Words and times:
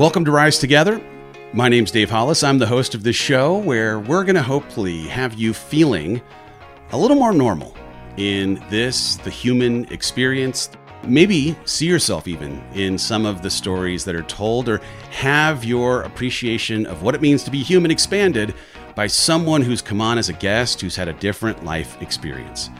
Welcome 0.00 0.24
to 0.24 0.30
Rise 0.30 0.58
Together. 0.58 0.98
My 1.52 1.68
name's 1.68 1.90
Dave 1.90 2.08
Hollis. 2.08 2.42
I'm 2.42 2.56
the 2.56 2.66
host 2.66 2.94
of 2.94 3.02
this 3.02 3.16
show 3.16 3.58
where 3.58 4.00
we're 4.00 4.24
going 4.24 4.34
to 4.34 4.42
hopefully 4.42 5.02
have 5.08 5.34
you 5.34 5.52
feeling 5.52 6.22
a 6.92 6.96
little 6.96 7.18
more 7.18 7.34
normal 7.34 7.76
in 8.16 8.64
this, 8.70 9.16
the 9.16 9.28
human 9.28 9.84
experience. 9.92 10.70
Maybe 11.04 11.54
see 11.66 11.84
yourself 11.84 12.26
even 12.26 12.64
in 12.72 12.96
some 12.96 13.26
of 13.26 13.42
the 13.42 13.50
stories 13.50 14.02
that 14.06 14.14
are 14.14 14.22
told, 14.22 14.70
or 14.70 14.80
have 15.10 15.66
your 15.66 16.00
appreciation 16.00 16.86
of 16.86 17.02
what 17.02 17.14
it 17.14 17.20
means 17.20 17.42
to 17.44 17.50
be 17.50 17.62
human 17.62 17.90
expanded 17.90 18.54
by 18.94 19.06
someone 19.06 19.60
who's 19.60 19.82
come 19.82 20.00
on 20.00 20.16
as 20.16 20.30
a 20.30 20.32
guest 20.32 20.80
who's 20.80 20.96
had 20.96 21.08
a 21.08 21.12
different 21.12 21.62
life 21.62 22.00
experience. 22.00 22.70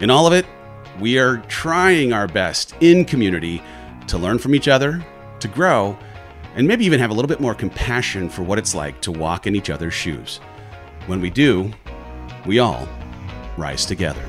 In 0.00 0.10
all 0.10 0.26
of 0.26 0.34
it, 0.34 0.44
we 1.00 1.18
are 1.18 1.38
trying 1.48 2.12
our 2.12 2.28
best 2.28 2.74
in 2.82 3.06
community 3.06 3.62
to 4.06 4.18
learn 4.18 4.36
from 4.36 4.54
each 4.54 4.68
other, 4.68 5.02
to 5.40 5.48
grow, 5.48 5.96
and 6.58 6.66
maybe 6.66 6.84
even 6.84 6.98
have 6.98 7.10
a 7.10 7.14
little 7.14 7.28
bit 7.28 7.38
more 7.38 7.54
compassion 7.54 8.28
for 8.28 8.42
what 8.42 8.58
it's 8.58 8.74
like 8.74 9.00
to 9.00 9.12
walk 9.12 9.46
in 9.46 9.54
each 9.54 9.70
other's 9.70 9.94
shoes. 9.94 10.38
When 11.06 11.20
we 11.20 11.30
do, 11.30 11.72
we 12.46 12.58
all 12.58 12.88
rise 13.56 13.86
together. 13.86 14.20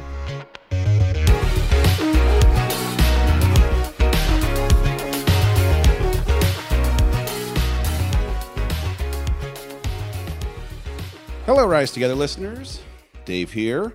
Hello, 11.47 11.65
Rise 11.65 11.91
Together 11.91 12.13
listeners. 12.13 12.79
Dave 13.25 13.51
here. 13.51 13.91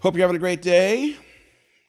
Hope 0.00 0.14
you're 0.14 0.22
having 0.22 0.36
a 0.36 0.38
great 0.38 0.62
day. 0.62 1.16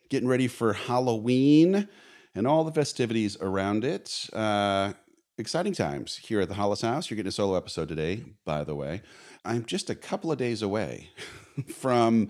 Getting 0.09 0.27
ready 0.27 0.49
for 0.49 0.73
Halloween 0.73 1.87
and 2.35 2.45
all 2.45 2.65
the 2.65 2.73
festivities 2.73 3.37
around 3.39 3.85
it. 3.85 4.29
Uh, 4.33 4.91
exciting 5.37 5.73
times 5.73 6.17
here 6.17 6.41
at 6.41 6.47
the 6.47 6.55
Hollis 6.55 6.81
House. 6.81 7.09
You're 7.09 7.15
getting 7.15 7.29
a 7.29 7.31
solo 7.31 7.55
episode 7.55 7.87
today, 7.87 8.23
by 8.45 8.63
the 8.63 8.75
way. 8.75 9.01
I'm 9.43 9.65
just 9.65 9.89
a 9.89 9.95
couple 9.95 10.31
of 10.31 10.37
days 10.37 10.61
away 10.61 11.09
from 11.73 12.29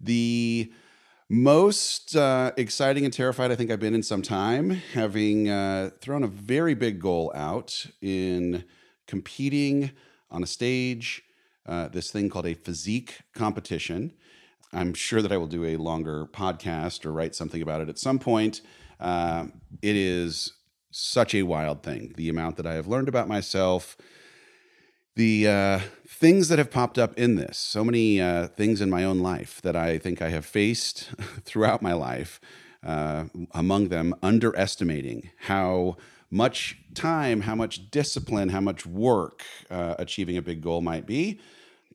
the 0.00 0.70
most 1.30 2.14
uh, 2.14 2.52
exciting 2.56 3.04
and 3.04 3.12
terrified 3.12 3.50
I 3.50 3.54
think 3.54 3.70
I've 3.70 3.80
been 3.80 3.94
in 3.94 4.02
some 4.02 4.20
time, 4.20 4.70
having 4.70 5.48
uh, 5.48 5.90
thrown 6.00 6.22
a 6.22 6.28
very 6.28 6.74
big 6.74 7.00
goal 7.00 7.32
out 7.34 7.86
in 8.02 8.64
competing 9.06 9.92
on 10.30 10.42
a 10.42 10.46
stage, 10.46 11.22
uh, 11.66 11.88
this 11.88 12.10
thing 12.10 12.28
called 12.28 12.46
a 12.46 12.54
physique 12.54 13.20
competition. 13.34 14.12
I'm 14.70 14.92
sure 14.92 15.22
that 15.22 15.32
I 15.32 15.38
will 15.38 15.46
do 15.46 15.64
a 15.64 15.76
longer 15.76 16.26
podcast 16.26 17.06
or 17.06 17.12
write 17.12 17.34
something 17.34 17.62
about 17.62 17.80
it 17.80 17.88
at 17.88 17.98
some 17.98 18.18
point. 18.18 18.60
Uh, 19.00 19.46
it 19.80 19.96
is 19.96 20.52
such 20.94 21.34
a 21.34 21.42
wild 21.42 21.82
thing. 21.82 22.14
The 22.16 22.28
amount 22.28 22.56
that 22.56 22.66
I 22.66 22.74
have 22.74 22.86
learned 22.86 23.08
about 23.08 23.26
myself, 23.26 23.96
the 25.16 25.48
uh, 25.48 25.80
things 26.06 26.48
that 26.48 26.58
have 26.58 26.70
popped 26.70 26.98
up 26.98 27.18
in 27.18 27.34
this, 27.34 27.58
so 27.58 27.84
many 27.84 28.20
uh, 28.20 28.46
things 28.46 28.80
in 28.80 28.90
my 28.90 29.04
own 29.04 29.18
life 29.18 29.60
that 29.62 29.74
I 29.74 29.98
think 29.98 30.22
I 30.22 30.28
have 30.28 30.46
faced 30.46 31.10
throughout 31.44 31.82
my 31.82 31.92
life. 31.92 32.40
Uh, 32.82 33.24
among 33.52 33.88
them, 33.88 34.14
underestimating 34.22 35.30
how 35.38 35.96
much 36.30 36.76
time, 36.92 37.40
how 37.40 37.54
much 37.54 37.90
discipline, 37.90 38.50
how 38.50 38.60
much 38.60 38.84
work 38.84 39.42
uh, 39.70 39.94
achieving 39.98 40.36
a 40.36 40.42
big 40.42 40.60
goal 40.60 40.82
might 40.82 41.06
be. 41.06 41.40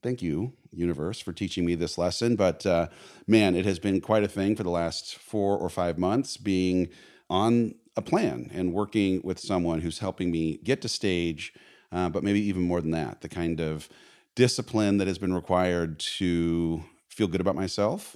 Thank 0.02 0.24
you, 0.24 0.54
universe, 0.74 1.20
for 1.20 1.32
teaching 1.32 1.64
me 1.64 1.76
this 1.76 2.00
lesson. 2.00 2.36
But 2.36 2.66
uh, 2.66 2.88
man, 3.28 3.56
it 3.56 3.66
has 3.66 3.78
been 3.78 4.02
quite 4.02 4.24
a 4.24 4.28
thing 4.28 4.56
for 4.56 4.64
the 4.64 4.72
last 4.72 5.16
four 5.16 5.56
or 5.56 5.70
five 5.70 6.00
months 6.00 6.38
being 6.38 6.90
on 7.30 7.76
a 8.00 8.02
plan 8.02 8.50
and 8.54 8.74
working 8.74 9.22
with 9.24 9.40
someone 9.40 9.82
who's 9.82 10.00
helping 10.00 10.32
me 10.32 10.58
get 10.64 10.82
to 10.82 10.90
stage, 10.90 11.54
uh, 11.92 12.10
but 12.10 12.24
maybe 12.24 12.40
even 12.40 12.64
more 12.64 12.82
than 12.82 12.92
that, 12.92 13.22
the 13.22 13.30
kind 13.30 13.60
of 13.60 13.90
discipline 14.36 14.98
that 14.98 15.08
has 15.08 15.18
been 15.18 15.34
required 15.34 16.00
to 16.00 16.82
feel 17.10 17.28
good 17.28 17.42
about 17.42 17.56
myself 17.56 18.16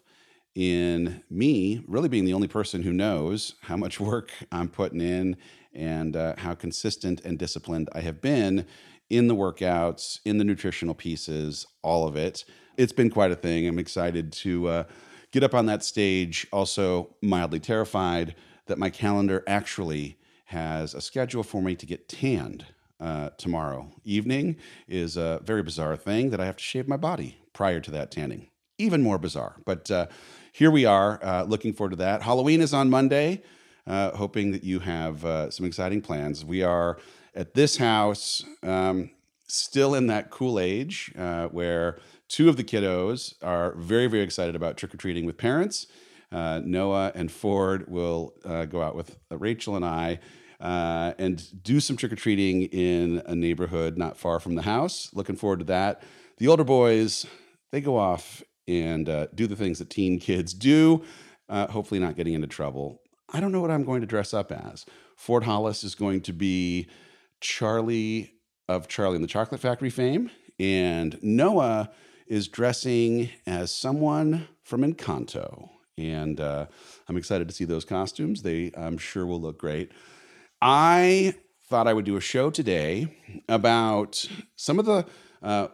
in 0.55 1.21
me 1.29 1.83
really 1.87 2.07
being 2.07 2.25
the 2.25 2.33
only 2.33 2.47
person 2.47 2.83
who 2.83 2.93
knows 2.93 3.55
how 3.61 3.75
much 3.75 3.99
work 4.11 4.31
I'm 4.51 4.69
putting 4.69 5.01
in 5.01 5.35
and 5.73 6.15
uh, 6.15 6.35
how 6.37 6.53
consistent 6.53 7.21
and 7.25 7.37
disciplined 7.37 7.89
I 7.93 8.01
have 8.01 8.21
been 8.21 8.65
in 9.09 9.27
the 9.27 9.35
workouts, 9.35 10.19
in 10.23 10.37
the 10.37 10.43
nutritional 10.43 10.95
pieces, 10.95 11.67
all 11.81 12.07
of 12.07 12.15
it. 12.15 12.45
It's 12.77 12.93
been 12.93 13.09
quite 13.09 13.31
a 13.31 13.35
thing. 13.35 13.67
I'm 13.67 13.79
excited 13.79 14.31
to 14.33 14.67
uh, 14.67 14.83
get 15.31 15.43
up 15.43 15.53
on 15.53 15.65
that 15.65 15.83
stage, 15.83 16.47
also 16.53 17.15
mildly 17.21 17.59
terrified 17.59 18.35
that 18.65 18.77
my 18.77 18.89
calendar 18.89 19.43
actually 19.47 20.17
has 20.45 20.93
a 20.93 21.01
schedule 21.01 21.43
for 21.43 21.61
me 21.61 21.75
to 21.75 21.85
get 21.85 22.07
tanned 22.07 22.65
uh, 22.99 23.29
tomorrow 23.37 23.91
evening 24.05 24.55
is 24.87 25.17
a 25.17 25.41
very 25.43 25.61
bizarre 25.61 25.97
thing 25.97 26.29
that 26.29 26.39
I 26.39 26.45
have 26.45 26.55
to 26.55 26.63
shave 26.63 26.87
my 26.87 26.97
body 26.97 27.37
prior 27.51 27.79
to 27.81 27.91
that 27.91 28.11
tanning. 28.11 28.49
Even 28.77 29.03
more 29.03 29.17
bizarre. 29.17 29.55
But 29.65 29.91
uh, 29.91 30.07
here 30.51 30.71
we 30.71 30.85
are, 30.85 31.19
uh, 31.23 31.43
looking 31.43 31.73
forward 31.73 31.91
to 31.91 31.95
that. 31.97 32.21
Halloween 32.21 32.61
is 32.61 32.73
on 32.73 32.89
Monday, 32.89 33.43
uh, 33.85 34.11
hoping 34.11 34.51
that 34.51 34.63
you 34.63 34.79
have 34.79 35.25
uh, 35.25 35.51
some 35.51 35.65
exciting 35.65 36.01
plans. 36.01 36.45
We 36.45 36.63
are 36.63 36.97
at 37.35 37.53
this 37.53 37.77
house, 37.77 38.43
um, 38.63 39.11
still 39.47 39.95
in 39.95 40.07
that 40.07 40.29
cool 40.29 40.59
age 40.59 41.11
uh, 41.17 41.47
where 41.47 41.99
two 42.27 42.49
of 42.49 42.57
the 42.57 42.63
kiddos 42.63 43.35
are 43.43 43.75
very, 43.75 44.07
very 44.07 44.23
excited 44.23 44.55
about 44.55 44.77
trick 44.77 44.93
or 44.93 44.97
treating 44.97 45.25
with 45.25 45.37
parents 45.37 45.87
uh, 46.33 46.61
Noah 46.65 47.11
and 47.13 47.31
Ford 47.31 47.85
will 47.87 48.33
uh, 48.43 48.65
go 48.65 48.81
out 48.81 48.95
with 48.95 49.17
Rachel 49.29 49.75
and 49.75 49.85
I 49.85 50.19
uh, 50.59 51.13
and 51.19 51.63
do 51.63 51.79
some 51.79 51.95
trick 51.95 52.11
or 52.11 52.15
treating 52.15 52.63
in 52.63 53.21
a 53.25 53.35
neighborhood 53.35 53.97
not 53.97 54.17
far 54.17 54.39
from 54.39 54.55
the 54.55 54.63
house. 54.63 55.09
Looking 55.13 55.35
forward 55.35 55.59
to 55.59 55.65
that. 55.65 56.01
The 56.37 56.47
older 56.47 56.63
boys, 56.63 57.27
they 57.71 57.81
go 57.81 57.97
off 57.97 58.41
and 58.67 59.07
uh, 59.07 59.27
do 59.35 59.45
the 59.45 59.55
things 59.55 59.79
that 59.79 59.89
teen 59.89 60.19
kids 60.19 60.53
do, 60.53 61.03
uh, 61.49 61.67
hopefully, 61.67 61.99
not 61.99 62.15
getting 62.15 62.33
into 62.33 62.47
trouble. 62.47 63.01
I 63.31 63.39
don't 63.39 63.51
know 63.51 63.61
what 63.61 63.71
I'm 63.71 63.83
going 63.83 64.01
to 64.01 64.07
dress 64.07 64.33
up 64.33 64.51
as. 64.51 64.85
Ford 65.15 65.43
Hollis 65.43 65.83
is 65.83 65.95
going 65.95 66.21
to 66.21 66.33
be 66.33 66.87
Charlie 67.41 68.33
of 68.67 68.87
Charlie 68.87 69.15
and 69.15 69.23
the 69.23 69.27
Chocolate 69.27 69.61
Factory 69.61 69.89
fame, 69.89 70.31
and 70.59 71.19
Noah 71.21 71.91
is 72.25 72.47
dressing 72.47 73.29
as 73.45 73.73
someone 73.73 74.47
from 74.63 74.81
Encanto 74.81 75.69
and 75.97 76.39
uh, 76.39 76.67
I'm 77.07 77.17
excited 77.17 77.47
to 77.47 77.53
see 77.53 77.65
those 77.65 77.85
costumes. 77.85 78.41
They, 78.41 78.71
I'm 78.75 78.97
sure, 78.97 79.25
will 79.25 79.41
look 79.41 79.59
great. 79.59 79.91
I 80.61 81.35
thought 81.67 81.87
I 81.87 81.93
would 81.93 82.05
do 82.05 82.17
a 82.17 82.21
show 82.21 82.49
today 82.49 83.17
about 83.49 84.27
some 84.55 84.79
of 84.79 84.85
the 84.85 85.05
uh, 85.41 85.67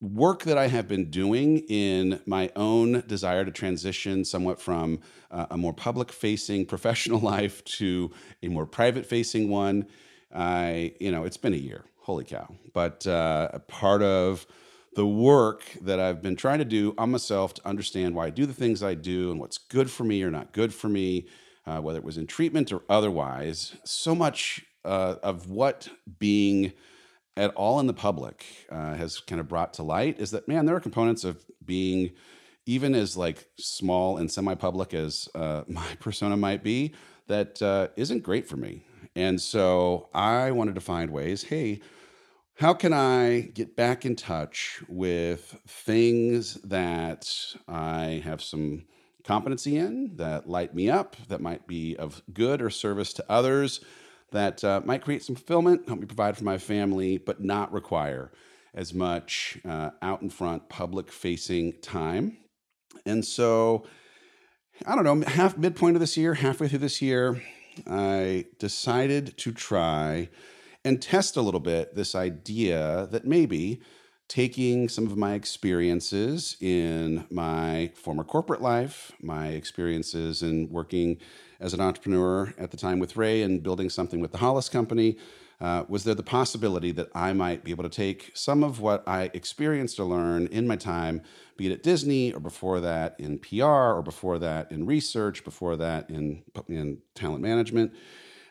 work 0.00 0.42
that 0.44 0.58
I 0.58 0.68
have 0.68 0.88
been 0.88 1.10
doing 1.10 1.58
in 1.68 2.20
my 2.26 2.50
own 2.54 3.02
desire 3.06 3.44
to 3.44 3.50
transition 3.50 4.24
somewhat 4.24 4.60
from 4.60 5.00
uh, 5.30 5.46
a 5.50 5.56
more 5.56 5.72
public 5.72 6.12
facing 6.12 6.66
professional 6.74 7.20
life 7.20 7.64
to 7.64 8.10
a 8.42 8.48
more 8.48 8.66
private 8.66 9.06
facing 9.06 9.48
one. 9.48 9.86
I, 10.34 10.94
you 11.00 11.10
know, 11.10 11.24
it's 11.24 11.36
been 11.36 11.54
a 11.54 11.58
year, 11.58 11.84
holy 12.00 12.24
cow. 12.24 12.48
But 12.74 13.06
uh, 13.06 13.48
a 13.52 13.60
part 13.60 14.02
of 14.02 14.46
the 14.96 15.06
work 15.06 15.62
that 15.82 16.00
I've 16.00 16.22
been 16.22 16.36
trying 16.36 16.58
to 16.58 16.64
do 16.64 16.94
on 16.96 17.10
myself 17.10 17.52
to 17.54 17.68
understand 17.68 18.14
why 18.14 18.26
I 18.26 18.30
do 18.30 18.46
the 18.46 18.54
things 18.54 18.82
I 18.82 18.94
do 18.94 19.30
and 19.30 19.38
what's 19.38 19.58
good 19.58 19.90
for 19.90 20.04
me 20.04 20.22
or 20.22 20.30
not 20.30 20.52
good 20.52 20.72
for 20.72 20.88
me, 20.88 21.26
uh, 21.66 21.80
whether 21.80 21.98
it 21.98 22.04
was 22.04 22.16
in 22.16 22.26
treatment 22.26 22.72
or 22.72 22.80
otherwise. 22.88 23.76
So 23.84 24.14
much 24.14 24.64
uh, 24.86 25.16
of 25.22 25.50
what 25.50 25.90
being 26.18 26.72
at 27.36 27.54
all 27.54 27.78
in 27.78 27.86
the 27.86 27.92
public 27.92 28.46
uh, 28.70 28.94
has 28.94 29.20
kind 29.20 29.38
of 29.38 29.48
brought 29.48 29.74
to 29.74 29.82
light 29.82 30.18
is 30.18 30.30
that 30.30 30.48
man, 30.48 30.64
there 30.64 30.74
are 30.74 30.80
components 30.80 31.24
of 31.24 31.44
being 31.62 32.12
even 32.64 32.94
as 32.94 33.18
like 33.18 33.46
small 33.58 34.16
and 34.16 34.32
semi-public 34.32 34.94
as 34.94 35.28
uh, 35.34 35.62
my 35.68 35.86
persona 36.00 36.38
might 36.38 36.64
be 36.64 36.94
that 37.26 37.60
uh, 37.60 37.88
not 37.96 38.22
great 38.22 38.48
for 38.48 38.56
me. 38.56 38.82
And 39.14 39.38
so 39.38 40.08
I 40.14 40.52
wanted 40.52 40.74
to 40.76 40.80
find 40.80 41.10
ways. 41.10 41.42
Hey 41.42 41.82
how 42.56 42.72
can 42.72 42.94
I 42.94 43.40
get 43.52 43.76
back 43.76 44.06
in 44.06 44.16
touch 44.16 44.82
with 44.88 45.60
things 45.66 46.54
that 46.62 47.30
I 47.68 48.22
have 48.24 48.42
some 48.42 48.86
competency 49.24 49.76
in, 49.76 50.16
that 50.16 50.48
light 50.48 50.74
me 50.74 50.88
up, 50.88 51.16
that 51.28 51.42
might 51.42 51.66
be 51.66 51.96
of 51.96 52.22
good 52.32 52.62
or 52.62 52.70
service 52.70 53.12
to 53.14 53.24
others, 53.28 53.80
that 54.32 54.64
uh, 54.64 54.80
might 54.84 55.02
create 55.02 55.22
some 55.22 55.36
fulfillment, 55.36 55.86
help 55.86 56.00
me 56.00 56.06
provide 56.06 56.38
for 56.38 56.44
my 56.44 56.56
family, 56.56 57.18
but 57.18 57.42
not 57.42 57.72
require 57.72 58.32
as 58.72 58.94
much 58.94 59.58
uh, 59.68 59.90
out 60.00 60.22
in 60.22 60.30
front, 60.30 60.70
public 60.70 61.12
facing 61.12 61.78
time? 61.82 62.38
And 63.04 63.22
so, 63.22 63.84
I 64.86 64.94
don't 64.94 65.04
know, 65.04 65.28
half 65.28 65.58
midpoint 65.58 65.96
of 65.96 66.00
this 66.00 66.16
year, 66.16 66.34
halfway 66.34 66.68
through 66.68 66.78
this 66.78 67.02
year, 67.02 67.42
I 67.86 68.46
decided 68.58 69.36
to 69.38 69.52
try 69.52 70.30
and 70.86 71.02
test 71.02 71.36
a 71.36 71.42
little 71.42 71.58
bit 71.58 71.96
this 71.96 72.14
idea 72.14 73.08
that 73.10 73.26
maybe 73.26 73.80
taking 74.28 74.88
some 74.88 75.04
of 75.04 75.16
my 75.16 75.34
experiences 75.34 76.56
in 76.60 77.26
my 77.28 77.90
former 77.96 78.22
corporate 78.22 78.62
life, 78.62 79.10
my 79.20 79.48
experiences 79.48 80.44
in 80.44 80.70
working 80.70 81.18
as 81.58 81.74
an 81.74 81.80
entrepreneur 81.80 82.54
at 82.56 82.70
the 82.70 82.76
time 82.76 83.00
with 83.00 83.16
Ray 83.16 83.42
and 83.42 83.64
building 83.64 83.90
something 83.90 84.20
with 84.20 84.30
the 84.30 84.38
Hollis 84.38 84.68
Company, 84.68 85.18
uh, 85.60 85.82
was 85.88 86.04
there 86.04 86.14
the 86.14 86.22
possibility 86.22 86.92
that 86.92 87.08
I 87.16 87.32
might 87.32 87.64
be 87.64 87.72
able 87.72 87.82
to 87.82 87.88
take 87.88 88.30
some 88.34 88.62
of 88.62 88.78
what 88.78 89.02
I 89.08 89.30
experienced 89.34 89.98
or 89.98 90.04
learned 90.04 90.50
in 90.50 90.68
my 90.68 90.76
time, 90.76 91.20
be 91.56 91.66
it 91.66 91.72
at 91.72 91.82
Disney 91.82 92.32
or 92.32 92.38
before 92.38 92.78
that 92.78 93.18
in 93.18 93.40
PR 93.40 93.64
or 93.64 94.02
before 94.02 94.38
that 94.38 94.70
in 94.70 94.86
research, 94.86 95.42
before 95.42 95.76
that 95.78 96.10
in, 96.10 96.44
in 96.68 96.98
talent 97.16 97.42
management, 97.42 97.92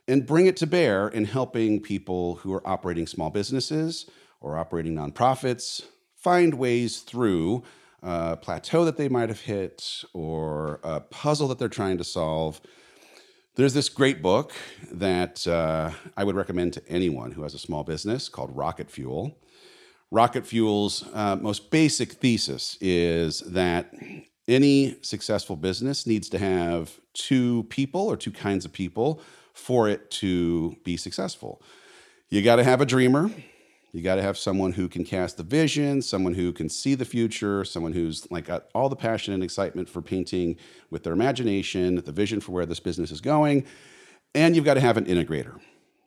and 0.07 0.25
bring 0.25 0.45
it 0.45 0.57
to 0.57 0.67
bear 0.67 1.07
in 1.07 1.25
helping 1.25 1.81
people 1.81 2.35
who 2.35 2.53
are 2.53 2.67
operating 2.67 3.07
small 3.07 3.29
businesses 3.29 4.09
or 4.39 4.57
operating 4.57 4.93
nonprofits 4.95 5.85
find 6.15 6.53
ways 6.55 6.99
through 6.99 7.63
a 8.03 8.37
plateau 8.37 8.85
that 8.85 8.97
they 8.97 9.09
might 9.09 9.29
have 9.29 9.41
hit 9.41 10.03
or 10.13 10.79
a 10.83 10.99
puzzle 10.99 11.47
that 11.47 11.57
they're 11.57 11.67
trying 11.67 11.97
to 11.97 12.03
solve 12.03 12.61
there's 13.55 13.73
this 13.73 13.87
great 13.87 14.21
book 14.21 14.51
that 14.91 15.47
uh, 15.47 15.91
I 16.17 16.25
would 16.25 16.35
recommend 16.35 16.73
to 16.73 16.85
anyone 16.89 17.31
who 17.31 17.43
has 17.43 17.53
a 17.53 17.59
small 17.59 17.85
business 17.85 18.27
called 18.27 18.55
Rocket 18.55 18.91
Fuel. 18.91 19.37
Rocket 20.11 20.45
Fuel's 20.45 21.05
uh, 21.13 21.37
most 21.37 21.71
basic 21.71 22.11
thesis 22.13 22.77
is 22.81 23.39
that 23.39 23.93
any 24.49 24.97
successful 25.01 25.55
business 25.55 26.05
needs 26.05 26.27
to 26.29 26.37
have 26.37 26.99
two 27.13 27.63
people 27.69 28.01
or 28.01 28.17
two 28.17 28.31
kinds 28.31 28.65
of 28.65 28.73
people 28.73 29.21
for 29.55 29.89
it 29.89 30.11
to 30.11 30.75
be 30.83 30.97
successful. 30.97 31.61
You 32.29 32.43
got 32.43 32.57
to 32.57 32.63
have 32.63 32.81
a 32.81 32.85
dreamer 32.85 33.31
you 33.95 34.01
got 34.01 34.15
to 34.15 34.21
have 34.21 34.37
someone 34.37 34.73
who 34.73 34.89
can 34.89 35.05
cast 35.05 35.37
the 35.37 35.43
vision, 35.43 36.01
someone 36.01 36.33
who 36.33 36.51
can 36.51 36.67
see 36.67 36.95
the 36.95 37.05
future, 37.05 37.63
someone 37.63 37.93
who's 37.93 38.29
like 38.29 38.43
got 38.43 38.65
all 38.75 38.89
the 38.89 38.95
passion 38.97 39.33
and 39.33 39.41
excitement 39.41 39.87
for 39.87 40.01
painting 40.01 40.57
with 40.89 41.03
their 41.03 41.13
imagination, 41.13 41.95
the 42.03 42.11
vision 42.11 42.41
for 42.41 42.51
where 42.51 42.65
this 42.65 42.81
business 42.81 43.09
is 43.09 43.21
going. 43.21 43.65
And 44.33 44.53
you've 44.53 44.65
got 44.65 44.73
to 44.73 44.81
have 44.81 44.97
an 44.97 45.05
integrator. 45.05 45.61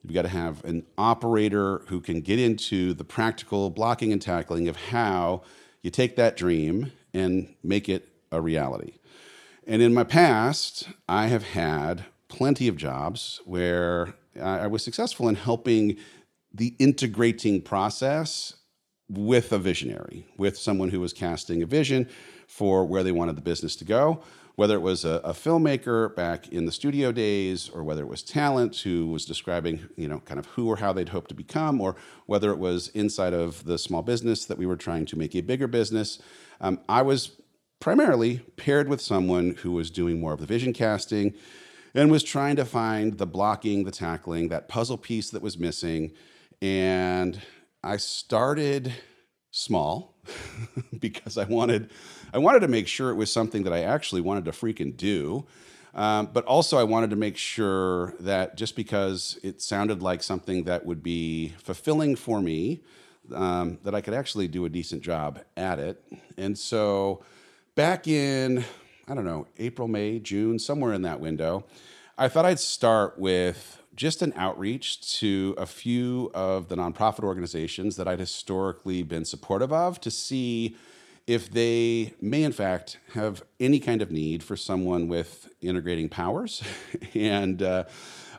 You've 0.05 0.13
got 0.13 0.23
to 0.23 0.29
have 0.29 0.63
an 0.67 0.85
operator 0.99 1.79
who 1.87 2.03
can 2.03 2.21
get 2.21 2.39
into 2.39 2.93
the 2.93 3.05
practical 3.05 3.71
blocking 3.71 4.13
and 4.13 4.21
tackling 4.21 4.69
of 4.69 4.77
how 4.77 5.41
you 5.81 5.91
take 5.91 6.15
that 6.17 6.37
dream 6.37 6.93
and 7.15 7.55
make 7.63 7.89
it 7.89 8.07
a 8.31 8.39
reality. 8.43 8.99
And 9.67 9.81
in 9.81 9.95
my 9.95 10.05
past, 10.05 10.91
I 11.09 11.29
have 11.29 11.43
had 11.43 12.05
plenty 12.29 12.69
of 12.69 12.77
jobs 12.77 13.41
where 13.45 14.15
I 14.41 14.67
was 14.67 14.85
successful 14.85 15.29
in 15.29 15.35
helping 15.35 15.97
the 16.53 16.75
integrating 16.79 17.61
process 17.61 18.55
with 19.09 19.53
a 19.53 19.59
visionary, 19.59 20.27
with 20.37 20.59
someone 20.59 20.91
who 20.91 21.01
was 21.01 21.13
casting 21.13 21.63
a 21.63 21.67
vision 21.67 22.09
for 22.47 22.85
where 22.85 23.03
they 23.03 23.13
wanted 23.13 23.37
the 23.37 23.43
business 23.43 23.75
to 23.77 23.85
go, 23.85 24.23
whether 24.57 24.75
it 24.75 24.81
was 24.81 25.05
a, 25.05 25.21
a, 25.25 25.33
filmmaker 25.33 26.15
back 26.17 26.49
in 26.49 26.67
the 26.67 26.73
studio 26.73 27.13
days, 27.13 27.69
or 27.69 27.85
whether 27.85 28.03
it 28.03 28.09
was 28.09 28.23
talent 28.23 28.77
who 28.77 29.07
was 29.07 29.25
describing, 29.25 29.89
you 29.97 30.09
know, 30.09 30.19
kind 30.21 30.41
of 30.41 30.47
who 30.47 30.69
or 30.69 30.77
how 30.77 30.93
they'd 30.93 31.11
hope 31.11 31.29
to 31.29 31.35
become, 31.35 31.81
or 31.81 31.95
whether 32.27 32.51
it 32.51 32.59
was 32.59 32.89
inside 32.89 33.33
of 33.33 33.65
the 33.65 33.79
small 33.79 34.03
business 34.03 34.45
that 34.47 34.59
we 34.59 34.67
were 34.67 34.77
trying 34.77 35.07
to 35.07 35.17
make 35.17 35.35
a 35.37 35.41
bigger 35.41 35.69
business. 35.69 36.19
Um, 36.61 36.81
I 36.89 37.03
was 37.03 37.31
primarily 37.81 38.39
paired 38.57 38.89
with 38.89 39.01
someone 39.01 39.55
who 39.63 39.73
was 39.73 39.91
doing 39.91 40.21
more 40.21 40.33
of 40.33 40.41
the 40.41 40.47
vision 40.47 40.73
casting 40.73 41.35
and 41.95 42.11
was 42.11 42.23
trying 42.23 42.57
to 42.57 42.65
find 42.65 43.19
the 43.19 43.27
blocking, 43.27 43.85
the 43.85 43.91
tackling, 43.91 44.49
that 44.49 44.69
puzzle 44.69 44.99
piece 44.99 45.31
that 45.31 45.43
was 45.43 45.59
missing 45.59 46.13
and 46.61 47.41
I 47.83 47.97
started 47.97 48.93
small 49.51 50.15
because 50.99 51.39
I 51.39 51.45
wanted 51.45 51.91
I 52.33 52.39
wanted 52.39 52.61
to 52.61 52.69
make 52.69 52.89
sure 52.89 53.11
it 53.11 53.15
was 53.15 53.33
something 53.33 53.63
that 53.63 53.73
I 53.73 53.83
actually 53.83 54.21
wanted 54.21 54.45
to 54.47 54.51
freaking 54.51 54.97
do. 54.97 55.47
Um, 55.95 56.29
but 56.33 56.45
also, 56.45 56.79
I 56.79 56.85
wanted 56.85 57.11
to 57.11 57.17
make 57.17 57.37
sure 57.37 58.15
that 58.21 58.57
just 58.57 58.77
because 58.77 59.39
it 59.43 59.63
sounded 59.63 60.03
like 60.03 60.23
something 60.23 60.65
that 60.65 60.85
would 60.85 61.03
be 61.03 61.55
fulfilling 61.59 62.15
for 62.15 62.43
me, 62.43 62.83
um, 63.35 63.79
that 63.85 63.95
I 63.95 64.03
could 64.03 64.15
actually 64.15 64.49
do 64.49 64.67
a 64.67 64.69
decent 64.69 65.03
job 65.03 65.41
at 65.57 65.79
it. 65.79 66.05
And 66.37 66.57
so, 66.57 67.25
back 67.75 68.07
in, 68.07 68.65
I 69.09 69.15
don't 69.15 69.25
know, 69.25 69.47
April, 69.59 69.89
May, 69.89 70.19
June, 70.19 70.59
somewhere 70.59 70.93
in 70.93 71.01
that 71.03 71.19
window, 71.19 71.65
I 72.19 72.29
thought 72.29 72.45
I'd 72.45 72.61
start 72.61 73.19
with 73.19 73.83
just 73.97 74.21
an 74.21 74.35
outreach 74.37 75.19
to 75.21 75.55
a 75.57 75.65
few 75.65 76.31
of 76.35 76.69
the 76.69 76.77
nonprofit 76.77 77.25
organizations 77.25 77.97
that 77.97 78.07
I'd 78.07 78.21
historically 78.21 79.03
been 79.03 79.25
supportive 79.25 79.73
of 79.73 79.99
to 80.03 80.11
see 80.11 80.77
if 81.27 81.51
they 81.51 82.15
may, 82.21 82.43
in 82.43 82.53
fact, 82.53 82.99
have 83.15 83.43
any 83.59 83.81
kind 83.81 84.03
of 84.03 84.11
need 84.11 84.43
for 84.43 84.57
someone 84.57 85.09
with 85.09 85.49
integrating 85.63 86.11
powers 86.11 86.63
and 87.15 87.63
uh, 87.63 87.85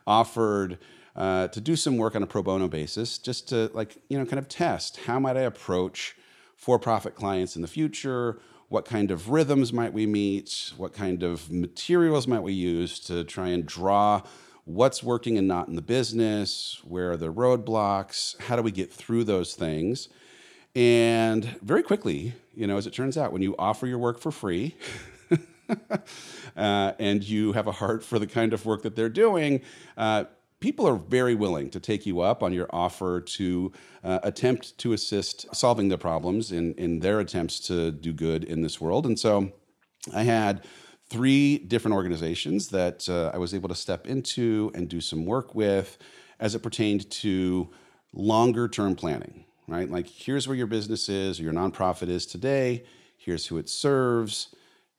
offered. 0.05 0.77
Uh, 1.15 1.49
to 1.49 1.59
do 1.59 1.75
some 1.75 1.97
work 1.97 2.15
on 2.15 2.23
a 2.23 2.27
pro 2.27 2.41
bono 2.41 2.69
basis, 2.69 3.17
just 3.17 3.49
to 3.49 3.69
like 3.73 3.97
you 4.07 4.17
know, 4.17 4.23
kind 4.25 4.39
of 4.39 4.47
test 4.47 4.95
how 5.05 5.19
might 5.19 5.35
I 5.35 5.41
approach 5.41 6.15
for-profit 6.55 7.15
clients 7.15 7.57
in 7.57 7.61
the 7.61 7.67
future. 7.67 8.39
What 8.69 8.85
kind 8.85 9.11
of 9.11 9.29
rhythms 9.29 9.73
might 9.73 9.93
we 9.93 10.05
meet? 10.05 10.73
What 10.77 10.93
kind 10.93 11.23
of 11.23 11.51
materials 11.51 12.27
might 12.27 12.43
we 12.43 12.53
use 12.53 12.99
to 13.01 13.23
try 13.23 13.49
and 13.49 13.65
draw 13.65 14.21
what's 14.65 15.01
working 15.01 15.39
and 15.39 15.47
not 15.47 15.67
in 15.67 15.75
the 15.75 15.81
business, 15.81 16.79
where 16.83 17.11
are 17.11 17.17
the 17.17 17.33
roadblocks, 17.33 18.39
how 18.41 18.55
do 18.55 18.61
we 18.61 18.71
get 18.71 18.93
through 18.93 19.23
those 19.23 19.55
things. 19.55 20.09
And 20.75 21.43
very 21.63 21.81
quickly, 21.81 22.33
you 22.53 22.67
know, 22.67 22.77
as 22.77 22.85
it 22.85 22.93
turns 22.93 23.17
out, 23.17 23.33
when 23.33 23.41
you 23.41 23.55
offer 23.57 23.87
your 23.87 23.97
work 23.97 24.19
for 24.19 24.31
free, 24.31 24.75
uh, 26.55 26.91
and 26.99 27.23
you 27.23 27.53
have 27.53 27.65
a 27.65 27.71
heart 27.71 28.03
for 28.03 28.19
the 28.19 28.27
kind 28.27 28.53
of 28.53 28.63
work 28.67 28.83
that 28.83 28.95
they're 28.95 29.09
doing, 29.09 29.61
uh, 29.97 30.25
people 30.59 30.87
are 30.87 30.95
very 30.95 31.35
willing 31.35 31.69
to 31.69 31.79
take 31.79 32.05
you 32.05 32.19
up 32.19 32.43
on 32.43 32.53
your 32.53 32.67
offer 32.71 33.21
to 33.21 33.71
uh, 34.03 34.19
attempt 34.23 34.77
to 34.79 34.93
assist 34.93 35.53
solving 35.55 35.89
the 35.89 35.97
problems 35.97 36.51
in, 36.51 36.73
in 36.75 36.99
their 36.99 37.19
attempts 37.19 37.59
to 37.59 37.91
do 37.91 38.11
good 38.11 38.43
in 38.43 38.61
this 38.61 38.81
world. 38.81 39.05
And 39.05 39.17
so 39.17 39.51
I 40.13 40.23
had 40.23 40.65
three 41.09 41.57
different 41.57 41.95
organizations 41.95 42.69
that 42.69 43.07
uh, 43.09 43.31
I 43.33 43.37
was 43.37 43.53
able 43.53 43.69
to 43.69 43.75
step 43.75 44.07
into 44.07 44.71
and 44.75 44.87
do 44.87 45.01
some 45.01 45.25
work 45.25 45.55
with 45.55 45.97
as 46.39 46.55
it 46.55 46.63
pertained 46.63 47.09
to 47.11 47.69
longer 48.13 48.67
term 48.67 48.95
planning, 48.95 49.45
right? 49.67 49.89
Like, 49.89 50.07
here's 50.07 50.47
where 50.47 50.57
your 50.57 50.67
business 50.67 51.09
is, 51.09 51.39
or 51.39 51.43
your 51.43 51.53
nonprofit 51.53 52.09
is 52.09 52.25
today, 52.25 52.83
here's 53.17 53.47
who 53.47 53.57
it 53.57 53.69
serves. 53.69 54.53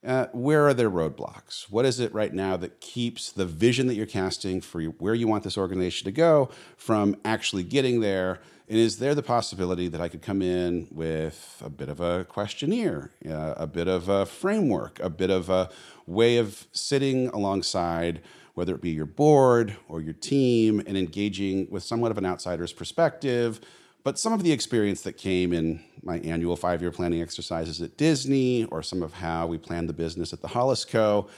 Uh, 0.07 0.27
where 0.33 0.67
are 0.67 0.73
their 0.73 0.91
roadblocks? 0.91 1.65
What 1.65 1.85
is 1.85 2.01
it 2.01 2.15
right 2.15 2.33
now 2.33 2.57
that 2.57 2.81
keeps 2.81 3.31
the 3.31 3.45
vision 3.45 3.87
that 3.87 3.95
you're 3.95 4.07
casting 4.07 4.63
for 4.63 4.81
where 4.83 5.15
you 5.15 5.29
want 5.29 5.45
this 5.45 5.59
organization 5.59 6.07
to 6.07 6.13
go 6.13 6.49
from 6.79 7.17
actually 7.23 7.65
getting 7.65 8.01
there? 8.01 8.41
And 8.67 8.79
is 8.79 8.99
there 8.99 9.15
the 9.15 9.23
possibility 9.23 9.89
that 9.89 10.01
I 10.01 10.09
could 10.09 10.23
come 10.23 10.41
in 10.41 10.89
with 10.91 11.61
a 11.63 11.69
bit 11.69 11.91
of 11.91 12.01
a 12.01 12.25
questionnaire, 12.25 13.11
uh, 13.29 13.55
a 13.59 13.67
bit 13.67 13.89
of 13.89 14.09
a 14.09 14.25
framework, 14.25 14.99
a 15.01 15.11
bit 15.11 15.29
of 15.29 15.51
a 15.51 15.69
way 16.07 16.39
of 16.39 16.67
sitting 16.73 17.29
alongside, 17.29 18.23
whether 18.55 18.75
it 18.75 18.81
be 18.81 18.91
your 18.91 19.07
board 19.07 19.77
or 19.87 20.01
your 20.01 20.15
team, 20.15 20.81
and 20.87 20.97
engaging 20.97 21.69
with 21.71 21.83
somewhat 21.83 22.11
of 22.11 22.17
an 22.17 22.25
outsider's 22.25 22.73
perspective, 22.73 23.61
but 24.03 24.19
some 24.19 24.33
of 24.33 24.43
the 24.43 24.53
experience 24.53 25.03
that 25.03 25.15
came 25.15 25.53
in 25.53 25.83
my 26.03 26.19
annual 26.21 26.57
five 26.57 26.81
year 26.81 26.91
planning 26.91 27.21
exercises 27.21 27.83
at 27.83 27.97
Disney 27.97 28.65
or 28.67 28.83
some 28.83 29.03
of 29.03 29.13
how 29.15 29.47
we 29.47 29.59
planned 29.59 29.89
the 29.89 29.93
business 29.93 30.33
at 30.33 30.41
the 30.41 30.49
Hollis 30.49 30.85
Co. 30.85 31.29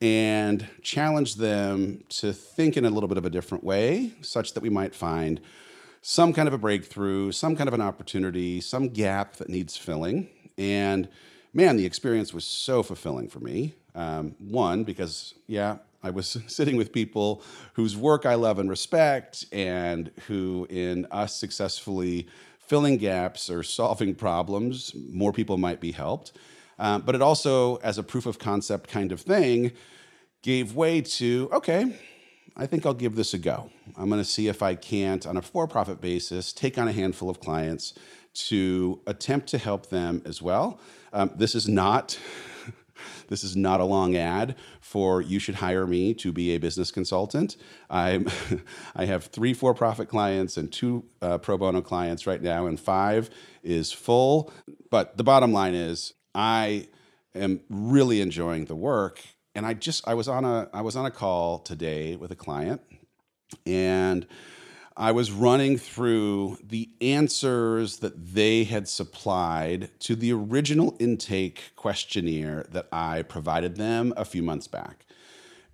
And 0.00 0.64
challenged 0.80 1.38
them 1.38 2.04
to 2.10 2.32
think 2.32 2.76
in 2.76 2.84
a 2.84 2.90
little 2.90 3.08
bit 3.08 3.18
of 3.18 3.24
a 3.24 3.30
different 3.30 3.64
way, 3.64 4.12
such 4.20 4.54
that 4.54 4.62
we 4.62 4.70
might 4.70 4.94
find 4.94 5.40
some 6.02 6.32
kind 6.32 6.46
of 6.46 6.54
a 6.54 6.58
breakthrough, 6.58 7.32
some 7.32 7.56
kind 7.56 7.66
of 7.66 7.74
an 7.74 7.80
opportunity, 7.80 8.60
some 8.60 8.90
gap 8.90 9.34
that 9.36 9.48
needs 9.48 9.76
filling. 9.76 10.28
And 10.56 11.08
man, 11.52 11.76
the 11.76 11.84
experience 11.84 12.32
was 12.32 12.44
so 12.44 12.84
fulfilling 12.84 13.28
for 13.28 13.40
me. 13.40 13.74
Um, 13.96 14.36
one, 14.38 14.84
because, 14.84 15.34
yeah, 15.48 15.78
I 16.02 16.10
was 16.10 16.38
sitting 16.46 16.76
with 16.76 16.92
people 16.92 17.42
whose 17.74 17.96
work 17.96 18.26
I 18.26 18.34
love 18.34 18.58
and 18.58 18.70
respect, 18.70 19.44
and 19.52 20.10
who, 20.26 20.66
in 20.70 21.06
us 21.10 21.36
successfully 21.36 22.28
filling 22.58 22.98
gaps 22.98 23.48
or 23.48 23.62
solving 23.62 24.14
problems, 24.14 24.94
more 25.10 25.32
people 25.32 25.56
might 25.56 25.80
be 25.80 25.92
helped. 25.92 26.32
Uh, 26.78 26.98
but 26.98 27.14
it 27.14 27.22
also, 27.22 27.76
as 27.76 27.98
a 27.98 28.02
proof 28.02 28.26
of 28.26 28.38
concept 28.38 28.88
kind 28.88 29.10
of 29.10 29.20
thing, 29.20 29.72
gave 30.42 30.74
way 30.74 31.00
to 31.00 31.48
okay, 31.52 31.98
I 32.56 32.66
think 32.66 32.84
I'll 32.84 32.94
give 32.94 33.14
this 33.14 33.34
a 33.34 33.38
go. 33.38 33.70
I'm 33.96 34.08
going 34.08 34.20
to 34.20 34.28
see 34.28 34.48
if 34.48 34.62
I 34.62 34.74
can't, 34.74 35.26
on 35.26 35.36
a 35.36 35.42
for 35.42 35.68
profit 35.68 36.00
basis, 36.00 36.52
take 36.52 36.76
on 36.76 36.88
a 36.88 36.92
handful 36.92 37.30
of 37.30 37.40
clients 37.40 37.94
to 38.34 39.00
attempt 39.06 39.48
to 39.48 39.58
help 39.58 39.88
them 39.88 40.22
as 40.24 40.42
well. 40.42 40.80
Um, 41.12 41.30
this 41.36 41.54
is 41.54 41.68
not. 41.68 42.18
This 43.28 43.44
is 43.44 43.56
not 43.56 43.80
a 43.80 43.84
long 43.84 44.16
ad 44.16 44.56
for 44.80 45.22
you 45.22 45.38
should 45.38 45.56
hire 45.56 45.86
me 45.86 46.14
to 46.14 46.32
be 46.32 46.54
a 46.54 46.58
business 46.58 46.90
consultant. 46.90 47.56
I'm, 47.88 48.28
I 48.96 49.06
have 49.06 49.24
three 49.24 49.54
for 49.54 49.74
profit 49.74 50.08
clients 50.08 50.56
and 50.56 50.72
two 50.72 51.04
uh, 51.22 51.38
pro 51.38 51.56
bono 51.56 51.80
clients 51.80 52.26
right 52.26 52.42
now, 52.42 52.66
and 52.66 52.78
five 52.78 53.30
is 53.62 53.92
full. 53.92 54.52
But 54.90 55.16
the 55.16 55.24
bottom 55.24 55.52
line 55.52 55.74
is, 55.74 56.14
I 56.34 56.88
am 57.34 57.60
really 57.68 58.20
enjoying 58.20 58.64
the 58.66 58.76
work 58.76 59.20
and 59.58 59.66
I 59.66 59.74
just 59.74 60.06
I 60.06 60.14
was 60.14 60.28
on 60.28 60.44
a 60.44 60.68
I 60.72 60.82
was 60.82 60.94
on 60.94 61.04
a 61.04 61.10
call 61.10 61.58
today 61.58 62.14
with 62.14 62.30
a 62.30 62.36
client, 62.36 62.80
and 63.66 64.24
I 64.98 65.12
was 65.12 65.30
running 65.30 65.78
through 65.78 66.58
the 66.60 66.90
answers 67.00 67.98
that 67.98 68.34
they 68.34 68.64
had 68.64 68.88
supplied 68.88 69.90
to 70.00 70.16
the 70.16 70.32
original 70.32 70.96
intake 70.98 71.70
questionnaire 71.76 72.66
that 72.72 72.88
I 72.90 73.22
provided 73.22 73.76
them 73.76 74.12
a 74.16 74.24
few 74.24 74.42
months 74.42 74.66
back, 74.66 75.06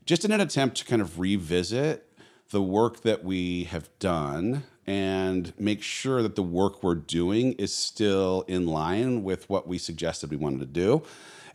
just 0.05 0.27
in 0.27 0.31
an 0.31 0.43
attempt 0.43 0.77
to 0.77 0.85
kind 0.85 1.01
of 1.01 1.19
revisit 1.19 2.07
the 2.51 2.61
work 2.61 3.01
that 3.01 3.25
we 3.25 3.65
have 3.65 3.89
done 3.99 4.65
and 4.87 5.55
make 5.59 5.83
sure 5.83 6.23
that 6.23 6.37
the 6.37 6.43
work 6.43 6.83
we're 6.83 6.95
doing 6.95 7.55
is 7.55 7.75
still 7.75 8.45
in 8.47 8.67
line 8.67 9.23
with 9.25 9.49
what 9.49 9.67
we 9.67 9.79
suggested 9.79 10.31
we 10.31 10.37
wanted 10.37 10.61
to 10.61 10.67
do. 10.67 11.03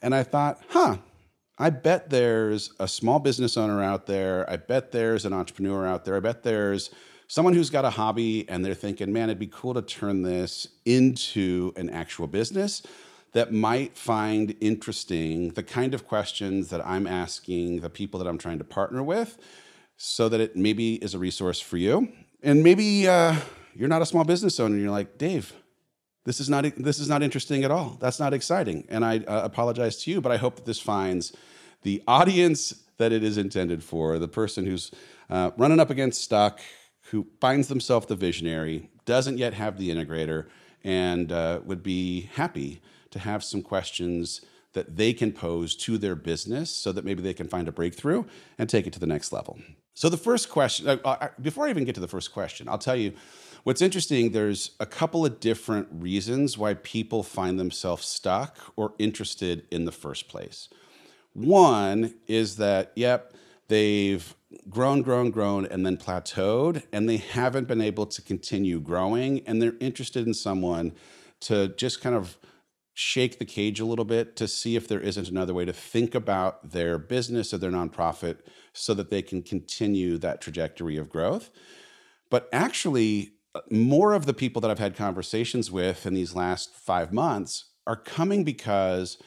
And 0.02 0.16
I 0.16 0.24
thought, 0.24 0.60
huh, 0.70 0.98
I 1.60 1.70
bet 1.70 2.10
there's 2.10 2.74
a 2.80 2.88
small 2.88 3.20
business 3.20 3.58
owner 3.58 3.84
out 3.84 4.08
there. 4.08 4.50
I 4.50 4.58
bet 4.58 4.92
there's 4.92 5.24
an 5.24 5.34
entrepreneur 5.34 5.86
out 5.86 6.04
there. 6.04 6.16
I 6.16 6.20
bet 6.20 6.42
there's 6.42 6.90
someone 7.30 7.54
who's 7.54 7.70
got 7.70 7.86
a 7.86 7.92
hobby 7.92 8.50
and 8.50 8.66
they're 8.66 8.74
thinking, 8.74 9.14
man, 9.14 9.30
it'd 9.30 9.40
be 9.40 9.48
cool 9.48 9.76
to 9.76 9.84
turn 9.84 10.24
this 10.24 10.68
into 10.84 11.72
an 11.78 11.90
actual 11.90 12.26
business 12.26 12.82
that 13.34 13.54
might 13.54 13.96
find 13.96 14.56
interesting 14.60 15.50
the 15.52 15.62
kind 15.62 15.94
of 15.94 16.08
questions 16.08 16.70
that 16.70 16.86
I'm 16.86 17.06
asking 17.06 17.82
the 17.82 17.90
people 17.90 18.20
that 18.20 18.28
I'm 18.28 18.40
trying 18.40 18.58
to 18.58 18.64
partner 18.64 19.04
with 19.04 19.38
so 19.96 20.28
that 20.28 20.40
it 20.40 20.56
maybe 20.56 20.96
is 20.96 21.14
a 21.14 21.20
resource 21.20 21.60
for 21.60 21.78
you. 21.78 22.12
And 22.42 22.64
maybe 22.64 23.08
uh, 23.08 23.36
you're 23.76 23.88
not 23.88 24.02
a 24.02 24.08
small 24.08 24.24
business 24.24 24.60
owner 24.60 24.74
and 24.74 24.82
you're 24.82 24.92
like, 24.92 25.20
Dave, 25.20 25.54
this 26.26 26.40
is 26.40 26.50
not 26.50 26.64
this 26.78 26.98
is 26.98 27.08
not 27.08 27.22
interesting 27.22 27.64
at 27.64 27.70
all. 27.70 27.98
That's 28.02 28.20
not 28.20 28.34
exciting. 28.34 28.88
And 28.90 29.06
I 29.06 29.20
uh, 29.20 29.42
apologize 29.44 30.02
to 30.04 30.12
you, 30.12 30.20
but 30.20 30.32
I 30.32 30.38
hope 30.38 30.56
that 30.56 30.66
this 30.66 30.80
finds 30.80 31.32
the 31.84 32.02
audience 32.08 32.74
that 32.98 33.12
it 33.12 33.24
is 33.24 33.38
intended 33.38 33.84
for, 33.84 34.18
the 34.18 34.28
person 34.28 34.66
who's 34.66 34.92
uh, 35.30 35.52
running 35.58 35.80
up 35.80 35.90
against 35.90 36.22
stuck, 36.22 36.60
who 37.12 37.28
finds 37.40 37.68
themselves 37.68 38.08
the 38.08 38.16
visionary, 38.16 38.90
doesn't 39.06 39.38
yet 39.38 39.54
have 39.54 39.78
the 39.78 39.90
integrator, 39.90 40.48
and 40.84 41.32
uh, 41.32 41.60
would 41.66 41.84
be 41.84 42.30
happy 42.34 42.82
to 43.12 43.20
have 43.20 43.44
some 43.44 43.62
questions 43.62 44.42
that 44.74 44.96
they 44.96 45.14
can 45.14 45.32
pose 45.32 45.76
to 45.76 45.98
their 45.98 46.16
business 46.16 46.70
so 46.70 46.92
that 46.92 47.04
maybe 47.04 47.22
they 47.22 47.34
can 47.34 47.48
find 47.48 47.68
a 47.68 47.72
breakthrough 47.72 48.24
and 48.58 48.70
take 48.70 48.86
it 48.86 48.94
to 48.94 49.00
the 49.00 49.08
next 49.08 49.34
level. 49.34 49.60
So, 49.96 50.10
the 50.10 50.18
first 50.18 50.50
question, 50.50 50.88
uh, 50.88 50.98
uh 51.04 51.30
before 51.42 51.66
I 51.66 51.72
even 51.72 51.84
get 51.84 51.96
to 51.96 52.02
the 52.02 52.08
first 52.08 52.32
question, 52.32 52.70
I'll 52.70 52.78
tell 52.78 52.96
you 52.96 53.14
what's 53.64 53.82
interesting. 53.82 54.32
There's 54.32 54.72
a 54.80 54.86
couple 54.86 55.26
of 55.26 55.40
different 55.40 55.88
reasons 55.92 56.58
why 56.58 56.76
people 56.76 57.24
find 57.24 57.60
themselves 57.60 58.06
stuck 58.06 58.58
or 58.76 58.94
interested 59.00 59.68
in 59.72 59.86
the 59.86 59.92
first 59.92 60.30
place. 60.30 60.70
One 61.34 62.14
is 62.28 62.58
that, 62.58 62.92
yep, 62.96 63.34
they've 63.68 64.36
grown, 64.70 65.02
grown, 65.02 65.32
grown, 65.32 65.66
and 65.66 65.86
then 65.86 65.98
plateaued, 65.98 66.84
and 66.92 67.08
they 67.08 67.18
haven't 67.18 67.68
been 67.68 67.82
able 67.82 68.06
to 68.08 68.22
continue 68.22 68.80
growing, 68.80 69.42
and 69.48 69.62
they're 69.62 69.76
interested 69.80 70.26
in 70.26 70.34
someone 70.34 70.94
to 71.42 71.70
just 71.70 72.02
kind 72.02 72.16
of 72.16 72.38
shake 72.94 73.40
the 73.40 73.46
cage 73.46 73.80
a 73.80 73.86
little 73.86 74.04
bit 74.04 74.36
to 74.36 74.48
see 74.48 74.76
if 74.76 74.88
there 74.88 75.00
isn't 75.00 75.30
another 75.30 75.54
way 75.54 75.64
to 75.64 75.72
think 75.72 76.14
about 76.14 76.72
their 76.72 76.98
business 76.98 77.54
or 77.54 77.58
their 77.58 77.72
nonprofit 77.72 78.40
so 78.74 78.94
that 78.94 79.10
they 79.10 79.22
can 79.22 79.42
continue 79.42 80.18
that 80.18 80.42
trajectory 80.42 80.98
of 80.98 81.10
growth. 81.10 81.50
But 82.30 82.50
actually, 82.52 83.36
more 83.72 84.14
of 84.14 84.26
the 84.26 84.34
people 84.34 84.62
that 84.62 84.70
I've 84.70 84.80
had 84.80 84.98
conversations 84.98 85.72
with 85.72 86.06
in 86.06 86.14
these 86.14 86.36
last 86.36 86.74
five 86.74 87.14
months 87.14 87.70
are 87.88 87.96
coming 87.96 88.44
because 88.44 89.18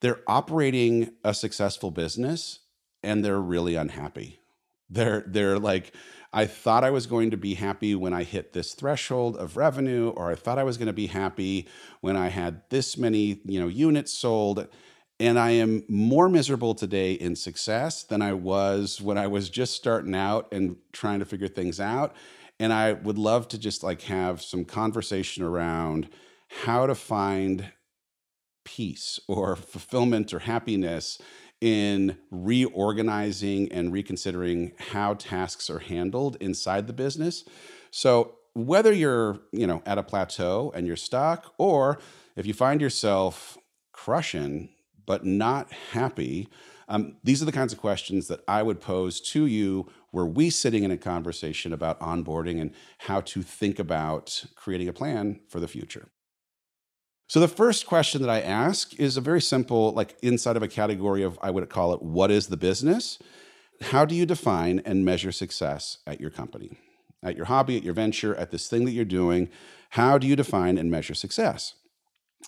they're 0.00 0.22
operating 0.26 1.12
a 1.22 1.32
successful 1.32 1.90
business 1.90 2.60
and 3.02 3.24
they're 3.24 3.40
really 3.40 3.76
unhappy. 3.76 4.39
They're 4.90 5.24
they're 5.26 5.58
like 5.58 5.94
I 6.32 6.46
thought 6.46 6.84
I 6.84 6.90
was 6.90 7.06
going 7.06 7.30
to 7.32 7.36
be 7.36 7.54
happy 7.54 7.94
when 7.94 8.12
I 8.12 8.22
hit 8.22 8.52
this 8.52 8.74
threshold 8.74 9.36
of 9.36 9.56
revenue 9.56 10.10
or 10.10 10.30
I 10.30 10.36
thought 10.36 10.58
I 10.58 10.64
was 10.64 10.78
going 10.78 10.86
to 10.86 10.92
be 10.92 11.08
happy 11.08 11.66
when 12.02 12.16
I 12.16 12.28
had 12.28 12.62
this 12.70 12.96
many, 12.96 13.40
you 13.44 13.58
know, 13.58 13.66
units 13.66 14.12
sold 14.12 14.68
and 15.18 15.38
I 15.38 15.50
am 15.50 15.84
more 15.88 16.28
miserable 16.28 16.74
today 16.74 17.12
in 17.12 17.34
success 17.34 18.04
than 18.04 18.22
I 18.22 18.32
was 18.32 19.00
when 19.00 19.18
I 19.18 19.26
was 19.26 19.50
just 19.50 19.74
starting 19.74 20.14
out 20.14 20.48
and 20.52 20.76
trying 20.92 21.18
to 21.18 21.24
figure 21.24 21.48
things 21.48 21.80
out. 21.80 22.14
And 22.60 22.72
I 22.72 22.92
would 22.92 23.18
love 23.18 23.48
to 23.48 23.58
just 23.58 23.82
like 23.82 24.02
have 24.02 24.40
some 24.40 24.64
conversation 24.64 25.42
around 25.42 26.08
how 26.64 26.86
to 26.86 26.94
find 26.94 27.72
peace 28.64 29.18
or 29.28 29.56
fulfillment 29.56 30.32
or 30.32 30.38
happiness 30.40 31.18
in 31.60 32.16
reorganizing 32.30 33.70
and 33.72 33.92
reconsidering 33.92 34.72
how 34.78 35.14
tasks 35.14 35.68
are 35.68 35.78
handled 35.78 36.36
inside 36.40 36.86
the 36.86 36.92
business. 36.92 37.44
So 37.90 38.36
whether 38.54 38.92
you're, 38.92 39.40
you 39.52 39.66
know, 39.66 39.82
at 39.86 39.98
a 39.98 40.02
plateau 40.02 40.72
and 40.74 40.86
you're 40.86 40.96
stuck 40.96 41.52
or 41.58 41.98
if 42.36 42.46
you 42.46 42.54
find 42.54 42.80
yourself 42.80 43.58
crushing 43.92 44.70
but 45.06 45.24
not 45.24 45.72
happy, 45.92 46.48
um, 46.88 47.16
these 47.22 47.40
are 47.40 47.44
the 47.44 47.52
kinds 47.52 47.72
of 47.72 47.78
questions 47.78 48.26
that 48.28 48.40
I 48.48 48.62
would 48.62 48.80
pose 48.80 49.20
to 49.32 49.46
you 49.46 49.88
were 50.12 50.26
we 50.26 50.50
sitting 50.50 50.82
in 50.82 50.90
a 50.90 50.96
conversation 50.96 51.72
about 51.72 52.00
onboarding 52.00 52.60
and 52.60 52.72
how 52.98 53.20
to 53.20 53.42
think 53.42 53.78
about 53.78 54.44
creating 54.56 54.88
a 54.88 54.92
plan 54.92 55.40
for 55.48 55.60
the 55.60 55.68
future. 55.68 56.08
So 57.30 57.38
the 57.38 57.46
first 57.46 57.86
question 57.86 58.22
that 58.22 58.28
I 58.28 58.40
ask 58.40 58.98
is 58.98 59.16
a 59.16 59.20
very 59.20 59.40
simple, 59.40 59.92
like 59.92 60.16
inside 60.20 60.56
of 60.56 60.64
a 60.64 60.68
category 60.68 61.22
of, 61.22 61.38
I 61.40 61.52
would 61.52 61.68
call 61.68 61.94
it, 61.94 62.02
what 62.02 62.28
is 62.28 62.48
the 62.48 62.56
business? 62.56 63.20
How 63.82 64.04
do 64.04 64.16
you 64.16 64.26
define 64.26 64.82
and 64.84 65.04
measure 65.04 65.30
success 65.30 65.98
at 66.08 66.20
your 66.20 66.30
company, 66.30 66.76
at 67.22 67.36
your 67.36 67.44
hobby, 67.44 67.76
at 67.76 67.84
your 67.84 67.94
venture, 67.94 68.34
at 68.34 68.50
this 68.50 68.66
thing 68.66 68.84
that 68.84 68.90
you're 68.90 69.04
doing? 69.04 69.48
How 69.90 70.18
do 70.18 70.26
you 70.26 70.34
define 70.34 70.76
and 70.76 70.90
measure 70.90 71.14
success? 71.14 71.74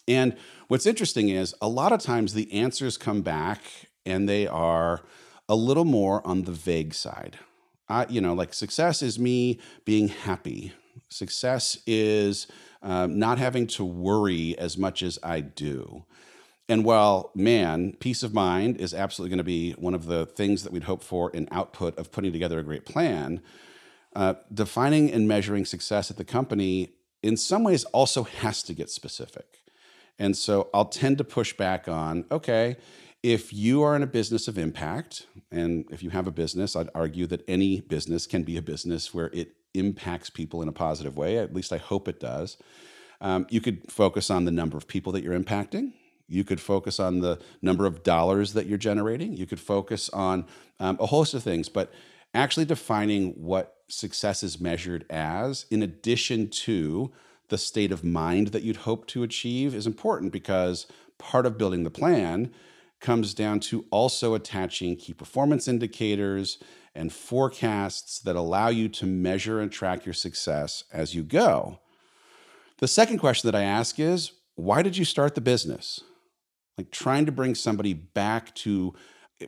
And 0.08 0.36
what's 0.66 0.84
interesting 0.84 1.28
is 1.28 1.54
a 1.62 1.68
lot 1.68 1.92
of 1.92 2.00
times 2.00 2.34
the 2.34 2.52
answers 2.52 2.98
come 2.98 3.22
back 3.22 3.60
and 4.04 4.28
they 4.28 4.48
are 4.48 5.02
a 5.48 5.54
little 5.54 5.84
more 5.84 6.26
on 6.26 6.42
the 6.42 6.50
vague 6.50 6.92
side. 6.92 7.38
You 8.08 8.20
know, 8.20 8.34
like 8.34 8.52
success 8.52 9.00
is 9.00 9.16
me 9.16 9.60
being 9.84 10.08
happy. 10.08 10.72
Success 11.08 11.78
is 11.86 12.46
um, 12.82 13.18
not 13.18 13.38
having 13.38 13.66
to 13.68 13.84
worry 13.84 14.56
as 14.58 14.76
much 14.76 15.02
as 15.02 15.18
I 15.22 15.40
do. 15.40 16.04
And 16.68 16.84
while, 16.84 17.30
man, 17.34 17.94
peace 17.98 18.22
of 18.22 18.32
mind 18.32 18.78
is 18.78 18.94
absolutely 18.94 19.30
going 19.30 19.38
to 19.38 19.44
be 19.44 19.72
one 19.72 19.94
of 19.94 20.06
the 20.06 20.26
things 20.26 20.62
that 20.62 20.72
we'd 20.72 20.84
hope 20.84 21.02
for 21.02 21.30
in 21.30 21.48
output 21.50 21.98
of 21.98 22.12
putting 22.12 22.32
together 22.32 22.58
a 22.58 22.62
great 22.62 22.86
plan, 22.86 23.42
uh, 24.14 24.34
defining 24.52 25.12
and 25.12 25.26
measuring 25.26 25.64
success 25.64 26.10
at 26.10 26.16
the 26.16 26.24
company 26.24 26.94
in 27.22 27.36
some 27.36 27.62
ways 27.62 27.84
also 27.86 28.24
has 28.24 28.62
to 28.64 28.74
get 28.74 28.90
specific. 28.90 29.60
And 30.18 30.36
so 30.36 30.68
I'll 30.74 30.86
tend 30.86 31.18
to 31.18 31.24
push 31.24 31.52
back 31.52 31.88
on 31.88 32.24
okay, 32.30 32.76
if 33.22 33.52
you 33.52 33.82
are 33.82 33.94
in 33.94 34.02
a 34.02 34.06
business 34.06 34.48
of 34.48 34.58
impact, 34.58 35.26
and 35.50 35.84
if 35.90 36.02
you 36.02 36.10
have 36.10 36.26
a 36.26 36.32
business, 36.32 36.74
I'd 36.74 36.90
argue 36.94 37.26
that 37.28 37.44
any 37.48 37.80
business 37.80 38.26
can 38.26 38.42
be 38.42 38.56
a 38.56 38.62
business 38.62 39.14
where 39.14 39.30
it 39.32 39.54
impacts 39.74 40.30
people 40.30 40.62
in 40.62 40.68
a 40.68 40.72
positive 40.72 41.16
way. 41.16 41.38
At 41.38 41.54
least 41.54 41.72
I 41.72 41.78
hope 41.78 42.08
it 42.08 42.20
does. 42.20 42.56
Um, 43.20 43.46
you 43.50 43.60
could 43.60 43.90
focus 43.90 44.30
on 44.30 44.44
the 44.44 44.50
number 44.50 44.76
of 44.76 44.88
people 44.88 45.12
that 45.12 45.22
you're 45.22 45.38
impacting. 45.38 45.92
You 46.28 46.44
could 46.44 46.60
focus 46.60 46.98
on 46.98 47.20
the 47.20 47.40
number 47.60 47.86
of 47.86 48.02
dollars 48.02 48.54
that 48.54 48.66
you're 48.66 48.78
generating. 48.78 49.36
You 49.36 49.46
could 49.46 49.60
focus 49.60 50.08
on 50.10 50.46
um, 50.80 50.96
a 50.98 51.06
host 51.06 51.34
of 51.34 51.42
things, 51.42 51.68
but 51.68 51.92
actually 52.34 52.64
defining 52.64 53.32
what 53.32 53.76
success 53.88 54.42
is 54.42 54.60
measured 54.60 55.04
as, 55.10 55.66
in 55.70 55.82
addition 55.82 56.48
to 56.48 57.12
the 57.48 57.58
state 57.58 57.92
of 57.92 58.02
mind 58.02 58.48
that 58.48 58.62
you'd 58.62 58.76
hope 58.76 59.06
to 59.08 59.22
achieve, 59.22 59.74
is 59.74 59.86
important 59.86 60.32
because 60.32 60.86
part 61.18 61.44
of 61.44 61.58
building 61.58 61.84
the 61.84 61.90
plan 61.90 62.50
comes 63.00 63.34
down 63.34 63.60
to 63.60 63.84
also 63.90 64.34
attaching 64.34 64.96
key 64.96 65.12
performance 65.12 65.68
indicators 65.68 66.58
and 66.94 67.12
forecasts 67.12 68.18
that 68.20 68.36
allow 68.36 68.68
you 68.68 68.88
to 68.88 69.06
measure 69.06 69.60
and 69.60 69.72
track 69.72 70.04
your 70.04 70.12
success 70.12 70.84
as 70.92 71.14
you 71.14 71.22
go. 71.22 71.78
The 72.78 72.88
second 72.88 73.18
question 73.18 73.50
that 73.50 73.58
I 73.58 73.62
ask 73.62 73.98
is 73.98 74.32
why 74.54 74.82
did 74.82 74.96
you 74.96 75.04
start 75.04 75.34
the 75.34 75.40
business? 75.40 76.00
Like 76.76 76.90
trying 76.90 77.26
to 77.26 77.32
bring 77.32 77.54
somebody 77.54 77.94
back 77.94 78.54
to, 78.56 78.94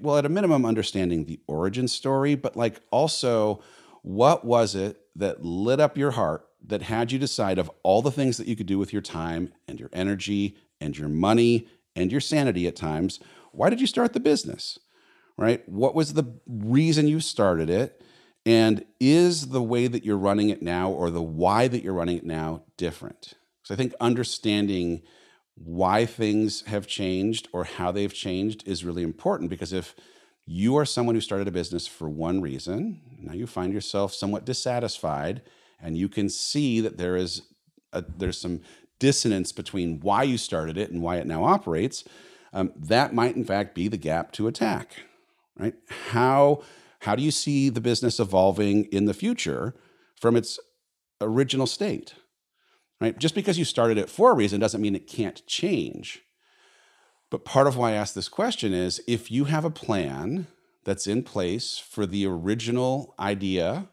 well, 0.01 0.17
at 0.17 0.27
a 0.27 0.31
minimum, 0.31 0.65
understanding 0.65 1.25
the 1.25 1.41
origin 1.47 1.89
story, 1.89 2.35
but 2.35 2.57
like 2.57 2.81
also 2.91 3.63
what 4.03 4.45
was 4.45 4.75
it 4.75 5.01
that 5.17 5.45
lit 5.45 5.81
up 5.81 5.97
your 5.97 6.13
heart 6.13 6.47
that 6.67 6.83
had 6.83 7.11
you 7.11 7.19
decide 7.19 7.59
of 7.59 7.71
all 7.83 8.03
the 8.03 8.11
things 8.11 8.37
that 8.37 8.47
you 8.47 8.57
could 8.57 8.67
do 8.67 8.79
with 8.79 8.93
your 8.93 9.03
time 9.03 9.53
and 9.67 9.81
your 9.81 9.91
energy 9.93 10.57
and 10.81 10.97
your 10.97 11.09
money 11.09 11.69
and 11.97 12.13
your 12.13 12.21
sanity 12.21 12.67
at 12.67 12.77
times? 12.77 13.21
Why 13.53 13.71
did 13.71 13.81
you 13.81 13.87
start 13.87 14.13
the 14.13 14.21
business? 14.21 14.79
Right? 15.37 15.67
What 15.69 15.95
was 15.95 16.15
the 16.15 16.39
reason 16.47 17.09
you 17.09 17.21
started 17.21 17.71
it? 17.71 18.03
And 18.47 18.85
is 19.01 19.49
the 19.49 19.63
way 19.63 19.87
that 19.87 20.05
you're 20.05 20.19
running 20.19 20.51
it 20.51 20.63
now 20.63 20.91
or 20.91 21.11
the 21.11 21.23
why 21.23 21.67
that 21.69 21.83
you're 21.83 21.95
running 21.95 22.19
it 22.19 22.25
now 22.25 22.63
different? 22.77 23.35
So 23.63 23.75
I 23.75 23.77
think 23.77 23.95
understanding 24.01 25.03
why 25.55 26.05
things 26.05 26.63
have 26.67 26.87
changed 26.87 27.49
or 27.53 27.65
how 27.65 27.91
they've 27.91 28.13
changed 28.13 28.67
is 28.67 28.85
really 28.85 29.03
important 29.03 29.49
because 29.49 29.73
if 29.73 29.95
you 30.47 30.77
are 30.77 30.85
someone 30.85 31.15
who 31.15 31.21
started 31.21 31.49
a 31.49 31.53
business 31.53 31.87
for 31.87 32.09
one 32.09 32.41
reason. 32.41 33.01
Now 33.19 33.33
you 33.33 33.47
find 33.47 33.73
yourself 33.73 34.13
somewhat 34.13 34.45
dissatisfied, 34.45 35.43
and 35.81 35.97
you 35.97 36.09
can 36.09 36.29
see 36.29 36.81
that 36.81 36.99
there 36.99 37.17
is 37.17 37.43
a, 37.93 38.05
there's 38.17 38.39
some 38.39 38.61
dissonance 38.99 39.53
between 39.53 40.01
why 40.01 40.23
you 40.23 40.37
started 40.37 40.77
it 40.77 40.91
and 40.91 41.03
why 41.03 41.17
it 41.17 41.27
now 41.27 41.45
operates. 41.45 42.05
Um, 42.53 42.73
that 42.77 43.15
might 43.15 43.37
in 43.37 43.45
fact 43.45 43.75
be 43.75 43.89
the 43.89 43.97
gap 43.97 44.33
to 44.33 44.47
attack, 44.47 44.97
right? 45.59 45.75
How 46.11 46.63
how 47.01 47.15
do 47.15 47.23
you 47.23 47.31
see 47.31 47.69
the 47.69 47.83
business 47.83 48.19
evolving 48.19 48.87
in 48.87 49.05
the 49.05 49.15
future 49.15 49.75
from 50.19 50.37
its 50.37 50.59
original 51.21 51.67
state? 51.67 52.15
Right? 53.01 53.19
Just 53.19 53.35
because 53.35 53.59
you 53.59 53.65
started 53.65 53.99
it 53.99 54.09
for 54.09 54.33
a 54.33 54.35
reason 54.35 54.61
doesn't 54.61 54.81
mean 54.81 54.95
it 54.95 55.07
can't 55.07 55.47
change. 55.47 56.23
But 57.31 57.45
part 57.45 57.67
of 57.67 57.77
why 57.77 57.91
I 57.91 57.95
ask 57.95 58.15
this 58.15 58.29
question 58.29 58.73
is 58.73 59.03
if 59.07 59.31
you 59.31 59.45
have 59.45 59.65
a 59.65 59.71
plan 59.71 60.47
that's 60.85 61.07
in 61.07 61.23
place 61.23 61.79
for 61.79 62.07
the 62.07 62.27
original 62.27 63.15
idea 63.19 63.89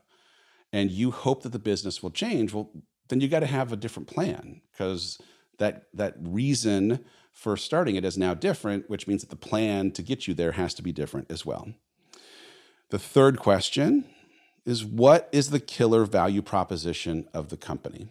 and 0.72 0.92
you 0.92 1.12
hope 1.12 1.44
that 1.44 1.52
the 1.52 1.60
business 1.60 2.02
will 2.02 2.12
change, 2.12 2.54
well, 2.54 2.72
then 3.10 3.20
you 3.20 3.28
got 3.28 3.40
to 3.40 3.46
have 3.48 3.74
a 3.74 3.78
different 3.78 4.08
plan 4.08 4.62
because 4.72 5.20
that 5.58 5.84
that 5.94 6.16
reason 6.20 7.04
for 7.34 7.58
starting 7.58 7.96
it 7.96 8.06
is 8.06 8.18
now 8.18 8.34
different, 8.34 8.90
which 8.90 9.08
means 9.08 9.22
that 9.22 9.30
the 9.30 9.36
plan 9.36 9.92
to 9.92 10.02
get 10.02 10.28
you 10.28 10.34
there 10.34 10.54
has 10.54 10.74
to 10.76 10.82
be 10.82 10.92
different 10.92 11.32
as 11.32 11.46
well. 11.46 11.74
The 12.90 13.00
third 13.00 13.40
question 13.40 14.06
is 14.66 14.86
what 14.86 15.30
is 15.32 15.50
the 15.50 15.60
killer 15.60 16.06
value 16.06 16.42
proposition 16.42 17.28
of 17.34 17.50
the 17.50 17.58
company? 17.58 18.10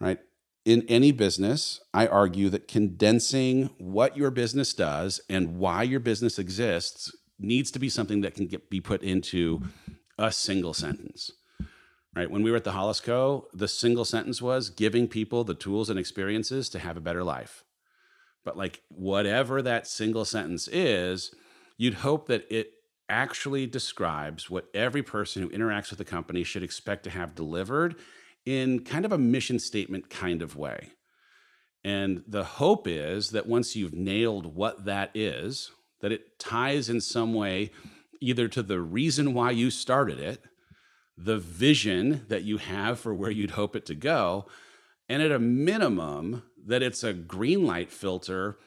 Right? 0.00 0.20
in 0.66 0.84
any 0.88 1.12
business, 1.12 1.80
I 1.94 2.08
argue 2.08 2.50
that 2.50 2.66
condensing 2.66 3.70
what 3.78 4.16
your 4.16 4.32
business 4.32 4.74
does 4.74 5.20
and 5.30 5.58
why 5.58 5.84
your 5.84 6.00
business 6.00 6.40
exists 6.40 7.16
needs 7.38 7.70
to 7.70 7.78
be 7.78 7.88
something 7.88 8.20
that 8.22 8.34
can 8.34 8.48
get, 8.48 8.68
be 8.68 8.80
put 8.80 9.02
into 9.02 9.62
a 10.18 10.32
single 10.32 10.74
sentence. 10.74 11.30
Right? 12.16 12.28
When 12.28 12.42
we 12.42 12.50
were 12.50 12.56
at 12.56 12.64
the 12.64 12.72
Hollis 12.72 12.98
Co., 12.98 13.46
the 13.54 13.68
single 13.68 14.04
sentence 14.04 14.42
was 14.42 14.68
giving 14.68 15.06
people 15.06 15.44
the 15.44 15.54
tools 15.54 15.88
and 15.88 16.00
experiences 16.00 16.68
to 16.70 16.80
have 16.80 16.96
a 16.96 17.00
better 17.00 17.22
life. 17.22 17.62
But 18.46 18.56
like 18.56 18.80
whatever 18.88 19.60
that 19.60 19.88
single 19.88 20.24
sentence 20.24 20.68
is, 20.68 21.34
you'd 21.76 21.94
hope 21.94 22.28
that 22.28 22.46
it 22.48 22.70
actually 23.08 23.66
describes 23.66 24.48
what 24.48 24.68
every 24.72 25.02
person 25.02 25.42
who 25.42 25.48
interacts 25.50 25.90
with 25.90 25.98
the 25.98 26.04
company 26.04 26.44
should 26.44 26.62
expect 26.62 27.02
to 27.04 27.10
have 27.10 27.34
delivered 27.34 27.96
in 28.44 28.84
kind 28.84 29.04
of 29.04 29.10
a 29.10 29.18
mission 29.18 29.58
statement 29.58 30.08
kind 30.08 30.42
of 30.42 30.56
way. 30.56 30.92
And 31.82 32.22
the 32.26 32.44
hope 32.44 32.86
is 32.86 33.30
that 33.30 33.48
once 33.48 33.74
you've 33.74 33.94
nailed 33.94 34.54
what 34.54 34.84
that 34.84 35.10
is, 35.12 35.72
that 36.00 36.12
it 36.12 36.38
ties 36.38 36.88
in 36.88 37.00
some 37.00 37.34
way 37.34 37.72
either 38.20 38.46
to 38.46 38.62
the 38.62 38.80
reason 38.80 39.34
why 39.34 39.50
you 39.50 39.70
started 39.70 40.20
it, 40.20 40.44
the 41.18 41.38
vision 41.38 42.24
that 42.28 42.44
you 42.44 42.58
have 42.58 43.00
for 43.00 43.12
where 43.12 43.30
you'd 43.30 43.52
hope 43.52 43.74
it 43.74 43.86
to 43.86 43.94
go, 43.96 44.46
and 45.08 45.22
at 45.22 45.32
a 45.32 45.38
minimum, 45.38 46.44
that 46.66 46.82
it's 46.82 47.04
a 47.04 47.12
green 47.12 47.64
light 47.64 47.90
filter 47.90 48.58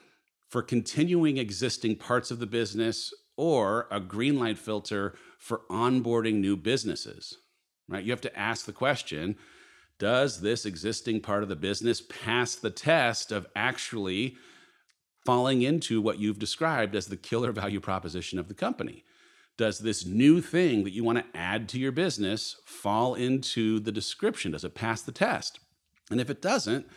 for 0.48 0.62
continuing 0.62 1.38
existing 1.38 1.96
parts 1.96 2.32
of 2.32 2.39
the 2.39 2.48
business 2.48 3.13
or 3.38 3.88
a 3.91 4.00
green 4.00 4.39
light 4.39 4.58
filter 4.58 5.15
for 5.38 5.62
onboarding 5.70 6.36
new 6.36 6.58
businesses. 6.58 7.38
Right? 7.88 8.03
You 8.03 8.12
have 8.12 8.22
to 8.22 8.39
ask 8.39 8.65
the 8.65 8.74
question 8.74 9.38
does 10.00 10.39
this 10.39 10.65
existing 10.65 11.20
part 11.20 11.44
of 11.44 11.50
the 11.50 11.58
business 11.58 12.01
pass 12.01 12.56
the 12.56 12.70
test 12.70 13.34
of 13.34 13.46
actually 13.53 14.38
falling 15.25 15.62
into 15.62 16.01
what 16.01 16.20
you've 16.20 16.39
described 16.39 16.96
as 16.96 17.08
the 17.08 17.18
killer 17.18 17.51
value 17.51 17.82
proposition 17.82 18.39
of 18.39 18.48
the 18.48 18.53
company? 18.53 19.03
Does 19.58 19.79
this 19.79 20.06
new 20.06 20.39
thing 20.39 20.86
that 20.86 20.94
you 20.94 21.03
want 21.03 21.18
to 21.18 21.38
add 21.38 21.68
to 21.70 21.79
your 21.79 21.91
business 21.91 22.56
fall 22.65 23.13
into 23.13 23.82
the 23.82 23.91
description? 23.91 24.53
Does 24.53 24.63
it 24.63 24.74
pass 24.74 25.01
the 25.01 25.12
test? 25.12 25.60
And 26.10 26.22
if 26.22 26.29
it 26.29 26.41
doesn't, 26.41 26.88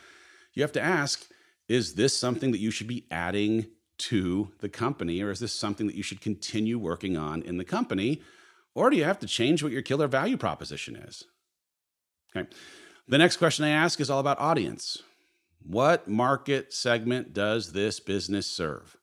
you 0.53 0.63
have 0.63 0.71
to 0.73 0.81
ask 0.81 1.25
is 1.67 1.95
this 1.95 2.17
something 2.17 2.51
that 2.51 2.59
you 2.59 2.71
should 2.71 2.87
be 2.87 3.05
adding 3.09 3.67
to 3.97 4.51
the 4.59 4.69
company, 4.69 5.21
or 5.21 5.31
is 5.31 5.39
this 5.39 5.53
something 5.53 5.87
that 5.87 5.95
you 5.95 6.03
should 6.03 6.21
continue 6.21 6.77
working 6.77 7.15
on 7.15 7.41
in 7.41 7.57
the 7.57 7.63
company? 7.63 8.21
Or 8.75 8.89
do 8.89 8.97
you 8.97 9.03
have 9.03 9.19
to 9.19 9.27
change 9.27 9.63
what 9.63 9.71
your 9.71 9.81
killer 9.81 10.07
value 10.07 10.35
proposition 10.35 10.95
is? 10.95 11.25
Okay. 12.35 12.49
The 13.07 13.17
next 13.17 13.37
question 13.37 13.65
I 13.65 13.69
ask 13.69 13.99
is 13.99 14.09
all 14.09 14.19
about 14.19 14.39
audience. 14.39 15.01
What 15.65 16.07
market 16.07 16.73
segment 16.73 17.33
does 17.33 17.71
this 17.71 17.99
business 17.99 18.47
serve? 18.47 18.97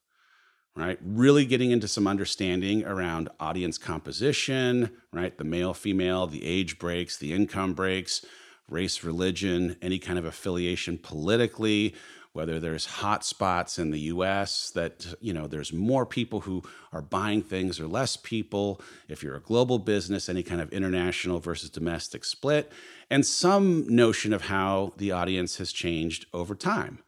Right? 0.76 0.98
Really 1.02 1.44
getting 1.44 1.70
into 1.70 1.88
some 1.88 2.06
understanding 2.06 2.84
around 2.84 3.28
audience 3.38 3.76
composition, 3.78 4.90
right? 5.12 5.36
The 5.36 5.44
male, 5.44 5.74
female, 5.74 6.26
the 6.26 6.44
age 6.44 6.78
breaks, 6.78 7.16
the 7.16 7.32
income 7.32 7.74
breaks, 7.74 8.24
race, 8.70 9.04
religion, 9.04 9.76
any 9.82 9.98
kind 9.98 10.18
of 10.18 10.24
affiliation 10.24 10.98
politically, 10.98 11.94
whether 12.32 12.60
there's 12.60 12.86
hot 12.86 13.24
spots 13.24 13.78
in 13.78 13.90
the 13.90 14.00
US 14.00 14.70
that, 14.70 15.06
you 15.20 15.32
know, 15.32 15.46
there's 15.46 15.72
more 15.72 16.06
people 16.06 16.40
who 16.40 16.62
are 16.92 17.02
buying 17.02 17.42
things 17.42 17.80
or 17.80 17.88
less 17.88 18.16
people. 18.16 18.80
If 19.08 19.22
you're 19.22 19.36
a 19.36 19.40
global 19.40 19.78
business, 19.78 20.28
any 20.28 20.44
kind 20.44 20.60
of 20.60 20.72
international 20.72 21.40
versus 21.40 21.70
domestic 21.70 22.24
split, 22.24 22.70
and 23.10 23.26
some 23.26 23.84
notion 23.88 24.32
of 24.32 24.42
how 24.42 24.92
the 24.96 25.10
audience 25.10 25.56
has 25.56 25.72
changed 25.72 26.26
over 26.32 26.54
time. 26.54 27.00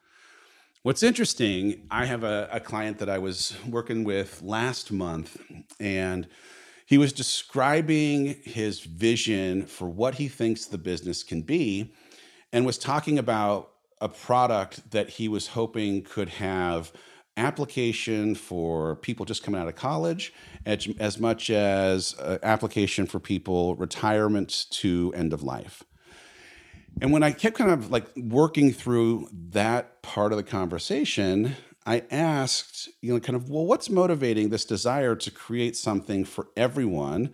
What's 0.83 1.05
interesting, 1.05 1.87
I 1.93 2.07
have 2.07 2.25
a, 2.25 2.49
a 2.51 2.59
client 2.59 2.99
that 2.99 3.09
I 3.09 3.19
was 3.19 3.57
working 3.69 4.03
with 4.03 4.43
last 4.43 4.91
month, 4.91 5.41
and 5.79 6.27
he 6.87 6.99
was 6.99 7.13
describing 7.13 8.37
his 8.43 8.81
vision 8.81 9.67
for 9.67 9.89
what 9.89 10.17
he 10.17 10.29
thinks 10.29 10.67
the 10.67 10.79
business 10.79 11.23
can 11.23 11.43
be 11.43 11.93
and 12.53 12.67
was 12.67 12.79
talking 12.79 13.19
about 13.19 13.71
a 14.01 14.09
product 14.09 14.91
that 14.91 15.09
he 15.11 15.29
was 15.29 15.49
hoping 15.49 16.03
could 16.03 16.29
have 16.29 16.93
application 17.37 18.35
for 18.35 18.97
people 18.97 19.25
just 19.25 19.43
coming 19.43 19.61
out 19.61 19.69
of 19.69 19.75
college 19.75 20.35
as, 20.67 20.87
as 20.99 21.19
much 21.19 21.49
as 21.49 22.15
uh, 22.19 22.39
application 22.43 23.07
for 23.07 23.19
people 23.19 23.75
retirement 23.77 24.67
to 24.71 25.13
end 25.17 25.33
of 25.33 25.43
life. 25.43 25.83
And 27.01 27.11
when 27.11 27.23
i 27.23 27.33
kept 27.33 27.57
kind 27.57 27.71
of 27.71 27.91
like 27.91 28.07
working 28.17 28.71
through 28.71 29.29
that 29.33 30.03
part 30.03 30.33
of 30.33 30.37
the 30.37 30.43
conversation 30.43 31.57
i 31.87 32.03
asked 32.11 32.89
you 33.01 33.13
know 33.13 33.21
kind 33.21 33.37
of 33.37 33.51
well 33.51 33.67
what's 33.67 33.91
motivating 33.91 34.49
this 34.51 34.65
desire 34.65 35.15
to 35.15 35.31
create 35.31 35.77
something 35.77 36.25
for 36.25 36.49
everyone 36.57 37.33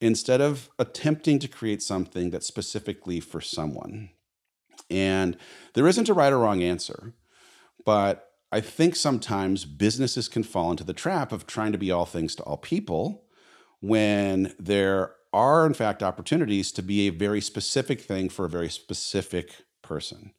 instead 0.00 0.40
of 0.40 0.68
attempting 0.78 1.38
to 1.38 1.48
create 1.48 1.82
something 1.82 2.30
that's 2.30 2.46
specifically 2.46 3.20
for 3.20 3.40
someone 3.40 4.10
and 4.90 5.36
there 5.74 5.86
isn't 5.86 6.08
a 6.08 6.14
right 6.14 6.32
or 6.32 6.38
wrong 6.38 6.62
answer, 6.62 7.14
but 7.84 8.30
I 8.52 8.60
think 8.60 8.94
sometimes 8.96 9.64
businesses 9.64 10.28
can 10.28 10.44
fall 10.44 10.70
into 10.70 10.84
the 10.84 10.92
trap 10.92 11.32
of 11.32 11.46
trying 11.46 11.72
to 11.72 11.78
be 11.78 11.90
all 11.90 12.06
things 12.06 12.34
to 12.36 12.42
all 12.44 12.56
people 12.56 13.24
when 13.80 14.54
there 14.58 15.12
are, 15.32 15.66
in 15.66 15.74
fact, 15.74 16.02
opportunities 16.02 16.70
to 16.72 16.82
be 16.82 17.08
a 17.08 17.12
very 17.12 17.40
specific 17.40 18.00
thing 18.00 18.28
for 18.28 18.44
a 18.44 18.50
very 18.50 18.70
specific 18.70 19.64
person. 19.82 20.32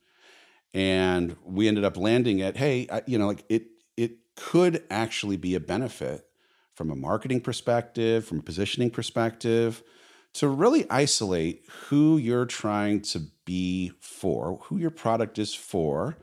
And 0.76 1.38
we 1.46 1.70
ended 1.70 1.86
up 1.86 1.96
landing 1.96 2.42
at, 2.42 2.58
hey, 2.58 2.88
you 3.08 3.18
know, 3.18 3.28
like 3.28 3.46
it, 3.48 3.68
it 3.96 4.18
could 4.36 4.84
actually 4.92 5.38
be 5.38 5.56
a 5.56 5.60
benefit 5.62 6.28
from 6.74 6.92
a 6.92 6.96
marketing 6.98 7.40
perspective, 7.40 8.26
from 8.26 8.40
a 8.40 8.44
positioning 8.44 8.90
perspective, 8.90 9.82
to 10.34 10.50
really 10.50 10.86
isolate 10.90 11.64
who 11.88 12.18
you're 12.18 12.46
trying 12.46 13.02
to 13.02 13.22
be 13.46 13.94
for, 14.02 14.60
who 14.64 14.78
your 14.78 14.90
product 14.90 15.40
is 15.40 15.56
for, 15.56 16.18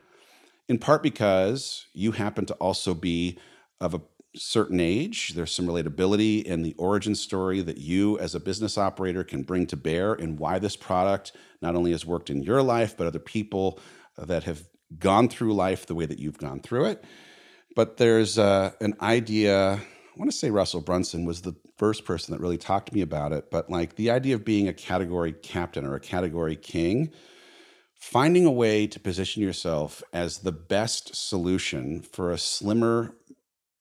in 0.69 0.79
part 0.79 1.03
because 1.03 1.87
you 1.95 2.13
happen 2.13 2.45
to 2.45 2.55
also 2.55 2.93
be 2.93 3.39
of 3.81 3.95
a 3.95 4.03
certain 4.37 4.81
age. 4.81 5.33
There's 5.35 5.51
some 5.51 5.67
relatability 5.67 6.43
in 6.43 6.63
the 6.63 6.75
origin 6.75 7.15
story 7.15 7.63
that 7.63 7.79
you, 7.79 8.19
as 8.19 8.35
a 8.35 8.41
business 8.41 8.77
operator, 8.77 9.25
can 9.25 9.45
bring 9.45 9.67
to 9.69 9.77
bear 9.79 10.13
in 10.13 10.37
why 10.37 10.59
this 10.59 10.77
product 10.77 11.33
not 11.63 11.75
only 11.75 11.93
has 11.93 12.05
worked 12.05 12.29
in 12.29 12.43
your 12.43 12.63
life, 12.63 12.99
but 12.99 13.07
other 13.07 13.19
people 13.19 13.81
that 14.19 14.45
have 14.45 14.69
gone 14.99 15.29
through 15.29 15.55
life 15.55 15.87
the 15.87 15.95
way 15.95 16.07
that 16.07 16.19
you've 16.19 16.39
gone 16.39 16.61
through 16.61 16.87
it. 16.87 17.05
But 17.75 17.97
there's 17.97 18.39
uh, 18.39 18.73
an 18.81 18.95
idea 19.01 19.81
I 20.15 20.19
want 20.19 20.31
to 20.31 20.37
say 20.37 20.51
Russell 20.51 20.83
Brunson 20.83 21.25
was 21.25 21.41
the 21.41 21.57
first 21.79 22.05
person 22.05 22.33
that 22.33 22.41
really 22.41 22.59
talked 22.59 22.91
to 22.91 22.95
me 22.95 23.01
about 23.01 23.33
it, 23.33 23.51
but 23.51 23.71
like 23.71 23.97
the 23.97 24.11
idea 24.11 24.35
of 24.35 24.45
being 24.45 24.69
a 24.69 24.75
category 24.75 25.33
captain 25.33 25.87
or 25.87 25.95
a 25.95 26.01
category 26.01 26.55
king, 26.55 27.11
finding 27.95 28.45
a 28.45 28.51
way 28.51 28.87
to 28.87 29.01
position 29.01 29.43
yourself 29.43 30.03
as 30.13 30.39
the 30.39 30.53
best 30.53 31.17
solution 31.17 32.03
for 32.03 32.31
a 32.31 32.37
slimmer 32.37 33.15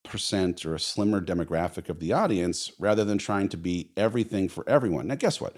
percent 0.04 0.64
or 0.64 0.74
a 0.74 0.80
slimmer 0.80 1.20
demographic 1.20 1.90
of 1.90 2.00
the 2.00 2.14
audience 2.14 2.72
rather 2.78 3.04
than 3.04 3.18
trying 3.18 3.48
to 3.50 3.58
be 3.58 3.90
everything 3.96 4.48
for 4.48 4.66
everyone. 4.68 5.06
Now, 5.06 5.16
guess 5.16 5.38
what? 5.38 5.54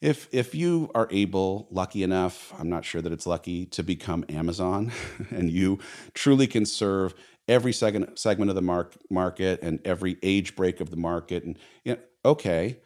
If 0.00 0.28
if 0.32 0.54
you 0.54 0.90
are 0.94 1.08
able, 1.10 1.68
lucky 1.70 2.02
enough, 2.02 2.54
I'm 2.58 2.70
not 2.70 2.84
sure 2.84 3.02
that 3.02 3.12
it's 3.12 3.26
lucky 3.26 3.66
to 3.66 3.82
become 3.82 4.24
Amazon, 4.28 4.92
and 5.30 5.50
you 5.50 5.78
truly 6.14 6.46
can 6.46 6.64
serve 6.64 7.14
every 7.46 7.72
segment 7.72 8.18
segment 8.18 8.48
of 8.48 8.54
the 8.54 8.62
mark, 8.62 8.94
market 9.10 9.60
and 9.62 9.80
every 9.84 10.16
age 10.22 10.56
break 10.56 10.80
of 10.80 10.90
the 10.90 10.96
market. 10.96 11.44
And 11.44 11.58
you 11.84 11.94
know, 11.94 12.00
okay, 12.24 12.78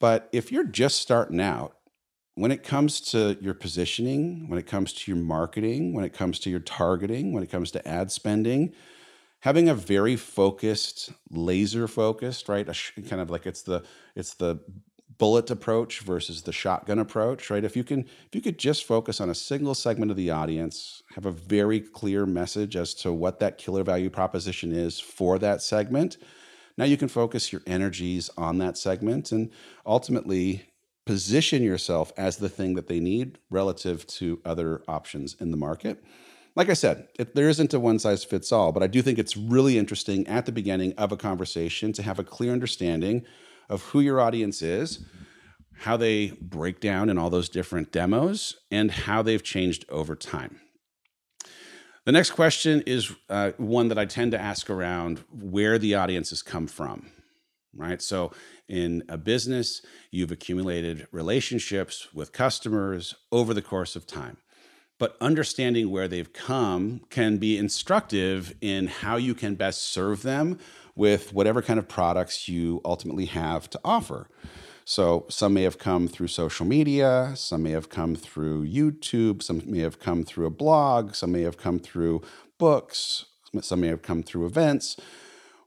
but 0.00 0.28
if 0.32 0.52
you're 0.52 0.64
just 0.64 1.00
starting 1.00 1.40
out, 1.40 1.76
when 2.34 2.50
it 2.50 2.62
comes 2.62 3.00
to 3.12 3.38
your 3.40 3.54
positioning, 3.54 4.48
when 4.48 4.58
it 4.58 4.66
comes 4.66 4.92
to 4.92 5.10
your 5.10 5.22
marketing, 5.22 5.94
when 5.94 6.04
it 6.04 6.12
comes 6.12 6.38
to 6.40 6.50
your 6.50 6.60
targeting, 6.60 7.32
when 7.32 7.42
it 7.42 7.50
comes 7.50 7.70
to 7.70 7.88
ad 7.88 8.10
spending, 8.12 8.74
having 9.40 9.68
a 9.68 9.74
very 9.74 10.16
focused, 10.16 11.12
laser 11.30 11.88
focused, 11.88 12.48
right? 12.48 12.68
A 12.68 13.02
kind 13.02 13.22
of 13.22 13.30
like 13.30 13.46
it's 13.46 13.62
the 13.62 13.84
it's 14.14 14.34
the 14.34 14.60
bullet 15.20 15.50
approach 15.50 16.00
versus 16.00 16.42
the 16.42 16.52
shotgun 16.52 16.98
approach, 16.98 17.50
right? 17.50 17.62
If 17.62 17.76
you 17.76 17.84
can 17.84 18.00
if 18.00 18.34
you 18.34 18.40
could 18.40 18.58
just 18.58 18.84
focus 18.84 19.20
on 19.20 19.28
a 19.28 19.34
single 19.34 19.74
segment 19.74 20.10
of 20.10 20.16
the 20.16 20.30
audience, 20.30 21.02
have 21.14 21.26
a 21.26 21.30
very 21.30 21.78
clear 21.78 22.24
message 22.24 22.74
as 22.74 22.94
to 22.94 23.12
what 23.12 23.38
that 23.38 23.58
killer 23.58 23.84
value 23.84 24.08
proposition 24.08 24.72
is 24.72 24.98
for 24.98 25.38
that 25.38 25.60
segment, 25.60 26.16
now 26.78 26.86
you 26.86 26.96
can 26.96 27.08
focus 27.08 27.52
your 27.52 27.60
energies 27.66 28.30
on 28.38 28.56
that 28.58 28.78
segment 28.78 29.30
and 29.30 29.50
ultimately 29.84 30.64
position 31.04 31.62
yourself 31.62 32.12
as 32.16 32.38
the 32.38 32.48
thing 32.48 32.74
that 32.74 32.88
they 32.88 32.98
need 32.98 33.38
relative 33.50 34.06
to 34.06 34.40
other 34.46 34.82
options 34.88 35.36
in 35.38 35.50
the 35.50 35.56
market. 35.56 36.02
Like 36.56 36.70
I 36.70 36.74
said, 36.74 37.08
it, 37.18 37.34
there 37.34 37.48
isn't 37.50 37.74
a 37.74 37.80
one 37.80 37.98
size 37.98 38.24
fits 38.24 38.52
all, 38.52 38.72
but 38.72 38.82
I 38.82 38.86
do 38.86 39.02
think 39.02 39.18
it's 39.18 39.36
really 39.36 39.76
interesting 39.76 40.26
at 40.26 40.46
the 40.46 40.52
beginning 40.52 40.94
of 40.96 41.12
a 41.12 41.16
conversation 41.18 41.92
to 41.92 42.02
have 42.02 42.18
a 42.18 42.24
clear 42.24 42.52
understanding 42.52 43.26
of 43.70 43.82
who 43.84 44.00
your 44.00 44.20
audience 44.20 44.60
is, 44.60 45.02
how 45.78 45.96
they 45.96 46.32
break 46.42 46.80
down 46.80 47.08
in 47.08 47.16
all 47.16 47.30
those 47.30 47.48
different 47.48 47.90
demos, 47.92 48.56
and 48.70 48.90
how 48.90 49.22
they've 49.22 49.42
changed 49.42 49.86
over 49.88 50.14
time. 50.14 50.60
The 52.04 52.12
next 52.12 52.32
question 52.32 52.82
is 52.86 53.12
uh, 53.28 53.52
one 53.56 53.88
that 53.88 53.98
I 53.98 54.04
tend 54.04 54.32
to 54.32 54.40
ask 54.40 54.68
around 54.68 55.22
where 55.32 55.78
the 55.78 55.94
audience 55.94 56.30
has 56.30 56.42
come 56.42 56.66
from, 56.66 57.06
right? 57.74 58.02
So, 58.02 58.32
in 58.68 59.04
a 59.08 59.16
business, 59.18 59.82
you've 60.10 60.32
accumulated 60.32 61.06
relationships 61.12 62.08
with 62.12 62.32
customers 62.32 63.14
over 63.32 63.54
the 63.54 63.62
course 63.62 63.96
of 63.96 64.06
time. 64.06 64.38
But 64.98 65.16
understanding 65.20 65.90
where 65.90 66.08
they've 66.08 66.32
come 66.32 67.00
can 67.10 67.38
be 67.38 67.56
instructive 67.56 68.54
in 68.60 68.86
how 68.86 69.16
you 69.16 69.34
can 69.34 69.54
best 69.54 69.82
serve 69.82 70.22
them 70.22 70.58
with 70.94 71.32
whatever 71.32 71.62
kind 71.62 71.78
of 71.78 71.88
products 71.88 72.48
you 72.48 72.80
ultimately 72.84 73.26
have 73.26 73.68
to 73.70 73.80
offer. 73.84 74.28
So 74.84 75.26
some 75.28 75.54
may 75.54 75.62
have 75.62 75.78
come 75.78 76.08
through 76.08 76.28
social 76.28 76.66
media, 76.66 77.32
some 77.36 77.62
may 77.62 77.70
have 77.70 77.88
come 77.88 78.16
through 78.16 78.66
YouTube, 78.66 79.42
some 79.42 79.62
may 79.64 79.80
have 79.80 80.00
come 80.00 80.24
through 80.24 80.46
a 80.46 80.50
blog, 80.50 81.14
some 81.14 81.32
may 81.32 81.42
have 81.42 81.56
come 81.56 81.78
through 81.78 82.22
books, 82.58 83.26
some 83.60 83.80
may 83.80 83.88
have 83.88 84.02
come 84.02 84.22
through 84.22 84.46
events. 84.46 84.96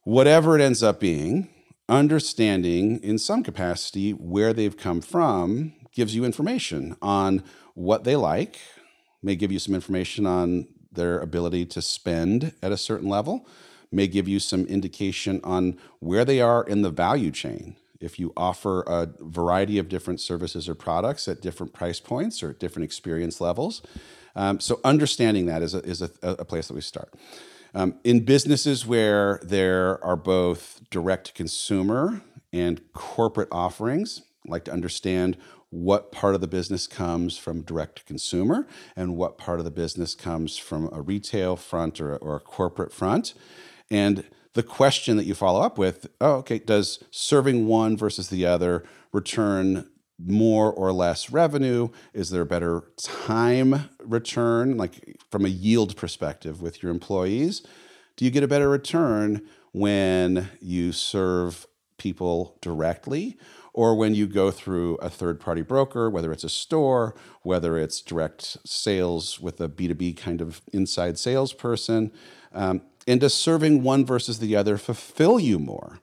Whatever 0.03 0.57
it 0.57 0.61
ends 0.61 0.83
up 0.83 0.99
being, 0.99 1.47
understanding 1.87 2.99
in 3.01 3.17
some 3.17 3.43
capacity 3.43 4.11
where 4.11 4.51
they've 4.51 4.75
come 4.75 4.99
from 4.99 5.73
gives 5.93 6.15
you 6.15 6.25
information 6.25 6.97
on 7.01 7.43
what 7.75 8.03
they 8.03 8.15
like, 8.15 8.59
may 9.21 9.35
give 9.35 9.51
you 9.51 9.59
some 9.59 9.75
information 9.75 10.25
on 10.25 10.67
their 10.91 11.19
ability 11.19 11.65
to 11.65 11.81
spend 11.81 12.53
at 12.61 12.71
a 12.71 12.77
certain 12.77 13.07
level, 13.07 13.47
may 13.93 14.07
give 14.07 14.27
you 14.27 14.39
some 14.39 14.65
indication 14.65 15.39
on 15.43 15.77
where 15.99 16.25
they 16.25 16.41
are 16.41 16.63
in 16.63 16.81
the 16.81 16.89
value 16.89 17.31
chain 17.31 17.75
if 17.99 18.19
you 18.19 18.33
offer 18.35 18.81
a 18.81 19.07
variety 19.19 19.77
of 19.77 19.87
different 19.87 20.19
services 20.19 20.67
or 20.67 20.75
products 20.75 21.27
at 21.27 21.41
different 21.41 21.71
price 21.73 22.01
points 22.01 22.43
or 22.43 22.49
at 22.49 22.59
different 22.59 22.83
experience 22.83 23.39
levels. 23.39 23.81
Um, 24.35 24.59
so 24.59 24.79
understanding 24.83 25.45
that 25.45 25.61
is 25.61 25.73
a, 25.73 25.79
is 25.79 26.01
a, 26.01 26.09
a 26.21 26.43
place 26.43 26.67
that 26.67 26.73
we 26.73 26.81
start. 26.81 27.13
Um, 27.73 27.95
in 28.03 28.25
businesses 28.25 28.85
where 28.85 29.39
there 29.41 30.03
are 30.03 30.17
both 30.17 30.81
direct 30.89 31.33
consumer 31.33 32.21
and 32.51 32.81
corporate 32.93 33.47
offerings, 33.51 34.21
I 34.45 34.51
like 34.51 34.65
to 34.65 34.73
understand 34.73 35.37
what 35.69 36.11
part 36.11 36.35
of 36.35 36.41
the 36.41 36.47
business 36.47 36.85
comes 36.85 37.35
from 37.35 37.61
direct 37.61 37.95
to 37.95 38.03
consumer 38.03 38.67
and 38.95 39.17
what 39.17 39.39
part 39.39 39.57
of 39.57 39.65
the 39.65 39.71
business 39.71 40.13
comes 40.13 40.57
from 40.57 40.87
a 40.93 41.01
retail 41.01 41.55
front 41.55 41.99
or, 41.99 42.15
or 42.17 42.35
a 42.35 42.39
corporate 42.39 42.91
front. 42.93 43.33
And 43.93 44.23
the 44.53 44.63
question 44.63 45.17
that 45.17 45.25
you 45.25 45.35
follow 45.35 45.61
up 45.61 45.77
with 45.77 46.07
oh 46.19 46.33
okay 46.37 46.59
does 46.59 47.03
serving 47.11 47.67
one 47.67 47.95
versus 47.95 48.29
the 48.29 48.45
other 48.45 48.83
return 49.11 49.87
more 50.19 50.71
or 50.71 50.91
less 50.91 51.31
revenue 51.31 51.89
is 52.13 52.29
there 52.29 52.43
a 52.43 52.45
better 52.45 52.83
time 52.97 53.89
return 53.99 54.77
like 54.77 55.19
from 55.31 55.43
a 55.45 55.49
yield 55.49 55.95
perspective 55.97 56.61
with 56.61 56.83
your 56.83 56.91
employees 56.91 57.63
do 58.15 58.25
you 58.25 58.31
get 58.31 58.43
a 58.43 58.47
better 58.47 58.69
return 58.69 59.41
when 59.71 60.49
you 60.61 60.91
serve 60.91 61.65
people 61.97 62.57
directly 62.61 63.37
or 63.73 63.95
when 63.95 64.13
you 64.13 64.27
go 64.27 64.51
through 64.51 64.95
a 64.95 65.09
third 65.09 65.39
party 65.39 65.63
broker, 65.63 66.09
whether 66.09 66.31
it's 66.31 66.43
a 66.43 66.49
store, 66.49 67.15
whether 67.41 67.77
it's 67.77 68.01
direct 68.01 68.57
sales 68.65 69.39
with 69.39 69.59
a 69.59 69.67
B2B 69.67 70.15
kind 70.15 70.41
of 70.41 70.61
inside 70.71 71.17
salesperson. 71.17 72.11
Um, 72.53 72.81
and 73.07 73.19
does 73.19 73.33
serving 73.33 73.83
one 73.83 74.05
versus 74.05 74.39
the 74.39 74.55
other 74.55 74.77
fulfill 74.77 75.39
you 75.39 75.59
more? 75.59 75.99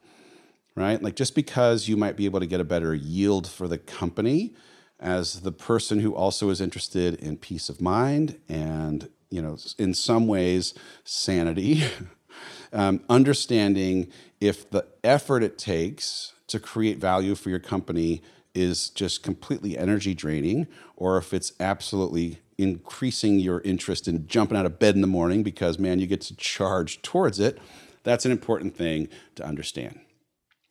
Right? 0.75 1.03
Like 1.03 1.17
just 1.17 1.35
because 1.35 1.89
you 1.89 1.97
might 1.97 2.17
be 2.17 2.25
able 2.25 2.41
to 2.41 2.47
get 2.47 2.61
a 2.61 2.65
better 2.65 2.95
yield 2.95 3.47
for 3.47 3.69
the 3.69 3.79
company 3.79 4.55
as 4.99 5.41
the 5.41 5.53
person 5.53 6.01
who 6.01 6.15
also 6.15 6.51
is 6.51 6.61
interested 6.61 7.15
in 7.15 7.37
peace 7.37 7.69
of 7.69 7.81
mind 7.81 8.39
and, 8.49 9.09
you 9.31 9.43
know, 9.43 9.57
in 9.79 9.95
some 9.95 10.27
ways, 10.27 10.75
sanity, 11.05 11.85
um, 12.73 13.01
understanding 13.09 14.09
if 14.41 14.71
the 14.71 14.87
effort 15.03 15.43
it 15.43 15.59
takes 15.59 16.35
to 16.47 16.61
create 16.61 16.99
value 16.99 17.35
for 17.35 17.49
your 17.51 17.59
company 17.59 18.23
is 18.55 18.91
just 18.91 19.23
completely 19.23 19.79
energy 19.79 20.15
draining 20.15 20.67
or 20.97 21.17
if 21.17 21.33
it's 21.33 21.53
absolutely 21.61 22.41
increasing 22.59 23.39
your 23.39 23.61
interest 23.63 24.07
in 24.07 24.27
jumping 24.27 24.57
out 24.57 24.67
of 24.67 24.79
bed 24.79 24.95
in 24.95 25.01
the 25.01 25.07
morning 25.07 25.43
because, 25.43 25.79
man, 25.79 25.99
you 25.99 26.07
get 26.07 26.21
to 26.21 26.37
charge 26.37 27.01
towards 27.03 27.41
it. 27.41 27.59
That's 28.03 28.27
an 28.27 28.33
important 28.33 28.77
thing 28.77 29.09
to 29.37 29.45
understand. 29.45 30.01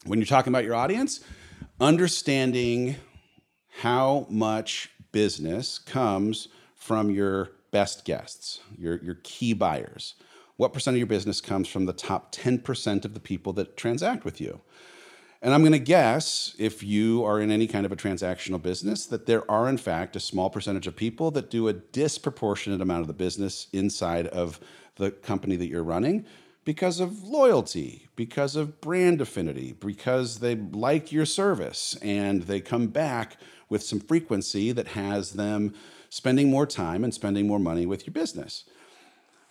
When 0.06 0.20
you're 0.20 0.28
talking 0.28 0.52
about 0.52 0.66
your 0.66 0.76
audience, 0.76 1.22
understanding 1.80 2.96
how 3.82 4.28
much 4.30 4.90
business 5.12 5.80
comes 5.80 6.48
from 6.76 7.10
your 7.10 7.52
best 7.72 8.06
guests, 8.06 8.60
your, 8.78 8.98
your 9.04 9.18
key 9.24 9.54
buyers. 9.54 10.16
What 10.58 10.74
percent 10.74 10.96
of 10.96 11.00
your 11.00 11.08
business 11.08 11.40
comes 11.42 11.68
from 11.68 11.86
the 11.86 11.94
top 11.94 12.34
10% 12.34 13.06
of 13.06 13.14
the 13.14 13.20
people 13.20 13.54
that 13.54 13.78
transact 13.78 14.26
with 14.26 14.42
you? 14.42 14.62
And 15.42 15.54
I'm 15.54 15.62
going 15.62 15.72
to 15.72 15.80
guess, 15.80 16.54
if 16.60 16.84
you 16.84 17.24
are 17.24 17.40
in 17.40 17.50
any 17.50 17.66
kind 17.66 17.86
of 17.86 17.94
a 17.94 17.96
transactional 17.96 18.62
business, 18.62 19.06
that 19.06 19.26
there 19.26 19.50
are, 19.50 19.70
in 19.70 19.78
fact, 19.78 20.18
a 20.18 20.20
small 20.20 20.50
percentage 20.50 20.86
of 20.86 20.98
people 20.98 21.32
that 21.32 21.50
do 21.50 21.70
a 21.70 21.74
disproportionate 21.74 22.82
amount 22.82 23.02
of 23.02 23.08
the 23.08 23.14
business 23.14 23.68
inside 23.72 24.28
of 24.28 24.60
the 24.96 25.12
company 25.12 25.56
that 25.56 25.68
you're 25.68 25.82
running 25.84 26.26
because 26.66 27.00
of 27.00 27.24
loyalty, 27.24 28.10
because 28.18 28.58
of 28.58 28.82
brand 28.82 29.22
affinity, 29.22 29.74
because 29.80 30.40
they 30.40 30.56
like 30.56 31.12
your 31.12 31.26
service 31.26 31.98
and 32.02 32.44
they 32.44 32.60
come 32.60 32.88
back 32.88 33.38
with 33.70 33.82
some 33.82 34.02
frequency 34.02 34.74
that 34.74 34.90
has 34.90 35.32
them 35.32 35.74
spending 36.10 36.50
more 36.50 36.66
time 36.66 37.04
and 37.04 37.14
spending 37.14 37.48
more 37.48 37.60
money 37.60 37.86
with 37.86 38.06
your 38.06 38.14
business. 38.14 38.66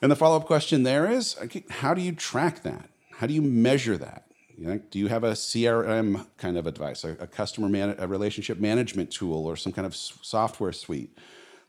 And 0.02 0.12
the 0.12 0.16
follow 0.16 0.36
up 0.36 0.44
question 0.44 0.82
there 0.82 1.10
is 1.10 1.36
how 1.70 1.94
do 1.94 2.02
you 2.02 2.12
track 2.12 2.62
that? 2.62 2.90
How 3.12 3.26
do 3.26 3.32
you 3.32 3.42
measure 3.42 3.96
that? 3.96 4.27
You 4.58 4.66
know, 4.66 4.80
do 4.90 4.98
you 4.98 5.06
have 5.06 5.22
a 5.22 5.32
CRM 5.32 6.26
kind 6.36 6.56
of 6.56 6.66
advice, 6.66 7.04
a, 7.04 7.10
a 7.20 7.28
customer 7.28 7.68
man, 7.68 7.94
a 7.96 8.08
relationship 8.08 8.58
management 8.58 9.12
tool, 9.12 9.46
or 9.46 9.54
some 9.54 9.72
kind 9.72 9.86
of 9.86 9.94
software 9.94 10.72
suite 10.72 11.16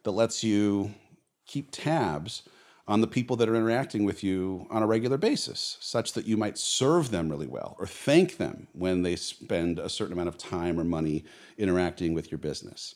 that 0.04 0.12
lets 0.12 0.44
you 0.44 0.96
keep 1.46 1.70
tabs 1.72 2.42
on 2.88 3.02
the 3.02 3.08
people 3.08 3.36
that 3.36 3.48
are 3.48 3.56
interacting 3.56 4.06
with 4.06 4.24
you 4.24 4.66
on 4.72 4.82
a 4.82 4.88
regular 4.88 5.18
basis, 5.18 5.78
such 5.80 6.14
that 6.14 6.26
you 6.26 6.36
might 6.36 6.58
serve 6.58 7.12
them 7.12 7.30
really 7.30 7.46
well 7.46 7.76
or 7.78 7.86
thank 7.86 8.38
them 8.38 8.66
when 8.74 9.04
they 9.04 9.16
spend 9.16 9.78
a 9.78 9.88
certain 9.88 10.14
amount 10.14 10.28
of 10.28 10.40
time 10.40 10.80
or 10.80 10.84
money 10.84 11.24
interacting 11.60 12.16
with 12.16 12.32
your 12.32 12.40
business? 12.40 12.96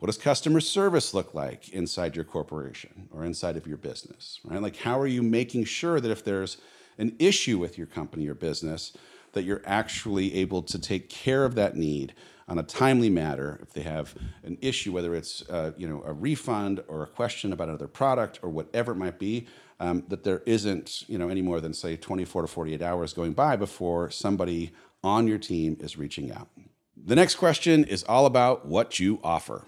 What 0.00 0.06
does 0.06 0.18
customer 0.18 0.60
service 0.60 1.14
look 1.14 1.32
like 1.32 1.70
inside 1.70 2.14
your 2.14 2.26
corporation 2.26 3.08
or 3.10 3.24
inside 3.24 3.56
of 3.56 3.66
your 3.66 3.78
business? 3.78 4.38
Right? 4.44 4.60
Like, 4.60 4.76
how 4.76 5.00
are 5.00 5.06
you 5.06 5.22
making 5.22 5.64
sure 5.64 5.98
that 5.98 6.10
if 6.10 6.22
there's 6.22 6.58
an 6.98 7.16
issue 7.18 7.58
with 7.58 7.78
your 7.78 7.86
company 7.86 8.28
or 8.28 8.34
business, 8.34 8.92
that 9.32 9.44
you're 9.44 9.62
actually 9.64 10.34
able 10.34 10.62
to 10.62 10.78
take 10.78 11.08
care 11.08 11.44
of 11.44 11.54
that 11.54 11.76
need 11.76 12.14
on 12.48 12.58
a 12.58 12.62
timely 12.64 13.08
matter 13.08 13.60
if 13.62 13.72
they 13.72 13.82
have 13.82 14.12
an 14.42 14.58
issue, 14.60 14.92
whether 14.92 15.14
it's 15.14 15.48
uh, 15.48 15.70
you 15.76 15.88
know 15.88 16.02
a 16.04 16.12
refund 16.12 16.82
or 16.88 17.04
a 17.04 17.06
question 17.06 17.52
about 17.52 17.68
another 17.68 17.86
product 17.86 18.40
or 18.42 18.50
whatever 18.50 18.92
it 18.92 18.96
might 18.96 19.18
be, 19.18 19.46
um, 19.78 20.04
that 20.08 20.24
there 20.24 20.42
isn't 20.46 21.08
you 21.08 21.16
know 21.16 21.28
any 21.28 21.42
more 21.42 21.60
than 21.60 21.72
say 21.72 21.96
24 21.96 22.42
to 22.42 22.48
48 22.48 22.82
hours 22.82 23.12
going 23.12 23.32
by 23.32 23.56
before 23.56 24.10
somebody 24.10 24.72
on 25.02 25.28
your 25.28 25.38
team 25.38 25.76
is 25.80 25.96
reaching 25.96 26.32
out. 26.32 26.48
The 26.96 27.14
next 27.14 27.36
question 27.36 27.84
is 27.84 28.02
all 28.02 28.26
about 28.26 28.66
what 28.66 28.98
you 28.98 29.20
offer, 29.22 29.64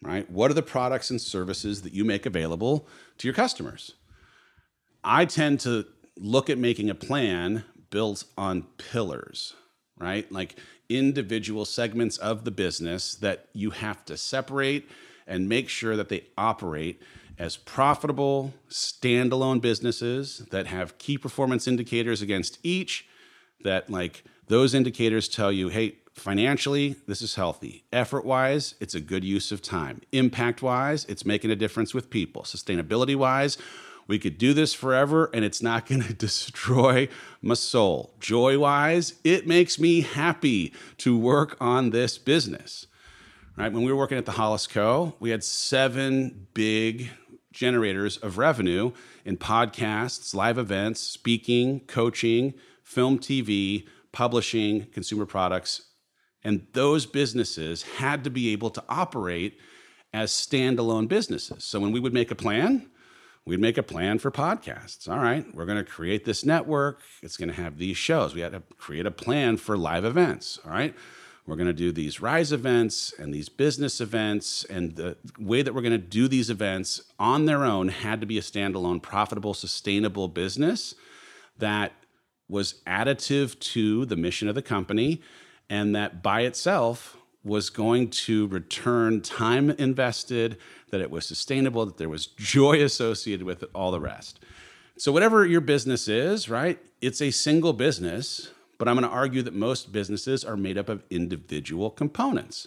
right? 0.00 0.30
What 0.30 0.50
are 0.50 0.54
the 0.54 0.62
products 0.62 1.10
and 1.10 1.20
services 1.20 1.82
that 1.82 1.92
you 1.92 2.04
make 2.04 2.24
available 2.24 2.86
to 3.18 3.26
your 3.26 3.34
customers? 3.34 3.94
I 5.04 5.24
tend 5.24 5.60
to 5.60 5.86
look 6.16 6.48
at 6.48 6.56
making 6.56 6.88
a 6.88 6.94
plan 6.94 7.64
built 7.92 8.24
on 8.36 8.64
pillars, 8.78 9.54
right? 9.96 10.30
Like 10.32 10.56
individual 10.88 11.64
segments 11.64 12.18
of 12.18 12.44
the 12.44 12.50
business 12.50 13.14
that 13.14 13.46
you 13.52 13.70
have 13.70 14.04
to 14.06 14.16
separate 14.16 14.90
and 15.28 15.48
make 15.48 15.68
sure 15.68 15.96
that 15.96 16.08
they 16.08 16.24
operate 16.36 17.00
as 17.38 17.56
profitable 17.56 18.52
standalone 18.68 19.60
businesses 19.60 20.38
that 20.50 20.66
have 20.66 20.98
key 20.98 21.16
performance 21.16 21.68
indicators 21.68 22.20
against 22.20 22.58
each 22.62 23.06
that 23.62 23.88
like 23.88 24.24
those 24.48 24.74
indicators 24.74 25.28
tell 25.28 25.52
you 25.52 25.68
hey 25.68 25.96
financially 26.14 26.96
this 27.06 27.22
is 27.22 27.36
healthy. 27.36 27.84
Effort 27.92 28.24
wise 28.24 28.74
it's 28.80 28.94
a 28.94 29.00
good 29.00 29.24
use 29.24 29.52
of 29.52 29.62
time. 29.62 30.00
Impact 30.12 30.62
wise 30.62 31.04
it's 31.06 31.24
making 31.24 31.50
a 31.50 31.56
difference 31.56 31.94
with 31.94 32.10
people. 32.10 32.42
Sustainability 32.42 33.16
wise 33.16 33.56
we 34.06 34.18
could 34.18 34.38
do 34.38 34.52
this 34.52 34.74
forever 34.74 35.30
and 35.32 35.44
it's 35.44 35.62
not 35.62 35.86
going 35.86 36.02
to 36.08 36.14
destroy 36.14 37.08
my 37.40 37.54
soul 37.54 38.14
joy 38.20 38.58
wise 38.58 39.14
it 39.24 39.46
makes 39.46 39.78
me 39.78 40.00
happy 40.00 40.72
to 40.98 41.16
work 41.16 41.56
on 41.60 41.90
this 41.90 42.18
business 42.18 42.86
right 43.56 43.72
when 43.72 43.84
we 43.84 43.92
were 43.92 43.98
working 43.98 44.18
at 44.18 44.26
the 44.26 44.32
hollis 44.32 44.66
co 44.66 45.14
we 45.20 45.30
had 45.30 45.44
seven 45.44 46.46
big 46.54 47.10
generators 47.52 48.16
of 48.18 48.38
revenue 48.38 48.92
in 49.24 49.36
podcasts, 49.36 50.34
live 50.34 50.58
events, 50.58 51.00
speaking, 51.00 51.80
coaching, 51.80 52.54
film, 52.82 53.18
TV, 53.18 53.86
publishing, 54.10 54.86
consumer 54.86 55.26
products. 55.26 55.82
And 56.42 56.66
those 56.72 57.06
businesses 57.06 57.82
had 57.82 58.24
to 58.24 58.30
be 58.30 58.52
able 58.52 58.70
to 58.70 58.82
operate 58.88 59.58
as 60.12 60.32
standalone 60.32 61.08
businesses. 61.08 61.64
So 61.64 61.78
when 61.78 61.92
we 61.92 62.00
would 62.00 62.12
make 62.12 62.30
a 62.30 62.34
plan, 62.34 62.90
we'd 63.44 63.60
make 63.60 63.78
a 63.78 63.82
plan 63.82 64.18
for 64.18 64.30
podcasts. 64.30 65.08
All 65.08 65.18
right, 65.18 65.44
we're 65.54 65.66
going 65.66 65.78
to 65.78 65.90
create 65.90 66.24
this 66.24 66.44
network. 66.44 67.00
It's 67.22 67.36
going 67.36 67.48
to 67.48 67.54
have 67.54 67.78
these 67.78 67.96
shows. 67.96 68.34
We 68.34 68.40
had 68.40 68.52
to 68.52 68.62
create 68.78 69.06
a 69.06 69.10
plan 69.10 69.56
for 69.56 69.76
live 69.76 70.04
events. 70.04 70.58
All 70.64 70.72
right 70.72 70.94
we're 71.46 71.56
going 71.56 71.66
to 71.66 71.72
do 71.72 71.90
these 71.90 72.20
rise 72.20 72.52
events 72.52 73.12
and 73.18 73.34
these 73.34 73.48
business 73.48 74.00
events 74.00 74.64
and 74.64 74.94
the 74.94 75.16
way 75.38 75.62
that 75.62 75.74
we're 75.74 75.82
going 75.82 75.92
to 75.92 75.98
do 75.98 76.28
these 76.28 76.50
events 76.50 77.02
on 77.18 77.46
their 77.46 77.64
own 77.64 77.88
had 77.88 78.20
to 78.20 78.26
be 78.26 78.38
a 78.38 78.42
standalone 78.42 79.02
profitable 79.02 79.54
sustainable 79.54 80.28
business 80.28 80.94
that 81.58 81.92
was 82.48 82.74
additive 82.86 83.58
to 83.58 84.04
the 84.06 84.16
mission 84.16 84.48
of 84.48 84.54
the 84.54 84.62
company 84.62 85.20
and 85.68 85.94
that 85.96 86.22
by 86.22 86.42
itself 86.42 87.16
was 87.44 87.70
going 87.70 88.08
to 88.08 88.46
return 88.48 89.20
time 89.20 89.70
invested 89.70 90.56
that 90.90 91.00
it 91.00 91.10
was 91.10 91.26
sustainable 91.26 91.84
that 91.86 91.96
there 91.96 92.08
was 92.08 92.26
joy 92.26 92.82
associated 92.82 93.44
with 93.44 93.62
it 93.62 93.70
all 93.74 93.90
the 93.90 94.00
rest 94.00 94.40
so 94.96 95.10
whatever 95.10 95.44
your 95.44 95.60
business 95.60 96.08
is 96.08 96.48
right 96.48 96.78
it's 97.00 97.20
a 97.20 97.30
single 97.30 97.72
business 97.72 98.50
but 98.82 98.88
I'm 98.88 98.96
going 98.96 99.08
to 99.08 99.14
argue 99.14 99.42
that 99.42 99.54
most 99.54 99.92
businesses 99.92 100.44
are 100.44 100.56
made 100.56 100.76
up 100.76 100.88
of 100.88 101.04
individual 101.08 101.88
components. 101.88 102.66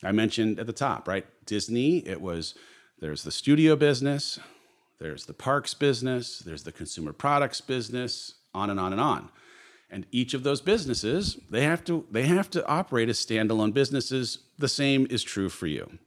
I 0.00 0.12
mentioned 0.12 0.60
at 0.60 0.68
the 0.68 0.72
top, 0.72 1.08
right? 1.08 1.26
Disney, 1.46 1.98
it 2.06 2.20
was 2.20 2.54
there's 3.00 3.24
the 3.24 3.32
studio 3.32 3.74
business, 3.74 4.38
there's 5.00 5.26
the 5.26 5.34
parks 5.34 5.74
business, 5.74 6.38
there's 6.38 6.62
the 6.62 6.70
consumer 6.70 7.12
products 7.12 7.60
business, 7.60 8.34
on 8.54 8.70
and 8.70 8.78
on 8.78 8.92
and 8.92 9.00
on. 9.00 9.30
And 9.92 10.06
each 10.10 10.32
of 10.32 10.42
those 10.42 10.62
businesses, 10.62 11.38
they 11.50 11.64
have 11.64 11.84
to 11.84 12.06
they 12.10 12.22
have 12.22 12.48
to 12.50 12.66
operate 12.66 13.10
as 13.10 13.24
standalone 13.24 13.74
businesses. 13.74 14.38
The 14.58 14.68
same 14.68 15.06
is 15.10 15.22
true 15.22 15.50
for 15.50 15.66
you. 15.66 15.98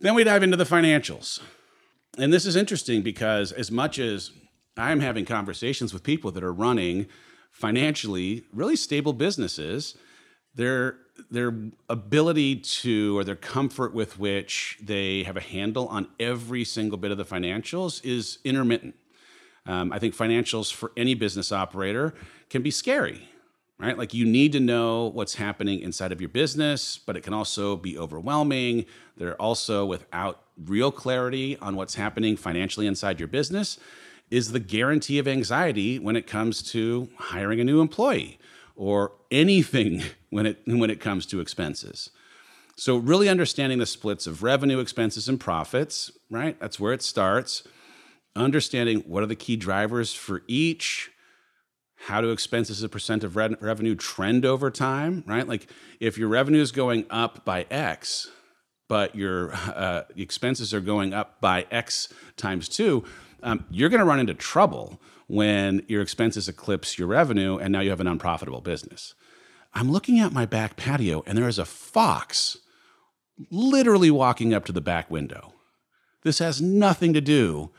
Then 0.00 0.14
we 0.16 0.24
dive 0.24 0.42
into 0.42 0.56
the 0.56 0.64
financials. 0.64 1.40
And 2.18 2.32
this 2.32 2.44
is 2.44 2.56
interesting 2.56 3.02
because 3.02 3.52
as 3.52 3.70
much 3.70 4.00
as 4.00 4.32
I'm 4.76 4.98
having 4.98 5.24
conversations 5.24 5.92
with 5.92 6.02
people 6.02 6.32
that 6.32 6.42
are 6.42 6.52
running 6.52 7.06
financially 7.52 8.44
really 8.52 8.76
stable 8.76 9.12
businesses, 9.12 9.96
their 10.52 10.96
their 11.30 11.54
ability 11.88 12.56
to 12.56 13.16
or 13.16 13.22
their 13.22 13.36
comfort 13.36 13.94
with 13.94 14.18
which 14.18 14.78
they 14.82 15.22
have 15.22 15.36
a 15.36 15.40
handle 15.40 15.86
on 15.88 16.08
every 16.18 16.64
single 16.64 16.98
bit 16.98 17.12
of 17.12 17.18
the 17.18 17.24
financials 17.24 18.04
is 18.04 18.38
intermittent. 18.44 18.96
Um, 19.68 19.92
I 19.92 19.98
think 19.98 20.16
financials 20.16 20.72
for 20.72 20.90
any 20.96 21.14
business 21.14 21.52
operator 21.52 22.14
can 22.48 22.62
be 22.62 22.70
scary, 22.70 23.28
right? 23.78 23.96
Like 23.96 24.14
you 24.14 24.24
need 24.24 24.52
to 24.52 24.60
know 24.60 25.08
what's 25.08 25.34
happening 25.34 25.80
inside 25.80 26.10
of 26.10 26.20
your 26.20 26.30
business, 26.30 26.98
but 26.98 27.16
it 27.16 27.22
can 27.22 27.34
also 27.34 27.76
be 27.76 27.98
overwhelming. 27.98 28.86
They're 29.18 29.40
also 29.40 29.84
without 29.84 30.42
real 30.64 30.90
clarity 30.90 31.58
on 31.58 31.76
what's 31.76 31.94
happening 31.94 32.36
financially 32.36 32.86
inside 32.86 33.20
your 33.20 33.28
business 33.28 33.78
is 34.30 34.52
the 34.52 34.60
guarantee 34.60 35.18
of 35.18 35.28
anxiety 35.28 35.98
when 35.98 36.16
it 36.16 36.26
comes 36.26 36.62
to 36.62 37.08
hiring 37.16 37.60
a 37.60 37.64
new 37.64 37.80
employee 37.80 38.38
or 38.74 39.12
anything 39.30 40.02
when 40.30 40.46
it 40.46 40.58
when 40.64 40.90
it 40.90 41.00
comes 41.00 41.26
to 41.26 41.40
expenses. 41.40 42.10
So 42.76 42.96
really 42.96 43.28
understanding 43.28 43.80
the 43.80 43.86
splits 43.86 44.26
of 44.26 44.42
revenue, 44.42 44.78
expenses 44.78 45.28
and 45.28 45.38
profits, 45.38 46.12
right? 46.30 46.58
That's 46.60 46.78
where 46.78 46.92
it 46.92 47.02
starts. 47.02 47.64
Understanding 48.36 49.00
what 49.06 49.22
are 49.22 49.26
the 49.26 49.34
key 49.34 49.56
drivers 49.56 50.14
for 50.14 50.42
each, 50.46 51.10
how 52.06 52.20
do 52.20 52.30
expenses 52.30 52.78
as 52.78 52.82
a 52.84 52.88
percent 52.88 53.24
of 53.24 53.36
re- 53.36 53.56
revenue 53.60 53.94
trend 53.94 54.44
over 54.44 54.70
time, 54.70 55.24
right? 55.26 55.48
Like 55.48 55.66
if 56.00 56.16
your 56.16 56.28
revenue 56.28 56.60
is 56.60 56.70
going 56.70 57.06
up 57.10 57.44
by 57.44 57.66
X, 57.70 58.28
but 58.88 59.14
your 59.14 59.52
uh, 59.52 60.02
expenses 60.16 60.72
are 60.72 60.80
going 60.80 61.12
up 61.12 61.40
by 61.40 61.66
X 61.70 62.08
times 62.36 62.68
two, 62.68 63.04
um, 63.42 63.64
you're 63.70 63.88
going 63.88 64.00
to 64.00 64.06
run 64.06 64.20
into 64.20 64.34
trouble 64.34 65.00
when 65.26 65.84
your 65.88 66.00
expenses 66.00 66.48
eclipse 66.48 66.98
your 66.98 67.08
revenue 67.08 67.58
and 67.58 67.72
now 67.72 67.80
you 67.80 67.90
have 67.90 68.00
an 68.00 68.06
unprofitable 68.06 68.60
business. 68.60 69.14
I'm 69.74 69.90
looking 69.90 70.18
at 70.18 70.32
my 70.32 70.46
back 70.46 70.76
patio 70.76 71.22
and 71.26 71.36
there 71.36 71.48
is 71.48 71.58
a 71.58 71.64
fox 71.64 72.56
literally 73.50 74.10
walking 74.10 74.54
up 74.54 74.64
to 74.64 74.72
the 74.72 74.80
back 74.80 75.10
window. 75.10 75.52
This 76.24 76.38
has 76.38 76.60
nothing 76.60 77.12
to 77.12 77.20
do 77.20 77.70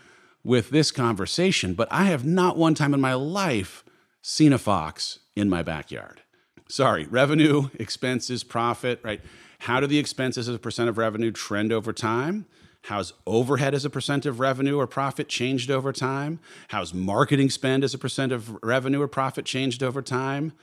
with 0.44 0.70
this 0.70 0.92
conversation, 0.92 1.74
but 1.74 1.88
I 1.92 2.06
have 2.06 2.26
not 2.26 2.58
one 2.58 2.74
time 2.74 2.94
in 2.94 3.02
my 3.02 3.14
life 3.14 3.84
seen 4.22 4.54
a 4.54 4.58
fox 4.58 5.20
in 5.36 5.50
my 5.50 5.64
backyard. 5.64 6.22
Sorry, 6.70 7.06
revenue, 7.06 7.70
expenses, 7.76 8.44
profit, 8.44 9.00
right? 9.04 9.22
How 9.60 9.80
do 9.80 9.88
the 9.88 9.98
expenses 9.98 10.48
as 10.48 10.56
a 10.56 10.60
percent 10.60 10.90
of 10.90 10.98
revenue 10.98 11.32
trend 11.32 11.74
over 11.74 11.92
time? 11.92 12.46
How's 12.84 13.14
overhead 13.28 13.74
as 13.74 13.84
a 13.84 13.90
percent 13.90 14.26
of 14.26 14.40
revenue 14.40 14.78
or 14.78 14.88
profit 14.88 15.28
changed 15.28 15.70
over 15.70 15.92
time? 15.92 16.40
How's 16.70 16.94
marketing 16.94 17.50
spend 17.50 17.84
as 17.84 17.94
a 17.94 17.98
percent 17.98 18.32
of 18.32 18.58
revenue 18.64 19.02
or 19.02 19.08
profit 19.08 19.46
changed 19.46 19.84
over 19.84 20.02
time? 20.02 20.54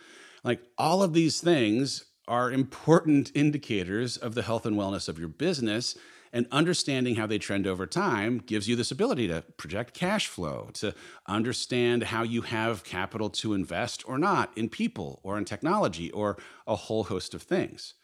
Like 0.43 0.61
all 0.79 1.03
of 1.03 1.13
these 1.13 1.41
things 1.41 2.07
are 2.27 2.51
important 2.51 3.33
indicators 3.35 4.17
of 4.17 4.35
the 4.35 4.43
health 4.43 4.65
and 4.65 4.77
wellness 4.77 5.09
of 5.09 5.19
your 5.19 5.29
business. 5.29 5.97
And 6.37 6.47
understanding 6.53 7.15
how 7.15 7.27
they 7.27 7.39
trend 7.39 7.67
over 7.67 7.87
time 7.87 8.43
gives 8.45 8.69
you 8.69 8.77
this 8.77 8.91
ability 8.91 9.27
to 9.29 9.41
project 9.57 9.95
cash 9.95 10.27
flow, 10.27 10.69
to 10.75 10.95
understand 11.27 12.03
how 12.03 12.25
you 12.25 12.43
have 12.43 12.85
capital 12.85 13.31
to 13.31 13.55
invest 13.55 14.07
or 14.07 14.19
not 14.19 14.53
in 14.55 14.69
people 14.69 15.19
or 15.23 15.39
in 15.39 15.47
technology 15.47 16.11
or 16.11 16.37
a 16.67 16.77
whole 16.77 17.05
host 17.05 17.33
of 17.33 17.41
things. 17.41 17.95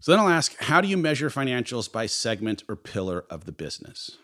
So 0.00 0.12
then 0.12 0.20
I'll 0.20 0.28
ask, 0.28 0.54
how 0.58 0.82
do 0.82 0.88
you 0.88 0.98
measure 0.98 1.30
financials 1.30 1.90
by 1.90 2.04
segment 2.04 2.62
or 2.68 2.76
pillar 2.76 3.24
of 3.30 3.46
the 3.46 3.52
business? 3.52 4.18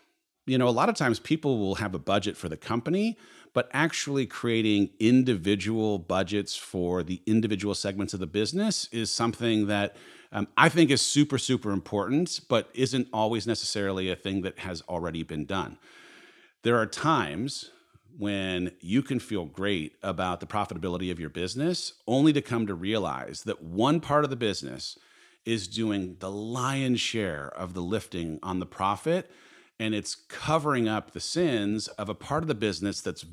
You 0.45 0.59
know, 0.59 0.67
a 0.67 0.69
lot 0.69 0.89
of 0.89 0.95
times 0.95 1.19
people 1.19 1.57
will 1.57 1.75
have 1.75 1.95
a 1.95 1.99
budget 1.99 2.37
for 2.37 2.49
the 2.49 2.57
company, 2.57 3.17
but 3.51 3.67
actually 3.73 4.27
creating 4.27 4.91
individual 4.99 5.97
budgets 5.97 6.55
for 6.55 7.01
the 7.01 7.19
individual 7.25 7.73
segments 7.73 8.13
of 8.13 8.19
the 8.19 8.27
business 8.27 8.87
is 8.91 9.09
something 9.09 9.65
that 9.65 9.95
um, 10.33 10.47
I 10.57 10.67
think 10.67 10.89
is 10.89 11.01
super, 11.01 11.37
super 11.37 11.71
important, 11.71 12.41
but 12.49 12.69
isn't 12.73 13.07
always 13.13 13.47
necessarily 13.47 14.09
a 14.09 14.15
thing 14.15 14.41
that 14.41 14.59
has 14.59 14.81
already 14.89 15.23
been 15.23 15.45
done. 15.45 15.77
There 16.63 16.77
are 16.77 16.87
times 16.87 17.69
when 18.17 18.71
you 18.81 19.01
can 19.01 19.19
feel 19.19 19.45
great 19.45 19.95
about 20.03 20.39
the 20.39 20.45
profitability 20.45 21.11
of 21.11 21.19
your 21.19 21.29
business, 21.29 21.93
only 22.07 22.33
to 22.33 22.41
come 22.41 22.67
to 22.67 22.73
realize 22.73 23.43
that 23.43 23.63
one 23.63 23.99
part 23.99 24.23
of 24.23 24.29
the 24.29 24.35
business 24.35 24.97
is 25.45 25.67
doing 25.67 26.17
the 26.19 26.31
lion's 26.31 26.99
share 26.99 27.47
of 27.55 27.73
the 27.73 27.81
lifting 27.81 28.39
on 28.41 28.59
the 28.59 28.65
profit 28.65 29.29
and 29.79 29.93
it's 29.93 30.15
covering 30.15 30.87
up 30.87 31.11
the 31.11 31.19
sins 31.19 31.87
of 31.89 32.07
a 32.07 32.15
part 32.15 32.43
of 32.43 32.47
the 32.47 32.55
business 32.55 33.01
that's 33.01 33.25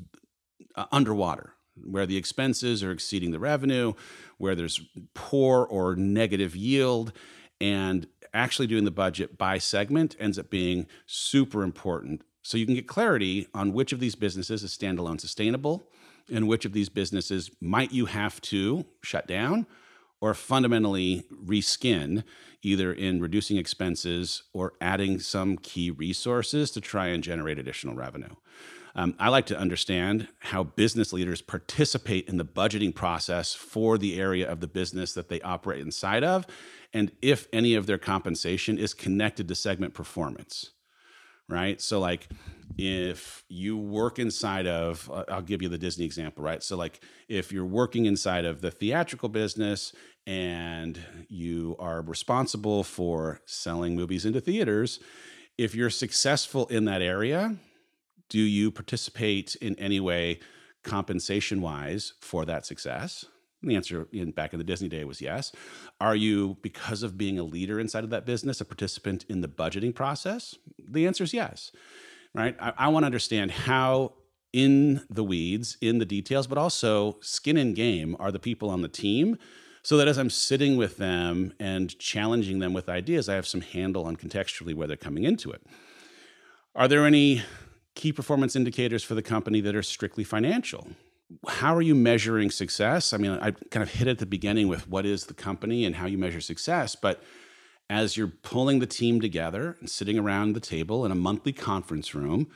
uh, 0.75 0.85
underwater 0.91 1.53
where 1.75 2.05
the 2.05 2.17
expenses 2.17 2.83
are 2.83 2.91
exceeding 2.91 3.31
the 3.31 3.39
revenue 3.39 3.93
where 4.37 4.55
there's 4.55 4.81
poor 5.13 5.63
or 5.63 5.95
negative 5.95 6.55
yield 6.55 7.13
and 7.59 8.07
actually 8.33 8.67
doing 8.67 8.85
the 8.85 8.91
budget 8.91 9.37
by 9.37 9.57
segment 9.57 10.15
ends 10.19 10.39
up 10.39 10.49
being 10.49 10.87
super 11.05 11.63
important 11.63 12.23
so 12.43 12.57
you 12.57 12.65
can 12.65 12.75
get 12.75 12.87
clarity 12.87 13.47
on 13.53 13.73
which 13.73 13.93
of 13.93 13.99
these 13.99 14.15
businesses 14.15 14.63
is 14.63 14.75
standalone 14.75 15.19
sustainable 15.19 15.83
and 16.31 16.47
which 16.47 16.65
of 16.65 16.73
these 16.73 16.89
businesses 16.89 17.51
might 17.59 17.91
you 17.91 18.05
have 18.05 18.39
to 18.41 18.85
shut 19.03 19.27
down 19.27 19.65
or 20.21 20.33
fundamentally 20.35 21.25
reskin, 21.43 22.23
either 22.61 22.93
in 22.93 23.19
reducing 23.19 23.57
expenses 23.57 24.43
or 24.53 24.73
adding 24.79 25.19
some 25.19 25.57
key 25.57 25.89
resources 25.89 26.69
to 26.71 26.79
try 26.79 27.07
and 27.07 27.23
generate 27.23 27.57
additional 27.57 27.95
revenue. 27.95 28.35
Um, 28.95 29.15
I 29.19 29.29
like 29.29 29.45
to 29.47 29.57
understand 29.57 30.27
how 30.39 30.63
business 30.63 31.13
leaders 31.13 31.41
participate 31.41 32.27
in 32.27 32.37
the 32.37 32.45
budgeting 32.45 32.93
process 32.93 33.53
for 33.53 33.97
the 33.97 34.19
area 34.19 34.49
of 34.49 34.59
the 34.59 34.67
business 34.67 35.13
that 35.13 35.29
they 35.29 35.41
operate 35.41 35.81
inside 35.81 36.23
of, 36.23 36.45
and 36.93 37.11
if 37.21 37.47
any 37.53 37.75
of 37.75 37.85
their 37.85 37.97
compensation 37.97 38.77
is 38.77 38.93
connected 38.93 39.47
to 39.47 39.55
segment 39.55 39.93
performance. 39.93 40.71
Right. 41.49 41.81
So, 41.81 41.99
like, 41.99 42.29
if 42.77 43.43
you 43.49 43.77
work 43.77 44.19
inside 44.19 44.67
of, 44.67 45.11
uh, 45.11 45.25
I'll 45.27 45.41
give 45.41 45.61
you 45.61 45.67
the 45.67 45.77
Disney 45.77 46.05
example, 46.05 46.45
right? 46.45 46.63
So, 46.63 46.77
like, 46.77 47.03
if 47.27 47.51
you're 47.51 47.65
working 47.65 48.05
inside 48.05 48.45
of 48.45 48.61
the 48.61 48.71
theatrical 48.71 49.27
business 49.27 49.91
and 50.25 50.97
you 51.27 51.75
are 51.77 52.01
responsible 52.03 52.85
for 52.85 53.41
selling 53.45 53.97
movies 53.97 54.25
into 54.25 54.39
theaters, 54.39 55.01
if 55.57 55.75
you're 55.75 55.89
successful 55.89 56.67
in 56.67 56.85
that 56.85 57.01
area, 57.01 57.57
do 58.31 58.39
you 58.39 58.71
participate 58.71 59.55
in 59.55 59.77
any 59.77 59.99
way 59.99 60.39
compensation 60.83 61.59
wise 61.61 62.13
for 62.21 62.45
that 62.45 62.65
success? 62.65 63.25
And 63.61 63.69
the 63.69 63.75
answer 63.75 64.07
in 64.13 64.31
back 64.31 64.53
in 64.53 64.57
the 64.57 64.63
Disney 64.63 64.87
day 64.87 65.03
was 65.03 65.19
yes. 65.19 65.51
Are 65.99 66.15
you, 66.15 66.57
because 66.61 67.03
of 67.03 67.17
being 67.17 67.37
a 67.37 67.43
leader 67.43 67.77
inside 67.77 68.05
of 68.05 68.09
that 68.11 68.25
business, 68.25 68.61
a 68.61 68.65
participant 68.65 69.25
in 69.27 69.41
the 69.41 69.49
budgeting 69.49 69.93
process? 69.93 70.55
The 70.79 71.05
answer 71.05 71.25
is 71.25 71.33
yes. 71.33 71.73
Right. 72.33 72.55
I, 72.57 72.71
I 72.77 72.87
want 72.87 73.03
to 73.03 73.07
understand 73.07 73.51
how 73.51 74.13
in 74.53 75.01
the 75.09 75.25
weeds, 75.25 75.77
in 75.81 75.97
the 75.97 76.05
details, 76.05 76.47
but 76.47 76.57
also 76.57 77.17
skin 77.19 77.57
in 77.57 77.73
game 77.73 78.15
are 78.17 78.31
the 78.31 78.39
people 78.39 78.69
on 78.69 78.81
the 78.81 78.87
team 78.87 79.37
so 79.83 79.97
that 79.97 80.07
as 80.07 80.17
I'm 80.17 80.29
sitting 80.29 80.77
with 80.77 80.95
them 80.95 81.53
and 81.59 81.99
challenging 81.99 82.59
them 82.59 82.71
with 82.71 82.87
ideas, 82.87 83.27
I 83.27 83.35
have 83.35 83.47
some 83.47 83.61
handle 83.61 84.05
on 84.05 84.15
contextually 84.15 84.73
where 84.73 84.87
they're 84.87 84.95
coming 84.95 85.25
into 85.25 85.51
it. 85.51 85.61
Are 86.73 86.87
there 86.87 87.05
any 87.05 87.43
key 87.95 88.11
performance 88.13 88.55
indicators 88.55 89.03
for 89.03 89.15
the 89.15 89.21
company 89.21 89.61
that 89.61 89.75
are 89.75 89.83
strictly 89.83 90.23
financial. 90.23 90.87
How 91.47 91.75
are 91.75 91.81
you 91.81 91.95
measuring 91.95 92.51
success? 92.51 93.13
I 93.13 93.17
mean, 93.17 93.31
I 93.31 93.51
kind 93.51 93.83
of 93.83 93.91
hit 93.91 94.07
at 94.07 94.19
the 94.19 94.25
beginning 94.25 94.67
with 94.67 94.87
what 94.89 95.05
is 95.05 95.25
the 95.25 95.33
company 95.33 95.85
and 95.85 95.95
how 95.95 96.05
you 96.05 96.17
measure 96.17 96.41
success, 96.41 96.95
but 96.95 97.23
as 97.89 98.15
you're 98.15 98.27
pulling 98.27 98.79
the 98.79 98.87
team 98.87 99.19
together 99.19 99.77
and 99.79 99.89
sitting 99.89 100.17
around 100.17 100.53
the 100.53 100.59
table 100.59 101.05
in 101.05 101.11
a 101.11 101.15
monthly 101.15 101.53
conference 101.53 102.15
room, 102.15 102.47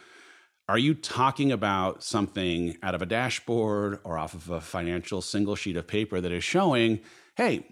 are 0.68 0.78
you 0.78 0.94
talking 0.94 1.52
about 1.52 2.04
something 2.04 2.78
out 2.82 2.96
of 2.96 3.02
a 3.02 3.06
dashboard 3.06 4.00
or 4.04 4.18
off 4.18 4.34
of 4.34 4.50
a 4.50 4.62
financial 4.62 5.22
single 5.22 5.56
sheet 5.56 5.78
of 5.78 5.88
paper 5.88 6.20
that 6.20 6.32
is 6.32 6.44
showing, 6.44 7.02
hey, 7.36 7.68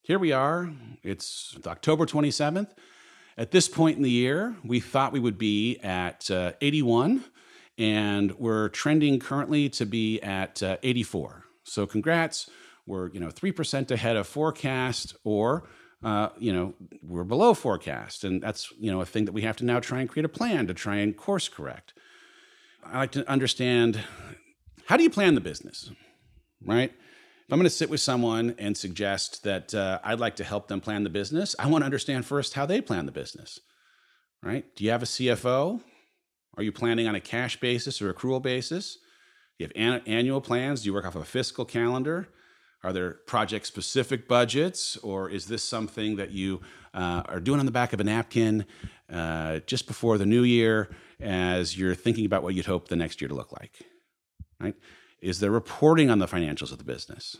here 0.00 0.18
we 0.18 0.32
are, 0.32 0.72
it's 1.02 1.56
October 1.66 2.06
27th. 2.06 2.70
At 3.42 3.50
this 3.50 3.68
point 3.68 3.96
in 3.96 4.04
the 4.04 4.10
year, 4.10 4.54
we 4.62 4.78
thought 4.78 5.12
we 5.12 5.18
would 5.18 5.36
be 5.36 5.76
at 5.78 6.30
uh, 6.30 6.52
81, 6.60 7.24
and 7.76 8.30
we're 8.38 8.68
trending 8.68 9.18
currently 9.18 9.68
to 9.70 9.84
be 9.84 10.20
at 10.20 10.62
uh, 10.62 10.76
84. 10.84 11.42
So, 11.64 11.84
congrats. 11.84 12.48
We're 12.86 13.10
you 13.10 13.18
know 13.18 13.30
three 13.30 13.50
percent 13.50 13.90
ahead 13.90 14.14
of 14.14 14.28
forecast, 14.28 15.16
or 15.24 15.68
uh, 16.04 16.28
you 16.38 16.52
know 16.52 16.74
we're 17.02 17.24
below 17.24 17.52
forecast, 17.54 18.22
and 18.22 18.40
that's 18.40 18.72
you 18.78 18.92
know 18.92 19.00
a 19.00 19.04
thing 19.04 19.24
that 19.24 19.32
we 19.32 19.42
have 19.42 19.56
to 19.56 19.64
now 19.64 19.80
try 19.80 19.98
and 19.98 20.08
create 20.08 20.24
a 20.24 20.28
plan 20.28 20.68
to 20.68 20.74
try 20.74 20.98
and 20.98 21.16
course 21.16 21.48
correct. 21.48 21.94
I 22.86 22.98
like 22.98 23.12
to 23.12 23.28
understand 23.28 23.98
how 24.86 24.96
do 24.96 25.02
you 25.02 25.10
plan 25.10 25.34
the 25.34 25.40
business, 25.40 25.90
right? 26.64 26.92
I'm 27.50 27.58
going 27.58 27.64
to 27.64 27.70
sit 27.70 27.90
with 27.90 28.00
someone 28.00 28.54
and 28.58 28.76
suggest 28.76 29.44
that 29.44 29.74
uh, 29.74 29.98
I'd 30.02 30.20
like 30.20 30.36
to 30.36 30.44
help 30.44 30.68
them 30.68 30.80
plan 30.80 31.04
the 31.04 31.10
business, 31.10 31.54
I 31.58 31.66
want 31.66 31.82
to 31.82 31.86
understand 31.86 32.24
first 32.24 32.54
how 32.54 32.64
they 32.66 32.80
plan 32.80 33.06
the 33.06 33.12
business, 33.12 33.60
right? 34.42 34.64
Do 34.74 34.84
you 34.84 34.90
have 34.90 35.02
a 35.02 35.06
CFO? 35.06 35.80
Are 36.56 36.62
you 36.62 36.72
planning 36.72 37.08
on 37.08 37.14
a 37.14 37.20
cash 37.20 37.58
basis 37.60 38.00
or 38.00 38.12
accrual 38.12 38.42
basis? 38.42 38.94
Do 39.58 39.64
you 39.64 39.66
have 39.66 39.72
an- 39.76 40.02
annual 40.06 40.40
plans? 40.40 40.82
Do 40.82 40.86
you 40.86 40.94
work 40.94 41.06
off 41.06 41.14
of 41.14 41.22
a 41.22 41.26
fiscal 41.26 41.64
calendar? 41.64 42.28
Are 42.84 42.92
there 42.92 43.12
project 43.26 43.66
specific 43.66 44.26
budgets, 44.26 44.96
or 44.98 45.30
is 45.30 45.46
this 45.46 45.62
something 45.62 46.16
that 46.16 46.32
you 46.32 46.60
uh, 46.94 47.22
are 47.26 47.38
doing 47.38 47.60
on 47.60 47.66
the 47.66 47.72
back 47.72 47.92
of 47.92 48.00
a 48.00 48.04
napkin 48.04 48.66
uh, 49.10 49.60
just 49.66 49.86
before 49.86 50.18
the 50.18 50.26
new 50.26 50.42
year 50.42 50.90
as 51.20 51.78
you're 51.78 51.94
thinking 51.94 52.26
about 52.26 52.42
what 52.42 52.54
you'd 52.54 52.66
hope 52.66 52.88
the 52.88 52.96
next 52.96 53.20
year 53.20 53.28
to 53.28 53.34
look 53.34 53.52
like? 53.52 53.78
Right? 54.58 54.74
Is 55.22 55.38
there 55.38 55.52
reporting 55.52 56.10
on 56.10 56.18
the 56.18 56.26
financials 56.26 56.72
of 56.72 56.78
the 56.78 56.84
business? 56.84 57.36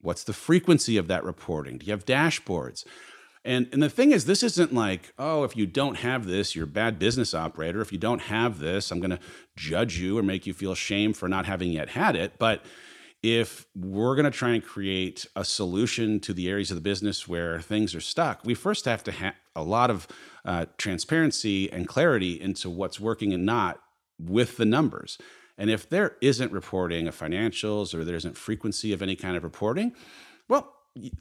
What's 0.00 0.24
the 0.24 0.32
frequency 0.32 0.96
of 0.96 1.06
that 1.08 1.22
reporting? 1.22 1.78
Do 1.78 1.86
you 1.86 1.92
have 1.92 2.06
dashboards? 2.06 2.84
And, 3.44 3.68
and 3.72 3.82
the 3.82 3.90
thing 3.90 4.12
is, 4.12 4.24
this 4.24 4.42
isn't 4.42 4.72
like, 4.72 5.12
oh, 5.18 5.44
if 5.44 5.54
you 5.54 5.66
don't 5.66 5.96
have 5.96 6.24
this, 6.24 6.56
you're 6.56 6.64
a 6.64 6.68
bad 6.68 6.98
business 6.98 7.34
operator. 7.34 7.82
If 7.82 7.92
you 7.92 7.98
don't 7.98 8.22
have 8.22 8.58
this, 8.58 8.90
I'm 8.90 9.00
going 9.00 9.10
to 9.10 9.18
judge 9.54 9.98
you 9.98 10.16
or 10.18 10.22
make 10.22 10.46
you 10.46 10.54
feel 10.54 10.74
shame 10.74 11.12
for 11.12 11.28
not 11.28 11.44
having 11.44 11.70
yet 11.70 11.90
had 11.90 12.16
it. 12.16 12.38
But 12.38 12.64
if 13.22 13.66
we're 13.76 14.14
going 14.14 14.24
to 14.24 14.30
try 14.30 14.50
and 14.50 14.64
create 14.64 15.26
a 15.36 15.44
solution 15.44 16.20
to 16.20 16.32
the 16.32 16.48
areas 16.48 16.70
of 16.70 16.76
the 16.76 16.82
business 16.82 17.28
where 17.28 17.60
things 17.60 17.94
are 17.94 18.00
stuck, 18.00 18.40
we 18.44 18.54
first 18.54 18.86
have 18.86 19.04
to 19.04 19.12
have 19.12 19.34
a 19.54 19.62
lot 19.62 19.90
of 19.90 20.08
uh, 20.46 20.64
transparency 20.78 21.70
and 21.70 21.86
clarity 21.86 22.40
into 22.40 22.70
what's 22.70 22.98
working 22.98 23.34
and 23.34 23.44
not 23.44 23.78
with 24.18 24.56
the 24.56 24.64
numbers. 24.64 25.18
And 25.56 25.70
if 25.70 25.88
there 25.88 26.16
isn't 26.20 26.52
reporting 26.52 27.06
of 27.06 27.18
financials 27.18 27.94
or 27.94 28.04
there 28.04 28.16
isn't 28.16 28.36
frequency 28.36 28.92
of 28.92 29.02
any 29.02 29.16
kind 29.16 29.36
of 29.36 29.44
reporting, 29.44 29.94
well, 30.48 30.74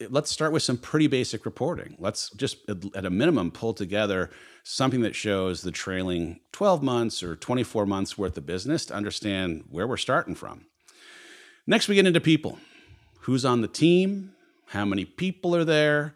let's 0.10 0.32
start 0.32 0.52
with 0.52 0.64
some 0.64 0.78
pretty 0.78 1.08
basic 1.08 1.46
reporting. 1.46 1.96
Let's 2.00 2.30
just, 2.32 2.58
at 2.96 3.06
a 3.06 3.10
minimum, 3.10 3.52
pull 3.52 3.74
together 3.74 4.30
something 4.64 5.02
that 5.02 5.16
shows 5.16 5.62
the 5.62 5.72
trailing 5.72 6.40
12 6.52 6.84
months 6.84 7.24
or 7.24 7.36
24 7.36 7.86
months 7.86 8.18
worth 8.18 8.38
of 8.38 8.46
business 8.46 8.86
to 8.88 8.94
understand 8.94 9.64
where 9.70 9.88
we're 9.88 9.98
starting 9.98 10.36
from. 10.36 10.66
Next, 11.66 11.88
we 11.88 11.96
get 11.96 12.06
into 12.06 12.22
people 12.22 12.60
who's 13.22 13.46
on 13.46 13.62
the 13.62 13.68
team, 13.68 14.34
how 14.68 14.86
many 14.86 15.06
people 15.06 15.56
are 15.56 15.66
there, 15.66 16.14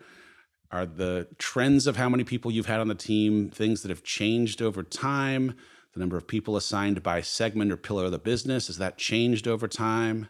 are 0.72 0.86
the 0.86 1.28
trends 1.38 1.88
of 1.88 1.96
how 1.96 2.10
many 2.10 2.24
people 2.24 2.52
you've 2.52 2.66
had 2.66 2.80
on 2.80 2.88
the 2.88 2.96
team 2.96 3.50
things 3.50 3.82
that 3.82 3.90
have 3.90 4.04
changed 4.04 4.62
over 4.62 4.84
time 4.84 5.56
the 5.98 6.04
number 6.04 6.18
of 6.18 6.28
people 6.28 6.56
assigned 6.56 7.02
by 7.02 7.22
segment 7.22 7.72
or 7.72 7.78
pillar 7.78 8.06
of 8.06 8.12
the 8.12 8.20
business, 8.20 8.68
has 8.68 8.78
that 8.78 9.00
changed 9.00 9.48
over 9.48 9.68
time? 9.68 10.30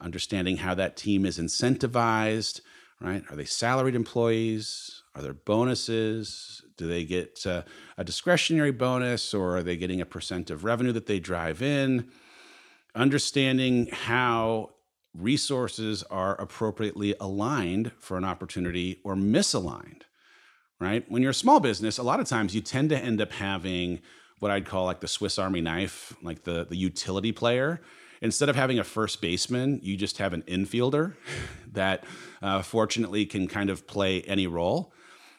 Understanding 0.00 0.58
how 0.58 0.72
that 0.74 0.96
team 0.96 1.26
is 1.26 1.36
incentivized, 1.36 2.60
right? 3.00 3.24
Are 3.28 3.34
they 3.34 3.44
salaried 3.44 3.96
employees? 3.96 5.02
Are 5.16 5.22
there 5.22 5.34
bonuses? 5.34 6.62
Do 6.76 6.86
they 6.86 7.04
get 7.04 7.44
uh, 7.44 7.62
a 7.98 8.04
discretionary 8.04 8.70
bonus 8.70 9.34
or 9.34 9.56
are 9.56 9.62
they 9.64 9.76
getting 9.76 10.00
a 10.00 10.06
percent 10.06 10.48
of 10.48 10.62
revenue 10.62 10.92
that 10.92 11.06
they 11.06 11.18
drive 11.18 11.60
in? 11.60 12.08
Understanding 12.94 13.88
how 13.90 14.70
resources 15.12 16.04
are 16.04 16.40
appropriately 16.40 17.16
aligned 17.18 17.90
for 17.98 18.16
an 18.16 18.24
opportunity 18.24 19.00
or 19.02 19.16
misaligned, 19.16 20.02
right? 20.78 21.04
When 21.10 21.20
you're 21.20 21.32
a 21.32 21.34
small 21.34 21.58
business, 21.58 21.98
a 21.98 22.04
lot 22.04 22.20
of 22.20 22.28
times 22.28 22.54
you 22.54 22.60
tend 22.60 22.90
to 22.90 22.98
end 22.98 23.20
up 23.20 23.32
having 23.32 24.00
what 24.38 24.50
I'd 24.50 24.66
call 24.66 24.84
like 24.84 25.00
the 25.00 25.08
Swiss 25.08 25.38
Army 25.38 25.60
knife, 25.60 26.14
like 26.22 26.44
the 26.44 26.64
the 26.64 26.76
utility 26.76 27.32
player. 27.32 27.80
Instead 28.20 28.48
of 28.48 28.56
having 28.56 28.78
a 28.78 28.84
first 28.84 29.20
baseman, 29.20 29.80
you 29.82 29.96
just 29.96 30.18
have 30.18 30.32
an 30.32 30.42
infielder 30.42 31.14
that 31.72 32.04
uh, 32.40 32.62
fortunately 32.62 33.26
can 33.26 33.46
kind 33.46 33.70
of 33.70 33.86
play 33.86 34.22
any 34.22 34.46
role. 34.46 34.92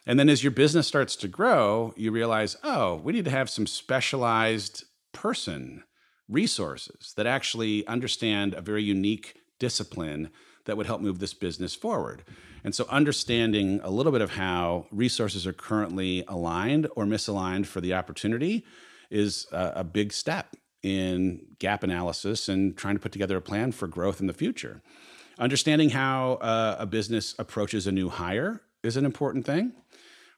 And 0.05 0.19
then 0.19 0.29
as 0.29 0.43
your 0.43 0.51
business 0.51 0.87
starts 0.87 1.15
to 1.17 1.27
grow, 1.27 1.93
you 1.97 2.11
realize, 2.11 2.57
oh, 2.63 2.95
we 2.97 3.13
need 3.13 3.25
to 3.25 3.31
have 3.31 3.49
some 3.49 3.65
specialized 3.65 4.83
person 5.13 5.83
resources 6.29 7.13
that 7.17 7.25
actually 7.25 7.85
understand 7.87 8.53
a 8.53 8.61
very 8.61 8.83
unique 8.83 9.35
discipline 9.59 10.29
that 10.65 10.77
would 10.77 10.85
help 10.85 11.01
move 11.01 11.19
this 11.19 11.33
business 11.33 11.75
forward. 11.75 12.23
And 12.63 12.73
so, 12.73 12.85
understanding 12.89 13.79
a 13.83 13.91
little 13.91 14.11
bit 14.11 14.21
of 14.21 14.31
how 14.31 14.87
resources 14.91 15.45
are 15.45 15.53
currently 15.53 16.23
aligned 16.27 16.87
or 16.95 17.05
misaligned 17.05 17.67
for 17.67 17.79
the 17.79 17.93
opportunity 17.93 18.65
is 19.09 19.47
a, 19.51 19.73
a 19.77 19.83
big 19.83 20.13
step 20.13 20.55
in 20.83 21.41
gap 21.59 21.83
analysis 21.83 22.47
and 22.47 22.77
trying 22.77 22.95
to 22.95 22.99
put 22.99 23.11
together 23.11 23.37
a 23.37 23.41
plan 23.41 23.71
for 23.71 23.87
growth 23.87 24.21
in 24.21 24.27
the 24.27 24.33
future. 24.33 24.81
Understanding 25.39 25.89
how 25.89 26.33
uh, 26.33 26.77
a 26.79 26.85
business 26.85 27.35
approaches 27.39 27.87
a 27.87 27.91
new 27.91 28.09
hire 28.09 28.61
is 28.83 28.95
an 28.95 29.03
important 29.03 29.45
thing, 29.45 29.73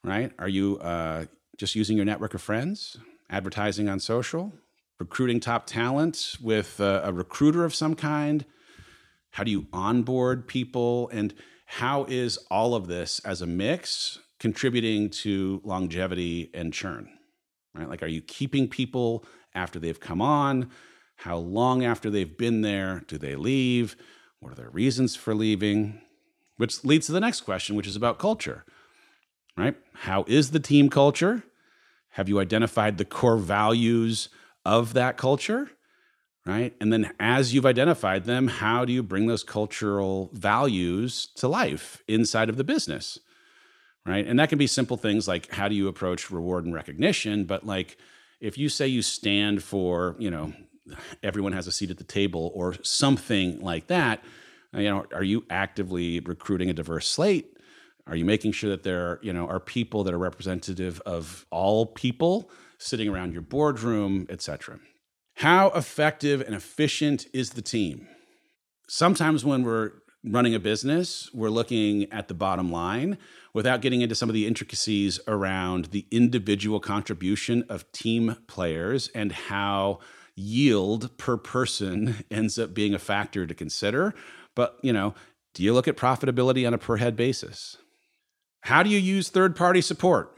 right? 0.03 0.31
Are 0.39 0.47
you 0.47 0.77
uh, 0.79 1.25
just 1.57 1.75
using 1.75 1.97
your 1.97 2.05
network 2.05 2.33
of 2.33 2.41
friends, 2.41 2.97
advertising 3.29 3.89
on 3.89 3.99
social, 3.99 4.53
recruiting 4.99 5.39
top 5.39 5.67
talent 5.67 6.35
with 6.41 6.79
uh, 6.79 7.01
a 7.03 7.11
recruiter 7.11 7.65
of 7.65 7.75
some 7.75 7.93
kind? 7.93 8.45
How 9.31 9.43
do 9.43 9.51
you 9.51 9.67
onboard 9.73 10.47
people? 10.47 11.09
And 11.09 11.33
how 11.65 12.05
is 12.05 12.37
all 12.49 12.73
of 12.73 12.87
this 12.87 13.19
as 13.19 13.41
a 13.41 13.47
mix 13.47 14.19
contributing 14.39 15.09
to 15.09 15.61
longevity 15.63 16.49
and 16.53 16.73
churn? 16.73 17.16
Right? 17.78 17.89
Like, 17.89 18.03
are 18.03 18.07
you 18.07 18.21
keeping 18.21 18.67
people 18.67 19.25
after 19.53 19.80
they've 19.80 19.99
come 19.99 20.21
on? 20.21 20.69
How 21.17 21.38
long 21.38 21.84
after 21.84 22.09
they've 22.09 22.38
been 22.38 22.61
there 22.61 23.03
do 23.07 23.17
they 23.17 23.36
leave? 23.36 23.95
What 24.39 24.51
are 24.51 24.55
their 24.55 24.69
reasons 24.69 25.15
for 25.15 25.34
leaving? 25.34 26.01
Which 26.57 26.84
leads 26.84 27.07
to 27.07 27.11
the 27.11 27.19
next 27.19 27.41
question, 27.41 27.75
which 27.75 27.88
is 27.88 27.95
about 27.95 28.19
culture, 28.19 28.65
right? 29.55 29.75
How 29.93 30.25
is 30.28 30.51
the 30.51 30.59
team 30.59 30.89
culture? 30.89 31.43
Have 32.11 32.30
you 32.30 32.39
identified 32.39 32.97
the 32.97 33.05
core 33.05 33.38
values 33.38 34.30
of 34.65 34.93
that 34.93 35.17
culture, 35.17 35.69
right? 36.45 36.75
And 36.82 36.91
then 36.91 37.13
as 37.19 37.53
you've 37.53 37.65
identified 37.65 38.25
them, 38.25 38.47
how 38.47 38.86
do 38.86 38.93
you 38.93 39.03
bring 39.03 39.28
those 39.28 39.43
cultural 39.43 40.30
values 40.34 41.28
to 41.36 41.47
life 41.47 42.03
inside 42.07 42.49
of 42.49 42.57
the 42.57 42.63
business? 42.63 43.19
Right? 44.07 44.25
And 44.25 44.39
that 44.39 44.47
can 44.47 44.57
be 44.57 44.67
simple 44.67 44.95
things 44.95 45.27
like 45.27 45.51
how 45.51 45.67
do 45.67 45.75
you 45.75 45.89
approach 45.89 46.31
reward 46.31 46.63
and 46.63 46.73
recognition, 46.73 47.43
but 47.43 47.65
like 47.65 47.97
if 48.39 48.57
you 48.57 48.69
say 48.69 48.87
you 48.87 49.01
stand 49.01 49.61
for, 49.61 50.15
you 50.17 50.31
know, 50.31 50.53
everyone 51.21 51.51
has 51.51 51.67
a 51.67 51.73
seat 51.73 51.91
at 51.91 51.97
the 51.97 52.05
table 52.05 52.51
or 52.55 52.73
something 52.83 53.59
like 53.59 53.87
that, 53.87 54.23
uh, 54.73 54.79
you 54.79 54.89
know, 54.89 55.05
are 55.13 55.23
you 55.23 55.43
actively 55.49 56.21
recruiting 56.21 56.69
a 56.69 56.73
diverse 56.73 57.05
slate? 57.05 57.57
Are 58.05 58.15
you 58.15 58.23
making 58.23 58.53
sure 58.53 58.69
that 58.69 58.83
there, 58.83 59.19
you 59.21 59.33
know, 59.33 59.45
are 59.45 59.59
people 59.59 60.05
that 60.05 60.13
are 60.13 60.17
representative 60.19 61.01
of 61.05 61.45
all 61.51 61.85
people 61.85 62.49
sitting 62.77 63.09
around 63.09 63.33
your 63.33 63.41
boardroom, 63.41 64.25
et 64.29 64.41
cetera? 64.41 64.79
How 65.35 65.69
effective 65.71 66.39
and 66.39 66.55
efficient 66.55 67.25
is 67.33 67.49
the 67.49 67.61
team? 67.61 68.07
Sometimes 68.87 69.43
when 69.43 69.63
we're 69.63 69.91
running 70.32 70.55
a 70.55 70.59
business, 70.59 71.30
we're 71.34 71.49
looking 71.49 72.11
at 72.11 72.28
the 72.28 72.34
bottom 72.34 72.71
line 72.71 73.17
without 73.53 73.82
getting 73.82 74.01
into 74.01 74.15
some 74.15 74.30
of 74.30 74.34
the 74.34 74.45
intricacies 74.45 75.19
around 75.28 75.86
the 75.86 76.05
individual 76.11 76.80
contribution 76.80 77.63
of 77.69 77.91
team 77.91 78.36
players 78.47 79.09
and 79.15 79.32
how 79.32 79.99
yield 80.36 81.17
per 81.17 81.38
person 81.38 82.23
ends 82.32 82.59
up 82.59 82.73
being 82.73 82.93
a 82.93 82.99
factor 82.99 83.45
to 83.47 83.53
consider. 83.53 84.13
But, 84.55 84.78
you 84.82 84.93
know, 84.93 85.15
do 85.53 85.63
you 85.63 85.73
look 85.73 85.88
at 85.88 85.97
profitability 85.97 86.67
on 86.67 86.73
a 86.73 86.78
per 86.78 86.97
head 86.97 87.15
basis? 87.15 87.78
How 88.61 88.84
do 88.84 88.89
you 88.89 88.99
use 88.99 89.30
third 89.30 89.55
party 89.55 89.82
support? 89.82 90.34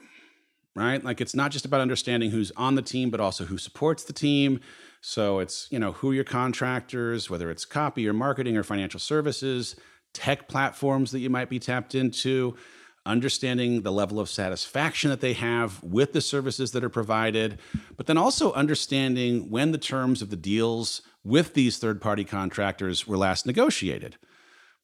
Right? 0.75 1.03
Like 1.03 1.19
it's 1.19 1.35
not 1.35 1.51
just 1.51 1.65
about 1.65 1.81
understanding 1.81 2.31
who's 2.31 2.51
on 2.55 2.75
the 2.75 2.81
team, 2.81 3.09
but 3.09 3.19
also 3.19 3.45
who 3.45 3.57
supports 3.57 4.03
the 4.03 4.13
team 4.13 4.61
so 5.01 5.39
it's, 5.39 5.67
you 5.71 5.79
know, 5.79 5.93
who 5.93 6.11
your 6.11 6.23
contractors, 6.23 7.29
whether 7.29 7.49
it's 7.49 7.65
copy 7.65 8.07
or 8.07 8.13
marketing 8.13 8.57
or 8.57 8.63
financial 8.63 8.99
services, 8.99 9.75
tech 10.13 10.47
platforms 10.47 11.11
that 11.11 11.19
you 11.19 11.29
might 11.29 11.49
be 11.49 11.59
tapped 11.59 11.95
into, 11.95 12.55
understanding 13.05 13.81
the 13.81 13.91
level 13.91 14.19
of 14.19 14.29
satisfaction 14.29 15.09
that 15.09 15.21
they 15.21 15.33
have 15.33 15.81
with 15.83 16.13
the 16.13 16.21
services 16.21 16.71
that 16.71 16.83
are 16.83 16.89
provided, 16.89 17.59
but 17.95 18.07
then 18.07 18.17
also 18.17 18.51
understanding 18.53 19.49
when 19.49 19.71
the 19.71 19.77
terms 19.77 20.21
of 20.21 20.29
the 20.29 20.35
deals 20.35 21.01
with 21.23 21.53
these 21.53 21.77
third 21.77 22.01
party 22.01 22.23
contractors 22.23 23.07
were 23.07 23.17
last 23.17 23.45
negotiated. 23.45 24.17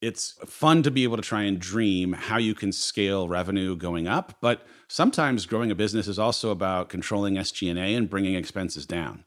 It's 0.01 0.37
fun 0.45 0.83
to 0.83 0.91
be 0.91 1.03
able 1.03 1.17
to 1.17 1.23
try 1.23 1.43
and 1.43 1.59
dream 1.59 2.13
how 2.13 2.37
you 2.37 2.53
can 2.53 2.71
scale 2.71 3.27
revenue 3.27 3.75
going 3.75 4.07
up, 4.07 4.35
but 4.41 4.65
sometimes 4.87 5.45
growing 5.45 5.71
a 5.71 5.75
business 5.75 6.07
is 6.07 6.19
also 6.19 6.51
about 6.51 6.89
controlling 6.89 7.35
SG&A 7.35 7.95
and 7.95 8.09
bringing 8.09 8.35
expenses 8.35 8.85
down. 8.85 9.23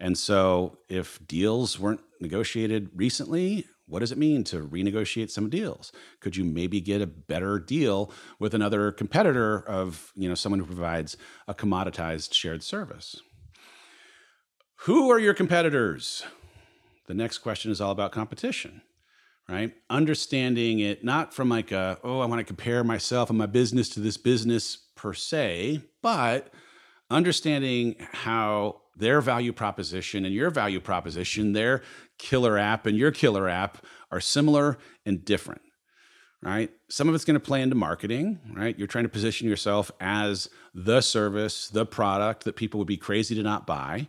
And 0.00 0.16
so, 0.16 0.78
if 0.88 1.24
deals 1.26 1.78
weren't 1.78 2.00
negotiated 2.20 2.90
recently, 2.94 3.66
what 3.86 3.98
does 3.98 4.12
it 4.12 4.18
mean 4.18 4.44
to 4.44 4.66
renegotiate 4.66 5.30
some 5.30 5.50
deals? 5.50 5.92
Could 6.20 6.36
you 6.36 6.44
maybe 6.44 6.80
get 6.80 7.02
a 7.02 7.06
better 7.06 7.58
deal 7.58 8.12
with 8.38 8.54
another 8.54 8.92
competitor 8.92 9.58
of, 9.68 10.12
you 10.14 10.28
know, 10.28 10.34
someone 10.34 10.60
who 10.60 10.66
provides 10.66 11.16
a 11.48 11.54
commoditized 11.54 12.32
shared 12.32 12.62
service? 12.62 13.20
Who 14.84 15.10
are 15.10 15.18
your 15.18 15.34
competitors? 15.34 16.22
The 17.08 17.14
next 17.14 17.38
question 17.38 17.70
is 17.70 17.80
all 17.80 17.90
about 17.90 18.12
competition, 18.12 18.80
right? 19.48 19.74
Understanding 19.90 20.78
it 20.78 21.04
not 21.04 21.34
from 21.34 21.48
like 21.48 21.72
a, 21.72 21.98
oh, 22.04 22.20
I 22.20 22.26
want 22.26 22.38
to 22.38 22.44
compare 22.44 22.84
myself 22.84 23.28
and 23.28 23.38
my 23.38 23.46
business 23.46 23.88
to 23.90 24.00
this 24.00 24.16
business 24.16 24.78
per 24.94 25.12
se, 25.12 25.82
but 26.00 26.54
understanding 27.10 27.96
how 28.12 28.79
their 28.96 29.20
value 29.20 29.52
proposition 29.52 30.24
and 30.24 30.34
your 30.34 30.50
value 30.50 30.80
proposition, 30.80 31.52
their 31.52 31.82
killer 32.18 32.58
app 32.58 32.86
and 32.86 32.96
your 32.96 33.10
killer 33.10 33.48
app 33.48 33.84
are 34.10 34.20
similar 34.20 34.78
and 35.06 35.24
different, 35.24 35.62
right? 36.42 36.70
Some 36.88 37.08
of 37.08 37.14
it's 37.14 37.24
going 37.24 37.34
to 37.34 37.40
play 37.40 37.62
into 37.62 37.76
marketing, 37.76 38.40
right? 38.54 38.78
You're 38.78 38.88
trying 38.88 39.04
to 39.04 39.10
position 39.10 39.48
yourself 39.48 39.90
as 40.00 40.50
the 40.74 41.00
service, 41.00 41.68
the 41.68 41.86
product 41.86 42.44
that 42.44 42.56
people 42.56 42.78
would 42.78 42.86
be 42.86 42.96
crazy 42.96 43.34
to 43.34 43.42
not 43.42 43.66
buy. 43.66 44.08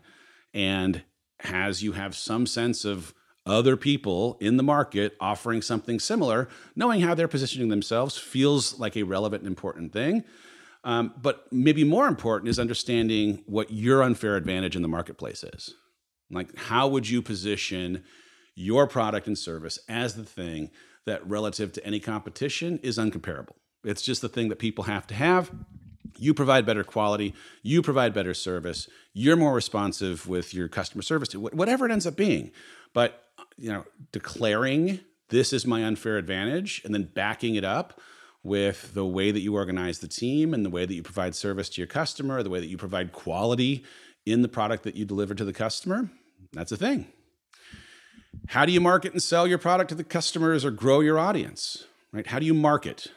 And 0.53 1.03
as 1.43 1.81
you 1.81 1.93
have 1.93 2.15
some 2.15 2.45
sense 2.45 2.85
of 2.85 3.13
other 3.45 3.75
people 3.75 4.37
in 4.39 4.57
the 4.57 4.63
market 4.63 5.15
offering 5.19 5.61
something 5.61 5.99
similar, 5.99 6.47
knowing 6.75 7.01
how 7.01 7.15
they're 7.15 7.27
positioning 7.27 7.69
themselves 7.69 8.17
feels 8.17 8.79
like 8.79 8.95
a 8.95 9.03
relevant 9.03 9.41
and 9.41 9.47
important 9.47 9.93
thing. 9.93 10.23
Um, 10.83 11.13
but 11.21 11.45
maybe 11.51 11.83
more 11.83 12.07
important 12.07 12.49
is 12.49 12.57
understanding 12.57 13.43
what 13.45 13.71
your 13.71 14.01
unfair 14.01 14.35
advantage 14.35 14.75
in 14.75 14.81
the 14.81 14.87
marketplace 14.87 15.43
is. 15.43 15.75
Like, 16.31 16.57
how 16.57 16.87
would 16.87 17.07
you 17.07 17.21
position 17.21 18.03
your 18.55 18.87
product 18.87 19.27
and 19.27 19.37
service 19.37 19.79
as 19.87 20.15
the 20.15 20.23
thing 20.23 20.71
that, 21.05 21.27
relative 21.27 21.71
to 21.73 21.85
any 21.85 21.99
competition, 21.99 22.79
is 22.81 22.97
uncomparable? 22.97 23.55
It's 23.83 24.01
just 24.01 24.21
the 24.21 24.29
thing 24.29 24.49
that 24.49 24.59
people 24.59 24.85
have 24.85 25.05
to 25.07 25.13
have. 25.13 25.51
You 26.17 26.33
provide 26.33 26.65
better 26.65 26.83
quality, 26.83 27.33
you 27.63 27.81
provide 27.81 28.13
better 28.13 28.33
service, 28.33 28.89
you're 29.13 29.37
more 29.37 29.53
responsive 29.53 30.27
with 30.27 30.53
your 30.53 30.67
customer 30.67 31.01
service, 31.01 31.33
whatever 31.33 31.85
it 31.85 31.91
ends 31.91 32.05
up 32.05 32.15
being. 32.15 32.51
But, 32.93 33.23
you 33.57 33.71
know, 33.71 33.85
declaring 34.11 34.99
this 35.29 35.53
is 35.53 35.65
my 35.65 35.85
unfair 35.85 36.17
advantage 36.17 36.81
and 36.83 36.93
then 36.93 37.09
backing 37.13 37.55
it 37.55 37.63
up 37.63 37.99
with 38.43 38.93
the 38.93 39.05
way 39.05 39.31
that 39.31 39.41
you 39.41 39.55
organize 39.55 39.99
the 39.99 40.07
team 40.07 40.53
and 40.53 40.65
the 40.65 40.69
way 40.69 40.85
that 40.85 40.93
you 40.93 41.03
provide 41.03 41.35
service 41.35 41.69
to 41.69 41.81
your 41.81 41.87
customer, 41.87 42.41
the 42.41 42.49
way 42.49 42.59
that 42.59 42.67
you 42.67 42.77
provide 42.77 43.11
quality 43.11 43.83
in 44.25 44.41
the 44.41 44.47
product 44.47 44.83
that 44.83 44.95
you 44.95 45.05
deliver 45.05 45.35
to 45.35 45.45
the 45.45 45.53
customer. 45.53 46.09
That's 46.53 46.71
a 46.71 46.77
thing. 46.77 47.07
How 48.47 48.65
do 48.65 48.71
you 48.71 48.81
market 48.81 49.13
and 49.13 49.21
sell 49.21 49.45
your 49.45 49.57
product 49.57 49.89
to 49.89 49.95
the 49.95 50.03
customers 50.03 50.65
or 50.65 50.71
grow 50.71 51.01
your 51.01 51.19
audience? 51.19 51.85
Right? 52.11 52.27
How 52.27 52.39
do 52.39 52.45
you 52.45 52.53
market? 52.53 53.07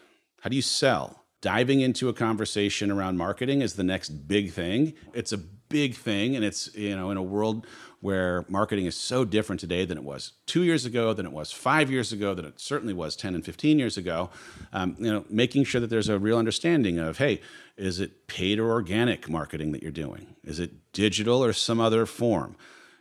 How 0.43 0.51
do 0.51 0.57
you 0.57 0.63
sell? 0.63 1.25
Diving 1.41 1.81
into 1.81 2.09
a 2.09 2.15
conversation 2.15 2.91
around 2.91 3.17
marketing 3.17 3.61
is 3.61 3.75
the 3.75 3.85
next 3.85 4.11
big 4.29 4.53
thing. 4.53 4.95
It's 5.13 5.33
a 5.33 5.39
big 5.75 5.97
thing 5.97 6.37
and 6.37 6.45
it's, 6.45 6.73
you 6.77 6.95
know, 6.95 7.11
in 7.11 7.17
a 7.17 7.23
world 7.23 7.67
where 7.99 8.45
marketing 8.49 8.87
is 8.87 8.95
so 8.95 9.25
different 9.25 9.59
today 9.59 9.85
than 9.85 9.99
it 9.99 10.05
was 10.05 10.35
two 10.47 10.63
years 10.63 10.85
ago, 10.85 11.13
than 11.13 11.27
it 11.27 11.33
was 11.33 11.51
five 11.51 11.91
years 11.91 12.13
ago, 12.13 12.33
than 12.33 12.45
it 12.45 12.61
certainly 12.61 12.95
was 12.95 13.17
10 13.17 13.35
and 13.35 13.45
15 13.45 13.77
years 13.77 13.97
ago. 13.97 14.31
Um, 14.73 14.95
you 15.01 15.13
know, 15.13 15.25
making 15.29 15.65
sure 15.65 15.81
that 15.81 15.91
there's 15.91 16.09
a 16.09 16.17
real 16.17 16.39
understanding 16.39 17.01
of, 17.01 17.19
hey, 17.19 17.41
is 17.77 17.99
it 17.99 18.29
paid 18.29 18.61
or 18.61 18.71
organic 18.71 19.29
marketing 19.29 19.73
that 19.73 19.83
you're 19.83 19.91
doing? 19.91 20.37
Is 20.45 20.61
it 20.61 20.93
digital 20.93 21.45
or 21.45 21.53
some 21.53 21.81
other 21.81 22.07
form? 22.07 22.55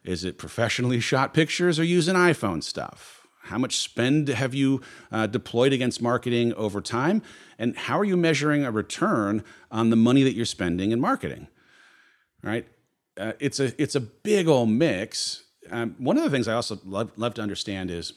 Is 0.03 0.23
it 0.23 0.39
professionally 0.39 0.99
shot 0.99 1.31
pictures 1.31 1.79
or 1.79 1.83
using 1.83 2.15
iPhone 2.15 2.63
stuff? 2.63 3.27
How 3.43 3.59
much 3.59 3.77
spend 3.77 4.29
have 4.29 4.55
you 4.55 4.81
uh, 5.11 5.27
deployed 5.27 5.73
against 5.73 6.01
marketing 6.01 6.55
over 6.55 6.81
time? 6.81 7.21
And 7.59 7.77
how 7.77 7.99
are 7.99 8.05
you 8.05 8.17
measuring 8.17 8.65
a 8.65 8.71
return 8.71 9.43
on 9.69 9.91
the 9.91 9.95
money 9.95 10.23
that 10.23 10.33
you're 10.33 10.45
spending 10.45 10.91
in 10.91 10.99
marketing? 10.99 11.49
Right? 12.43 12.67
uh, 13.19 13.33
it's 13.39 13.59
a 13.59 13.81
it's 13.81 13.95
a 13.95 13.99
big 13.99 14.47
old 14.47 14.69
mix. 14.69 15.43
Um, 15.69 15.95
one 15.97 16.17
of 16.17 16.23
the 16.23 16.29
things 16.29 16.47
I 16.47 16.53
also 16.53 16.79
love, 16.83 17.11
love 17.15 17.33
to 17.35 17.41
understand 17.41 17.91
is 17.91 18.13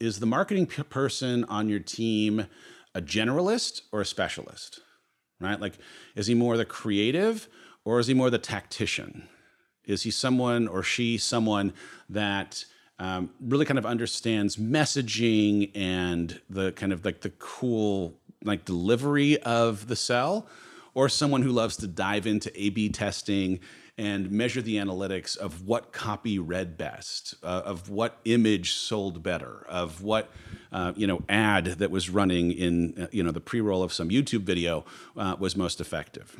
is 0.00 0.20
the 0.20 0.26
marketing 0.26 0.66
p- 0.66 0.82
person 0.84 1.44
on 1.44 1.68
your 1.68 1.80
team 1.80 2.46
a 2.94 3.02
generalist 3.02 3.82
or 3.92 4.00
a 4.00 4.06
specialist, 4.06 4.80
right? 5.40 5.60
Like, 5.60 5.74
is 6.14 6.26
he 6.26 6.34
more 6.34 6.56
the 6.56 6.64
creative 6.64 7.48
or 7.84 7.98
is 7.98 8.06
he 8.06 8.14
more 8.14 8.30
the 8.30 8.38
tactician? 8.38 9.28
Is 9.84 10.02
he 10.02 10.10
someone 10.10 10.68
or 10.68 10.82
she 10.82 11.18
someone 11.18 11.72
that 12.08 12.64
um, 12.98 13.30
really 13.40 13.64
kind 13.64 13.78
of 13.78 13.86
understands 13.86 14.56
messaging 14.56 15.70
and 15.74 16.40
the 16.48 16.72
kind 16.72 16.92
of 16.92 17.04
like 17.04 17.22
the 17.22 17.30
cool 17.30 18.14
like 18.44 18.64
delivery 18.64 19.40
of 19.42 19.88
the 19.88 19.96
sell? 19.96 20.46
Or 20.98 21.08
someone 21.08 21.42
who 21.42 21.52
loves 21.52 21.76
to 21.76 21.86
dive 21.86 22.26
into 22.26 22.50
A 22.60 22.70
B 22.70 22.88
testing 22.88 23.60
and 23.96 24.32
measure 24.32 24.60
the 24.60 24.74
analytics 24.78 25.36
of 25.36 25.64
what 25.64 25.92
copy 25.92 26.40
read 26.40 26.76
best, 26.76 27.36
uh, 27.44 27.62
of 27.64 27.88
what 27.88 28.18
image 28.24 28.72
sold 28.72 29.22
better, 29.22 29.64
of 29.68 30.02
what 30.02 30.28
uh, 30.72 30.92
you 30.96 31.06
know 31.06 31.22
ad 31.28 31.66
that 31.66 31.92
was 31.92 32.10
running 32.10 32.50
in 32.50 33.00
uh, 33.00 33.06
you 33.12 33.22
know 33.22 33.30
the 33.30 33.40
pre-roll 33.40 33.84
of 33.84 33.92
some 33.92 34.08
YouTube 34.08 34.42
video 34.42 34.84
uh, 35.16 35.36
was 35.38 35.54
most 35.56 35.80
effective. 35.80 36.36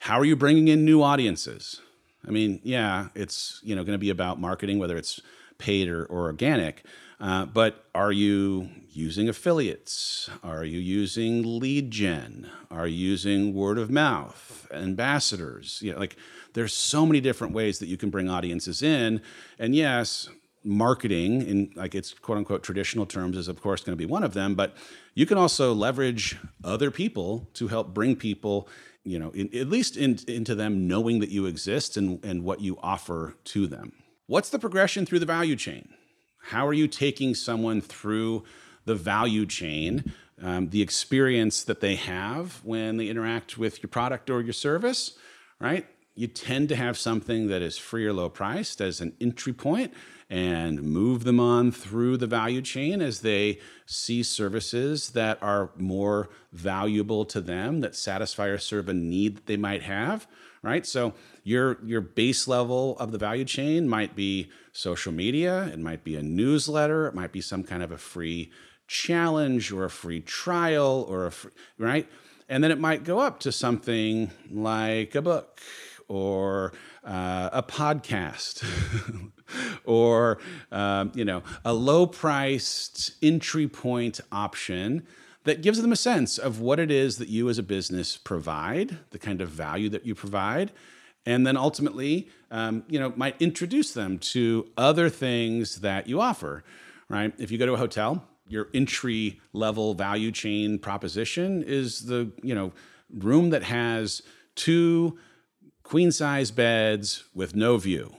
How 0.00 0.18
are 0.18 0.26
you 0.26 0.36
bringing 0.36 0.68
in 0.68 0.84
new 0.84 1.02
audiences? 1.02 1.80
I 2.28 2.32
mean, 2.32 2.60
yeah, 2.62 3.08
it's 3.14 3.60
you 3.62 3.74
know 3.74 3.82
going 3.82 3.98
to 3.98 4.06
be 4.06 4.10
about 4.10 4.38
marketing, 4.38 4.78
whether 4.78 4.98
it's 4.98 5.22
paid 5.56 5.88
or, 5.88 6.04
or 6.04 6.24
organic. 6.24 6.84
Uh, 7.22 7.46
but 7.46 7.84
are 7.94 8.10
you 8.10 8.68
using 8.90 9.28
affiliates? 9.28 10.28
Are 10.42 10.64
you 10.64 10.80
using 10.80 11.60
lead 11.60 11.92
gen? 11.92 12.50
Are 12.68 12.88
you 12.88 13.10
using 13.10 13.54
word 13.54 13.78
of 13.78 13.92
mouth, 13.92 14.66
ambassadors? 14.72 15.78
You 15.82 15.92
know, 15.92 16.00
like 16.00 16.16
there's 16.54 16.74
so 16.74 17.06
many 17.06 17.20
different 17.20 17.54
ways 17.54 17.78
that 17.78 17.86
you 17.86 17.96
can 17.96 18.10
bring 18.10 18.28
audiences 18.28 18.82
in. 18.82 19.22
And 19.56 19.72
yes, 19.76 20.30
marketing 20.64 21.42
in 21.42 21.70
like 21.76 21.94
its 21.94 22.12
quote 22.12 22.38
unquote 22.38 22.64
traditional 22.64 23.06
terms 23.06 23.36
is 23.36 23.48
of 23.48 23.60
course 23.60 23.82
going 23.82 23.96
to 23.96 24.00
be 24.00 24.06
one 24.06 24.22
of 24.22 24.32
them 24.32 24.54
but 24.54 24.76
you 25.12 25.26
can 25.26 25.36
also 25.36 25.72
leverage 25.72 26.38
other 26.62 26.88
people 26.88 27.48
to 27.52 27.66
help 27.66 27.92
bring 27.92 28.14
people 28.14 28.68
you 29.02 29.18
know 29.18 29.30
in, 29.30 29.52
at 29.56 29.66
least 29.68 29.96
in, 29.96 30.16
into 30.28 30.54
them 30.54 30.86
knowing 30.86 31.18
that 31.18 31.30
you 31.30 31.46
exist 31.46 31.96
and, 31.96 32.24
and 32.24 32.44
what 32.44 32.60
you 32.60 32.78
offer 32.80 33.34
to 33.42 33.66
them 33.66 33.92
what's 34.28 34.50
the 34.50 34.58
progression 34.58 35.04
through 35.04 35.18
the 35.18 35.26
value 35.26 35.56
chain 35.56 35.88
how 36.42 36.66
are 36.66 36.72
you 36.72 36.88
taking 36.88 37.34
someone 37.34 37.80
through 37.80 38.44
the 38.84 38.94
value 38.94 39.46
chain 39.46 40.12
um, 40.42 40.70
the 40.70 40.82
experience 40.82 41.62
that 41.62 41.80
they 41.80 41.94
have 41.94 42.60
when 42.64 42.96
they 42.96 43.08
interact 43.08 43.56
with 43.56 43.82
your 43.82 43.88
product 43.88 44.28
or 44.28 44.40
your 44.40 44.52
service 44.52 45.16
right? 45.62 45.86
You 46.14 46.26
tend 46.26 46.68
to 46.68 46.76
have 46.76 46.98
something 46.98 47.46
that 47.46 47.62
is 47.62 47.78
free 47.78 48.04
or 48.04 48.12
low 48.12 48.28
priced 48.28 48.82
as 48.82 49.00
an 49.00 49.14
entry 49.20 49.54
point 49.54 49.94
and 50.28 50.82
move 50.82 51.24
them 51.24 51.40
on 51.40 51.70
through 51.70 52.16
the 52.18 52.26
value 52.26 52.60
chain 52.60 53.00
as 53.00 53.20
they 53.20 53.60
see 53.86 54.22
services 54.22 55.10
that 55.10 55.38
are 55.42 55.70
more 55.76 56.28
valuable 56.52 57.24
to 57.26 57.40
them 57.40 57.80
that 57.80 57.94
satisfy 57.94 58.46
or 58.46 58.58
serve 58.58 58.88
a 58.88 58.94
need 58.94 59.36
that 59.36 59.46
they 59.46 59.56
might 59.56 59.82
have 59.82 60.26
right? 60.62 60.86
So 60.86 61.14
your 61.44 61.78
your 61.84 62.00
base 62.00 62.46
level 62.46 62.96
of 62.98 63.12
the 63.12 63.18
value 63.18 63.44
chain 63.44 63.88
might 63.88 64.14
be 64.14 64.50
social 64.74 65.12
media 65.12 65.64
it 65.64 65.78
might 65.78 66.02
be 66.02 66.16
a 66.16 66.22
newsletter 66.22 67.06
it 67.06 67.14
might 67.14 67.30
be 67.30 67.42
some 67.42 67.62
kind 67.62 67.82
of 67.82 67.92
a 67.92 67.98
free 67.98 68.50
challenge 68.92 69.72
or 69.72 69.84
a 69.84 69.90
free 69.90 70.20
trial 70.20 71.06
or 71.08 71.26
a 71.26 71.32
free, 71.32 71.50
right? 71.78 72.08
And 72.48 72.62
then 72.62 72.70
it 72.70 72.78
might 72.78 73.04
go 73.04 73.18
up 73.18 73.40
to 73.40 73.52
something 73.52 74.30
like 74.50 75.14
a 75.14 75.22
book 75.22 75.60
or 76.08 76.74
uh, 77.02 77.48
a 77.52 77.62
podcast 77.62 78.62
or 79.84 80.38
um, 80.70 81.10
you 81.14 81.24
know 81.24 81.42
a 81.64 81.72
low 81.72 82.06
priced 82.06 83.12
entry 83.22 83.66
point 83.66 84.20
option 84.30 85.06
that 85.44 85.62
gives 85.62 85.80
them 85.82 85.92
a 85.92 85.96
sense 85.96 86.38
of 86.38 86.60
what 86.60 86.78
it 86.78 86.90
is 86.90 87.18
that 87.18 87.28
you 87.28 87.48
as 87.48 87.58
a 87.58 87.62
business 87.62 88.16
provide 88.16 88.98
the 89.10 89.18
kind 89.18 89.40
of 89.40 89.48
value 89.48 89.88
that 89.88 90.06
you 90.06 90.14
provide 90.14 90.72
and 91.24 91.46
then 91.46 91.56
ultimately 91.56 92.28
um, 92.50 92.84
you 92.88 92.98
know 92.98 93.12
might 93.16 93.40
introduce 93.40 93.92
them 93.92 94.18
to 94.18 94.68
other 94.76 95.08
things 95.08 95.80
that 95.80 96.06
you 96.06 96.20
offer 96.20 96.64
right 97.08 97.32
if 97.38 97.50
you 97.50 97.58
go 97.58 97.66
to 97.66 97.74
a 97.74 97.78
hotel 97.78 98.24
your 98.46 98.68
entry 98.74 99.40
level 99.52 99.94
value 99.94 100.30
chain 100.30 100.78
proposition 100.78 101.62
is 101.62 102.06
the 102.06 102.30
you 102.42 102.54
know 102.54 102.72
room 103.12 103.50
that 103.50 103.62
has 103.62 104.22
two 104.54 105.18
queen 105.82 106.12
size 106.12 106.50
beds 106.50 107.24
with 107.34 107.54
no 107.54 107.76
view. 107.76 108.14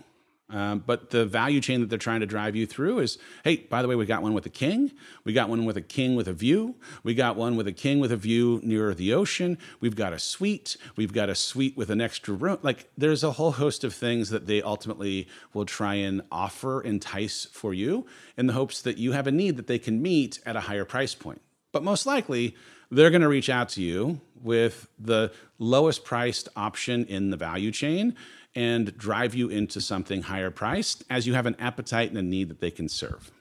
Um, 0.53 0.83
but 0.85 1.09
the 1.09 1.25
value 1.25 1.59
chain 1.59 1.81
that 1.81 1.89
they're 1.89 1.97
trying 1.97 2.19
to 2.19 2.27
drive 2.27 2.55
you 2.55 2.67
through 2.67 2.99
is 2.99 3.17
hey, 3.43 3.57
by 3.57 3.81
the 3.81 3.87
way, 3.87 3.95
we 3.95 4.05
got 4.05 4.21
one 4.21 4.35
with 4.35 4.45
a 4.45 4.51
king. 4.51 4.91
We 5.23 5.33
got 5.33 5.49
one 5.49 5.65
with 5.65 5.77
a 5.77 5.81
king 5.81 6.15
with 6.15 6.27
a 6.27 6.33
view. 6.33 6.75
We 7.03 7.15
got 7.15 7.35
one 7.35 7.55
with 7.55 7.67
a 7.67 7.71
king 7.71 7.99
with 7.99 8.11
a 8.11 8.17
view 8.17 8.59
near 8.63 8.93
the 8.93 9.13
ocean. 9.13 9.57
We've 9.79 9.95
got 9.95 10.13
a 10.13 10.19
suite. 10.19 10.77
We've 10.95 11.11
got 11.11 11.29
a 11.29 11.35
suite 11.35 11.75
with 11.75 11.89
an 11.89 11.99
extra 11.99 12.35
room. 12.35 12.59
Like 12.61 12.87
there's 12.95 13.23
a 13.23 13.31
whole 13.31 13.53
host 13.53 13.83
of 13.83 13.95
things 13.95 14.29
that 14.29 14.45
they 14.45 14.61
ultimately 14.61 15.27
will 15.53 15.65
try 15.65 15.95
and 15.95 16.21
offer, 16.31 16.81
entice 16.81 17.45
for 17.45 17.73
you 17.73 18.05
in 18.37 18.45
the 18.45 18.53
hopes 18.53 18.81
that 18.83 18.99
you 18.99 19.13
have 19.13 19.25
a 19.25 19.31
need 19.31 19.57
that 19.57 19.65
they 19.65 19.79
can 19.79 20.03
meet 20.03 20.39
at 20.45 20.55
a 20.55 20.61
higher 20.61 20.85
price 20.85 21.15
point. 21.15 21.41
But 21.71 21.83
most 21.83 22.05
likely, 22.05 22.55
they're 22.91 23.09
going 23.09 23.23
to 23.23 23.27
reach 23.27 23.49
out 23.49 23.69
to 23.69 23.81
you 23.81 24.21
with 24.43 24.87
the 24.99 25.31
lowest 25.57 26.03
priced 26.03 26.49
option 26.55 27.05
in 27.05 27.31
the 27.31 27.37
value 27.37 27.71
chain 27.71 28.15
and 28.55 28.97
drive 28.97 29.33
you 29.33 29.49
into 29.49 29.81
something 29.81 30.23
higher 30.23 30.51
priced 30.51 31.03
as 31.09 31.25
you 31.25 31.33
have 31.33 31.45
an 31.45 31.55
appetite 31.59 32.09
and 32.09 32.17
a 32.17 32.21
need 32.21 32.49
that 32.49 32.59
they 32.59 32.71
can 32.71 32.87
serve. 32.87 33.31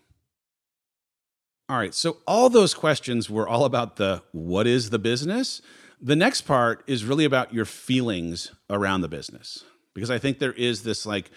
All 1.68 1.78
right, 1.78 1.94
so 1.94 2.18
all 2.26 2.50
those 2.50 2.74
questions 2.74 3.30
were 3.30 3.48
all 3.48 3.64
about 3.64 3.96
the 3.96 4.22
what 4.32 4.66
is 4.66 4.90
the 4.90 4.98
business? 4.98 5.62
The 6.00 6.16
next 6.16 6.42
part 6.42 6.82
is 6.86 7.04
really 7.04 7.24
about 7.24 7.54
your 7.54 7.64
feelings 7.64 8.52
around 8.68 9.02
the 9.02 9.08
business 9.08 9.64
because 9.94 10.10
I 10.10 10.18
think 10.18 10.38
there 10.38 10.52
is 10.52 10.82
this 10.82 11.06
like 11.06 11.30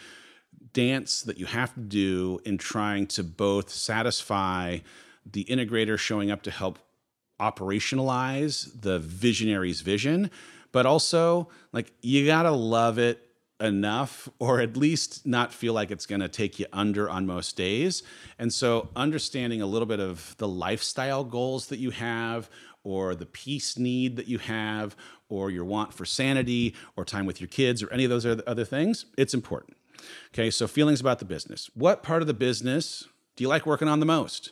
dance 0.73 1.21
that 1.21 1.37
you 1.37 1.45
have 1.45 1.73
to 1.75 1.79
do 1.79 2.39
in 2.45 2.57
trying 2.57 3.07
to 3.07 3.23
both 3.23 3.69
satisfy 3.69 4.79
the 5.25 5.45
integrator 5.45 5.97
showing 5.97 6.31
up 6.31 6.41
to 6.43 6.51
help 6.51 6.79
operationalize 7.39 8.81
the 8.81 8.99
visionary's 8.99 9.81
vision, 9.81 10.31
but 10.71 10.85
also 10.85 11.49
like 11.71 11.91
you 12.01 12.25
got 12.25 12.43
to 12.43 12.51
love 12.51 12.97
it 12.97 13.24
enough 13.59 14.27
or 14.39 14.59
at 14.59 14.75
least 14.75 15.25
not 15.25 15.53
feel 15.53 15.73
like 15.73 15.91
it's 15.91 16.05
going 16.05 16.21
to 16.21 16.27
take 16.27 16.59
you 16.59 16.65
under 16.73 17.09
on 17.09 17.25
most 17.25 17.55
days. 17.55 18.03
And 18.37 18.53
so 18.53 18.89
understanding 18.95 19.61
a 19.61 19.65
little 19.65 19.85
bit 19.85 19.99
of 19.99 20.35
the 20.37 20.47
lifestyle 20.47 21.23
goals 21.23 21.67
that 21.67 21.79
you 21.79 21.91
have 21.91 22.49
or 22.83 23.15
the 23.15 23.25
peace 23.25 23.77
need 23.77 24.17
that 24.17 24.27
you 24.27 24.37
have 24.39 24.95
or 25.29 25.49
your 25.49 25.65
want 25.65 25.93
for 25.93 26.05
sanity 26.05 26.75
or 26.95 27.05
time 27.05 27.25
with 27.25 27.41
your 27.41 27.47
kids 27.47 27.81
or 27.81 27.91
any 27.91 28.03
of 28.03 28.09
those 28.09 28.25
other 28.25 28.65
things, 28.65 29.05
it's 29.17 29.33
important. 29.33 29.77
Okay, 30.33 30.51
so 30.51 30.67
feelings 30.67 31.01
about 31.01 31.19
the 31.19 31.25
business. 31.25 31.69
What 31.73 32.03
part 32.03 32.21
of 32.21 32.27
the 32.27 32.33
business 32.33 33.07
do 33.35 33.43
you 33.43 33.47
like 33.47 33.65
working 33.65 33.87
on 33.87 33.99
the 33.99 34.05
most? 34.05 34.51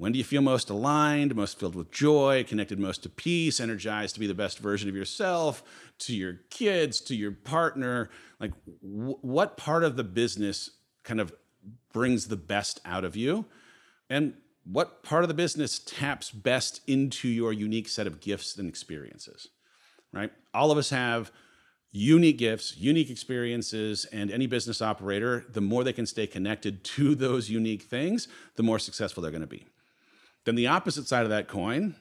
When 0.00 0.12
do 0.12 0.18
you 0.18 0.24
feel 0.24 0.40
most 0.40 0.70
aligned, 0.70 1.36
most 1.36 1.58
filled 1.58 1.74
with 1.74 1.90
joy, 1.90 2.42
connected 2.48 2.78
most 2.78 3.02
to 3.02 3.10
peace, 3.10 3.60
energized 3.60 4.14
to 4.14 4.20
be 4.20 4.26
the 4.26 4.32
best 4.32 4.58
version 4.58 4.88
of 4.88 4.96
yourself, 4.96 5.62
to 5.98 6.16
your 6.16 6.40
kids, 6.48 7.02
to 7.02 7.14
your 7.14 7.32
partner? 7.32 8.08
Like, 8.40 8.52
what 8.80 9.58
part 9.58 9.84
of 9.84 9.96
the 9.96 10.02
business 10.02 10.70
kind 11.04 11.20
of 11.20 11.34
brings 11.92 12.28
the 12.28 12.38
best 12.38 12.80
out 12.86 13.04
of 13.04 13.14
you? 13.14 13.44
And 14.08 14.32
what 14.64 15.02
part 15.02 15.22
of 15.22 15.28
the 15.28 15.34
business 15.34 15.78
taps 15.78 16.30
best 16.30 16.80
into 16.86 17.28
your 17.28 17.52
unique 17.52 17.86
set 17.86 18.06
of 18.06 18.22
gifts 18.22 18.56
and 18.56 18.70
experiences? 18.70 19.48
Right? 20.14 20.32
All 20.54 20.70
of 20.70 20.78
us 20.78 20.88
have 20.88 21.30
unique 21.92 22.38
gifts, 22.38 22.74
unique 22.78 23.10
experiences, 23.10 24.06
and 24.06 24.30
any 24.30 24.46
business 24.46 24.80
operator, 24.80 25.44
the 25.50 25.60
more 25.60 25.84
they 25.84 25.92
can 25.92 26.06
stay 26.06 26.26
connected 26.26 26.84
to 26.84 27.14
those 27.14 27.50
unique 27.50 27.82
things, 27.82 28.28
the 28.56 28.62
more 28.62 28.78
successful 28.78 29.22
they're 29.22 29.30
going 29.30 29.42
to 29.42 29.46
be. 29.46 29.66
Then 30.50 30.56
the 30.56 30.66
opposite 30.66 31.06
side 31.06 31.22
of 31.22 31.30
that 31.30 31.46
coin, 31.46 31.94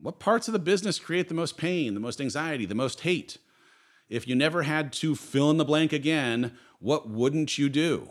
what 0.00 0.18
parts 0.18 0.48
of 0.48 0.52
the 0.52 0.58
business 0.58 0.98
create 0.98 1.28
the 1.28 1.34
most 1.34 1.56
pain, 1.56 1.94
the 1.94 2.00
most 2.00 2.20
anxiety, 2.20 2.66
the 2.66 2.74
most 2.74 3.02
hate? 3.02 3.38
If 4.08 4.26
you 4.26 4.34
never 4.34 4.64
had 4.64 4.92
to 4.94 5.14
fill 5.14 5.52
in 5.52 5.56
the 5.56 5.64
blank 5.64 5.92
again, 5.92 6.58
what 6.80 7.08
wouldn't 7.08 7.58
you 7.58 7.68
do? 7.68 8.10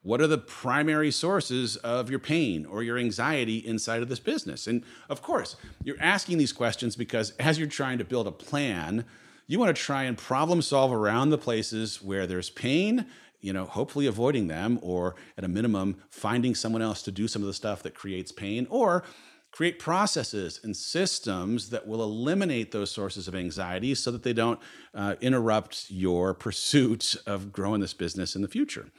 What 0.00 0.22
are 0.22 0.26
the 0.26 0.38
primary 0.38 1.10
sources 1.10 1.76
of 1.76 2.08
your 2.08 2.18
pain 2.18 2.64
or 2.64 2.82
your 2.82 2.96
anxiety 2.96 3.58
inside 3.58 4.00
of 4.00 4.08
this 4.08 4.20
business? 4.20 4.66
And 4.66 4.82
of 5.10 5.20
course, 5.20 5.56
you're 5.84 6.00
asking 6.00 6.38
these 6.38 6.54
questions 6.54 6.96
because 6.96 7.32
as 7.32 7.58
you're 7.58 7.68
trying 7.68 7.98
to 7.98 8.04
build 8.04 8.26
a 8.26 8.32
plan, 8.32 9.04
you 9.46 9.58
want 9.58 9.76
to 9.76 9.82
try 9.82 10.04
and 10.04 10.16
problem 10.16 10.62
solve 10.62 10.94
around 10.94 11.28
the 11.28 11.36
places 11.36 12.00
where 12.00 12.26
there's 12.26 12.48
pain 12.48 13.04
you 13.40 13.52
know, 13.52 13.64
hopefully 13.66 14.06
avoiding 14.06 14.48
them 14.48 14.78
or 14.82 15.14
at 15.36 15.44
a 15.44 15.48
minimum 15.48 15.96
finding 16.10 16.54
someone 16.54 16.82
else 16.82 17.02
to 17.02 17.12
do 17.12 17.28
some 17.28 17.42
of 17.42 17.46
the 17.46 17.54
stuff 17.54 17.82
that 17.82 17.94
creates 17.94 18.32
pain 18.32 18.66
or 18.70 19.04
create 19.50 19.78
processes 19.78 20.60
and 20.62 20.76
systems 20.76 21.70
that 21.70 21.86
will 21.86 22.02
eliminate 22.02 22.70
those 22.70 22.90
sources 22.90 23.28
of 23.28 23.34
anxiety 23.34 23.94
so 23.94 24.10
that 24.10 24.22
they 24.22 24.32
don't 24.32 24.60
uh, 24.94 25.14
interrupt 25.20 25.86
your 25.88 26.34
pursuit 26.46 27.16
of 27.26 27.52
growing 27.52 27.80
this 27.80 27.94
business 27.94 28.36
in 28.36 28.42
the 28.42 28.48
future. 28.48 28.90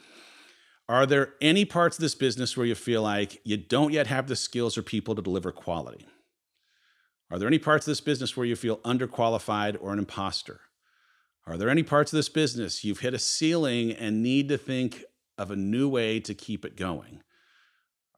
Are 0.87 1.05
there 1.05 1.35
any 1.39 1.65
parts 1.65 1.97
of 1.97 2.01
this 2.01 2.15
business 2.15 2.57
where 2.57 2.65
you 2.65 2.73
feel 2.73 3.03
like 3.03 3.39
you 3.43 3.57
don't 3.57 3.93
yet 3.93 4.07
have 4.07 4.27
the 4.27 4.35
skills 4.35 4.75
or 4.75 4.81
people 4.81 5.13
to 5.13 5.21
deliver 5.21 5.51
quality? 5.51 6.07
Are 7.31 7.37
there 7.37 7.47
any 7.47 7.59
parts 7.59 7.85
of 7.85 7.91
this 7.91 8.01
business 8.01 8.35
where 8.35 8.45
you 8.45 8.55
feel 8.55 8.77
underqualified 8.77 9.77
or 9.79 9.93
an 9.93 9.99
imposter? 9.99 10.61
Are 11.49 11.57
there 11.57 11.69
any 11.69 11.81
parts 11.81 12.13
of 12.13 12.17
this 12.17 12.29
business 12.29 12.83
you've 12.83 12.99
hit 12.99 13.15
a 13.15 13.19
ceiling 13.19 13.91
and 13.91 14.21
need 14.21 14.49
to 14.49 14.57
think 14.57 15.03
of 15.35 15.49
a 15.49 15.55
new 15.55 15.89
way 15.89 16.19
to 16.19 16.35
keep 16.35 16.63
it 16.63 16.77
going? 16.77 17.23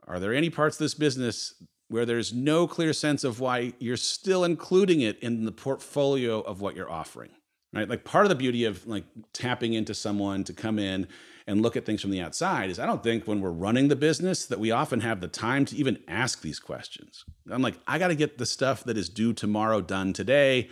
Are 0.06 0.20
there 0.20 0.34
any 0.34 0.50
parts 0.50 0.76
of 0.76 0.80
this 0.80 0.94
business 0.94 1.54
where 1.88 2.06
there's 2.06 2.34
no 2.34 2.68
clear 2.68 2.92
sense 2.92 3.24
of 3.24 3.40
why 3.40 3.72
you're 3.80 3.96
still 3.96 4.44
including 4.44 5.00
it 5.00 5.18
in 5.20 5.46
the 5.46 5.52
portfolio 5.54 6.42
of 6.42 6.60
what 6.60 6.76
you're 6.76 6.92
offering? 6.92 7.30
Right? 7.72 7.88
Like 7.88 8.04
part 8.04 8.26
of 8.26 8.30
the 8.30 8.36
beauty 8.36 8.66
of 8.66 8.86
like 8.86 9.06
tapping 9.32 9.76
into 9.76 9.94
someone 9.94 10.44
to 10.44 10.52
come 10.52 10.78
in 10.78 11.08
and 11.48 11.62
look 11.62 11.78
at 11.78 11.86
things 11.86 12.02
from 12.02 12.12
the 12.12 12.20
outside 12.20 12.70
is 12.70 12.80
I 12.80 12.86
don't 12.86 13.02
think 13.02 13.28
when 13.28 13.40
we're 13.40 13.52
running 13.52 13.88
the 13.88 13.96
business 13.96 14.46
that 14.48 14.60
we 14.60 14.72
often 14.72 15.00
have 15.00 15.22
the 15.22 15.30
time 15.30 15.64
to 15.66 15.76
even 15.78 16.00
ask 16.06 16.42
these 16.42 16.60
questions. 16.60 17.24
I'm 17.50 17.62
like, 17.62 17.76
I 17.88 17.98
got 17.98 18.10
to 18.10 18.16
get 18.16 18.38
the 18.38 18.46
stuff 18.46 18.84
that 18.84 18.98
is 18.98 19.08
due 19.08 19.32
tomorrow 19.32 19.80
done 19.80 20.12
today. 20.12 20.70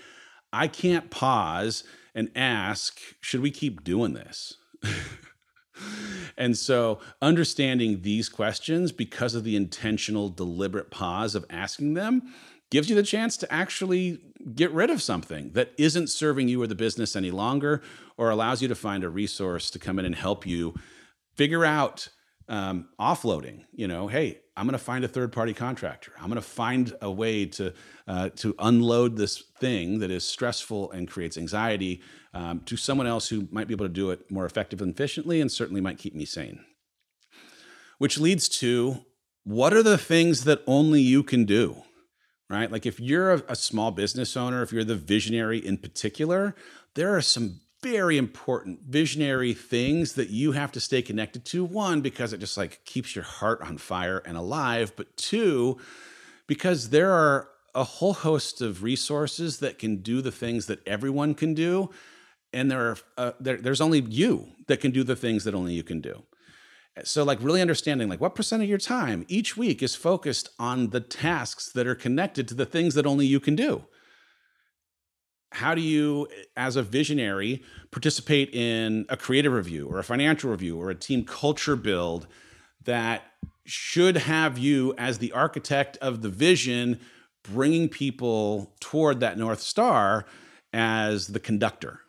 I 0.51 0.68
can't 0.68 1.10
pause 1.10 1.86
and 2.14 2.32
ask, 2.36 2.99
should 3.22 3.41
we 3.41 3.51
keep 3.51 3.84
doing 3.84 4.14
this? 4.14 4.57
and 6.38 6.57
so, 6.57 6.99
understanding 7.22 8.01
these 8.01 8.30
questions 8.30 8.91
because 8.91 9.36
of 9.36 9.43
the 9.43 9.55
intentional, 9.55 10.30
deliberate 10.30 10.91
pause 10.91 11.36
of 11.36 11.45
asking 11.49 11.93
them 11.93 12.34
gives 12.72 12.89
you 12.89 12.95
the 12.95 13.03
chance 13.03 13.36
to 13.38 13.51
actually 13.51 14.20
get 14.55 14.72
rid 14.72 14.89
of 14.89 15.01
something 15.01 15.51
that 15.53 15.72
isn't 15.78 16.07
serving 16.07 16.47
you 16.47 16.62
or 16.62 16.68
the 16.68 16.76
business 16.76 17.16
any 17.16 17.32
longer, 17.32 17.82
or 18.18 18.30
allows 18.30 18.62
you 18.62 18.68
to 18.68 18.76
find 18.76 19.03
a 19.03 19.10
resource 19.10 19.70
to 19.72 19.80
come 19.80 19.99
in 19.99 20.05
and 20.05 20.16
help 20.16 20.45
you 20.45 20.74
figure 21.36 21.66
out 21.66 22.10
um, 22.47 22.89
offloading. 22.99 23.64
You 23.72 23.88
know, 23.88 24.07
hey, 24.07 24.39
I'm 24.60 24.66
going 24.66 24.74
to 24.74 24.78
find 24.78 25.05
a 25.05 25.07
third 25.07 25.32
party 25.32 25.53
contractor. 25.53 26.12
I'm 26.18 26.26
going 26.26 26.36
to 26.36 26.41
find 26.41 26.93
a 27.01 27.10
way 27.10 27.45
to 27.45 27.74
uh, 28.10 28.30
to 28.36 28.53
unload 28.60 29.16
this 29.16 29.41
thing 29.57 29.99
that 29.99 30.12
is 30.12 30.26
stressful 30.26 30.91
and 30.91 31.07
creates 31.07 31.38
anxiety 31.38 32.01
um, 32.34 32.60
to 32.66 32.76
someone 32.76 33.07
else 33.07 33.30
who 33.30 33.47
might 33.51 33.70
be 33.70 33.74
able 33.74 33.86
to 33.86 33.93
do 33.93 34.12
it 34.12 34.30
more 34.30 34.45
effectively 34.45 34.84
and 34.84 34.93
efficiently, 34.93 35.39
and 35.39 35.49
certainly 35.49 35.80
might 35.80 35.97
keep 35.97 36.14
me 36.14 36.26
sane. 36.26 36.60
Which 37.99 38.20
leads 38.20 38.49
to 38.60 39.05
what 39.45 39.74
are 39.74 39.82
the 39.82 39.97
things 39.97 40.43
that 40.43 40.62
only 40.68 40.99
you 40.99 41.24
can 41.24 41.45
do? 41.45 41.84
Right? 42.49 42.70
Like 42.70 42.86
if 42.86 42.99
you're 42.99 43.32
a, 43.32 43.43
a 43.47 43.55
small 43.55 43.91
business 43.91 44.36
owner, 44.36 44.62
if 44.62 44.74
you're 44.74 44.84
the 44.84 44.95
visionary 44.95 45.66
in 45.66 45.78
particular, 45.78 46.53
there 46.95 47.16
are 47.16 47.22
some 47.22 47.62
very 47.82 48.17
important 48.17 48.82
visionary 48.88 49.53
things 49.53 50.13
that 50.13 50.30
you 50.30 50.51
have 50.51 50.71
to 50.73 50.80
stay 50.80 51.01
connected 51.01 51.45
to. 51.45 51.63
One, 51.63 52.01
because 52.01 52.34
it 52.34 52.39
just 52.39 52.57
like 52.57 52.84
keeps 52.86 53.15
your 53.15 53.23
heart 53.23 53.61
on 53.61 53.77
fire 53.77 54.21
and 54.25 54.38
alive, 54.38 54.93
but 54.95 55.15
two, 55.15 55.77
because 56.47 56.89
there 56.89 57.11
are 57.11 57.49
a 57.75 57.84
whole 57.84 58.13
host 58.13 58.61
of 58.61 58.84
resources 58.84 59.59
that 59.59 59.80
can 59.80 59.97
do 59.97 60.21
the 60.21 60.32
things 60.32 60.65
that 60.65 60.86
everyone 60.88 61.34
can 61.36 61.53
do, 61.53 61.89
and 62.51 62.69
there 62.69 62.82
are 62.82 62.97
uh, 63.17 63.32
there, 63.39 63.57
there's 63.57 63.82
only 63.82 64.01
you 64.01 64.47
that 64.67 64.82
can 64.82 64.91
do 64.91 65.03
the 65.03 65.15
things 65.15 65.43
that 65.43 65.53
only 65.53 65.73
you 65.73 65.84
can 65.84 66.01
do. 66.01 66.23
So, 67.03 67.23
like, 67.23 67.41
really 67.41 67.61
understanding 67.61 68.09
like 68.09 68.19
what 68.19 68.36
percent 68.36 68.63
of 68.63 68.67
your 68.67 68.80
time 68.80 69.25
each 69.30 69.55
week 69.55 69.82
is 69.82 69.95
focused 69.95 70.49
on 70.59 70.89
the 70.89 70.99
tasks 70.99 71.71
that 71.71 71.88
are 71.88 71.95
connected 71.95 72.47
to 72.49 72.55
the 72.55 72.65
things 72.65 72.95
that 72.95 73.05
only 73.05 73.25
you 73.25 73.39
can 73.39 73.55
do 73.55 73.86
how 75.51 75.73
do 75.73 75.81
you 75.81 76.27
as 76.55 76.75
a 76.75 76.83
visionary 76.83 77.63
participate 77.91 78.53
in 78.53 79.05
a 79.09 79.17
creative 79.17 79.51
review 79.51 79.87
or 79.87 79.99
a 79.99 80.03
financial 80.03 80.51
review 80.51 80.79
or 80.79 80.89
a 80.89 80.95
team 80.95 81.23
culture 81.25 81.75
build 81.75 82.27
that 82.83 83.23
should 83.65 84.17
have 84.17 84.57
you 84.57 84.93
as 84.97 85.17
the 85.17 85.31
architect 85.31 85.97
of 85.97 86.21
the 86.21 86.29
vision 86.29 86.99
bringing 87.43 87.89
people 87.89 88.73
toward 88.79 89.19
that 89.19 89.37
north 89.37 89.61
star 89.61 90.25
as 90.73 91.27
the 91.27 91.39
conductor 91.39 92.01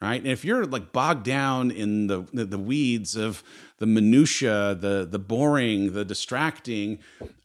right? 0.00 0.22
And 0.22 0.30
if 0.30 0.44
you're 0.44 0.64
like 0.64 0.92
bogged 0.92 1.24
down 1.24 1.70
in 1.70 2.06
the 2.06 2.26
the, 2.32 2.58
weeds 2.58 3.16
of 3.16 3.42
the 3.78 3.86
minutia 3.86 4.74
the 4.74 5.06
the 5.10 5.18
boring 5.18 5.92
the 5.92 6.04
distracting 6.04 6.98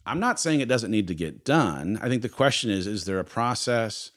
i'm 0.05 0.19
not 0.19 0.39
saying 0.39 0.59
it 0.59 0.69
doesn't 0.69 0.91
need 0.91 1.07
to 1.07 1.15
get 1.15 1.43
done. 1.43 1.99
I 2.01 2.09
think 2.09 2.21
the 2.21 2.29
question 2.29 2.69
is 2.69 2.87
is 2.87 3.05
there 3.05 3.19
a 3.19 3.25
process 3.25 4.11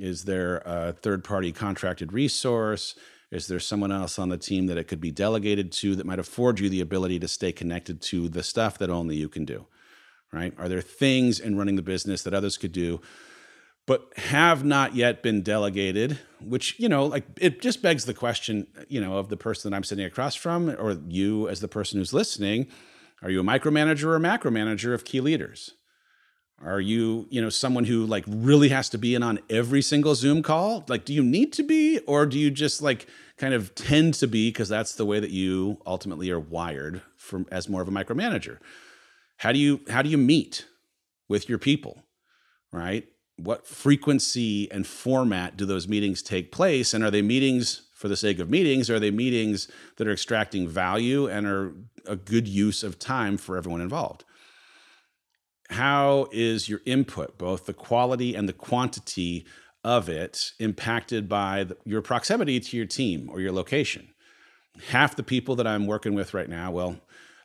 is 0.00 0.24
there 0.24 0.62
a 0.64 0.92
third 0.92 1.22
party 1.22 1.52
contracted 1.52 2.12
resource? 2.12 2.94
Is 3.30 3.46
there 3.46 3.60
someone 3.60 3.92
else 3.92 4.18
on 4.18 4.30
the 4.30 4.38
team 4.38 4.66
that 4.66 4.78
it 4.78 4.88
could 4.88 5.00
be 5.00 5.10
delegated 5.10 5.70
to 5.72 5.94
that 5.94 6.06
might 6.06 6.18
afford 6.18 6.58
you 6.58 6.68
the 6.68 6.80
ability 6.80 7.20
to 7.20 7.28
stay 7.28 7.52
connected 7.52 8.00
to 8.02 8.28
the 8.28 8.42
stuff 8.42 8.78
that 8.78 8.90
only 8.90 9.16
you 9.16 9.28
can 9.28 9.44
do? 9.44 9.66
Right? 10.32 10.54
Are 10.58 10.68
there 10.68 10.80
things 10.80 11.38
in 11.38 11.56
running 11.56 11.76
the 11.76 11.82
business 11.82 12.22
that 12.22 12.34
others 12.34 12.56
could 12.56 12.72
do, 12.72 13.00
but 13.86 14.10
have 14.16 14.64
not 14.64 14.94
yet 14.94 15.22
been 15.22 15.42
delegated? 15.42 16.18
Which, 16.40 16.78
you 16.80 16.88
know, 16.88 17.04
like 17.04 17.26
it 17.36 17.60
just 17.60 17.82
begs 17.82 18.06
the 18.06 18.14
question, 18.14 18.66
you 18.88 19.00
know, 19.00 19.18
of 19.18 19.28
the 19.28 19.36
person 19.36 19.70
that 19.70 19.76
I'm 19.76 19.84
sitting 19.84 20.04
across 20.04 20.34
from, 20.34 20.70
or 20.70 20.98
you 21.08 21.48
as 21.48 21.60
the 21.60 21.68
person 21.68 21.98
who's 21.98 22.14
listening. 22.14 22.68
Are 23.22 23.30
you 23.30 23.40
a 23.40 23.44
micromanager 23.44 24.04
or 24.04 24.16
a 24.16 24.20
macro 24.20 24.50
manager 24.50 24.94
of 24.94 25.04
key 25.04 25.20
leaders? 25.20 25.74
Are 26.62 26.80
you, 26.80 27.26
you 27.30 27.40
know, 27.40 27.48
someone 27.48 27.84
who 27.84 28.04
like 28.04 28.24
really 28.26 28.68
has 28.68 28.90
to 28.90 28.98
be 28.98 29.14
in 29.14 29.22
on 29.22 29.38
every 29.48 29.80
single 29.80 30.14
Zoom 30.14 30.42
call? 30.42 30.84
Like, 30.88 31.06
do 31.06 31.14
you 31.14 31.22
need 31.22 31.52
to 31.54 31.62
be, 31.62 31.98
or 32.00 32.26
do 32.26 32.38
you 32.38 32.50
just 32.50 32.82
like 32.82 33.06
kind 33.38 33.54
of 33.54 33.74
tend 33.74 34.14
to 34.14 34.26
be 34.26 34.50
because 34.50 34.68
that's 34.68 34.94
the 34.94 35.06
way 35.06 35.20
that 35.20 35.30
you 35.30 35.80
ultimately 35.86 36.30
are 36.30 36.40
wired 36.40 37.00
from 37.16 37.46
as 37.50 37.68
more 37.68 37.80
of 37.80 37.88
a 37.88 37.92
micromanager? 37.92 38.58
How 39.38 39.52
do 39.52 39.58
you 39.58 39.80
how 39.88 40.02
do 40.02 40.10
you 40.10 40.18
meet 40.18 40.66
with 41.30 41.48
your 41.48 41.58
people, 41.58 42.02
right? 42.72 43.06
What 43.36 43.66
frequency 43.66 44.70
and 44.70 44.86
format 44.86 45.56
do 45.56 45.64
those 45.64 45.88
meetings 45.88 46.20
take 46.20 46.52
place, 46.52 46.92
and 46.92 47.02
are 47.02 47.10
they 47.10 47.22
meetings 47.22 47.88
for 47.94 48.08
the 48.08 48.16
sake 48.16 48.38
of 48.38 48.50
meetings? 48.50 48.90
Or 48.90 48.96
are 48.96 49.00
they 49.00 49.10
meetings 49.10 49.68
that 49.96 50.06
are 50.06 50.12
extracting 50.12 50.68
value 50.68 51.26
and 51.26 51.46
are 51.46 51.72
a 52.06 52.16
good 52.16 52.46
use 52.46 52.82
of 52.82 52.98
time 52.98 53.38
for 53.38 53.56
everyone 53.56 53.80
involved? 53.80 54.24
How 55.70 56.28
is 56.32 56.68
your 56.68 56.80
input, 56.84 57.38
both 57.38 57.66
the 57.66 57.72
quality 57.72 58.34
and 58.34 58.48
the 58.48 58.52
quantity 58.52 59.46
of 59.84 60.08
it, 60.08 60.52
impacted 60.58 61.28
by 61.28 61.64
the, 61.64 61.76
your 61.84 62.02
proximity 62.02 62.58
to 62.60 62.76
your 62.76 62.86
team 62.86 63.30
or 63.30 63.40
your 63.40 63.52
location? 63.52 64.08
Half 64.88 65.16
the 65.16 65.22
people 65.22 65.56
that 65.56 65.66
I'm 65.66 65.86
working 65.86 66.14
with 66.14 66.34
right 66.34 66.48
now, 66.48 66.72
well, 66.72 66.96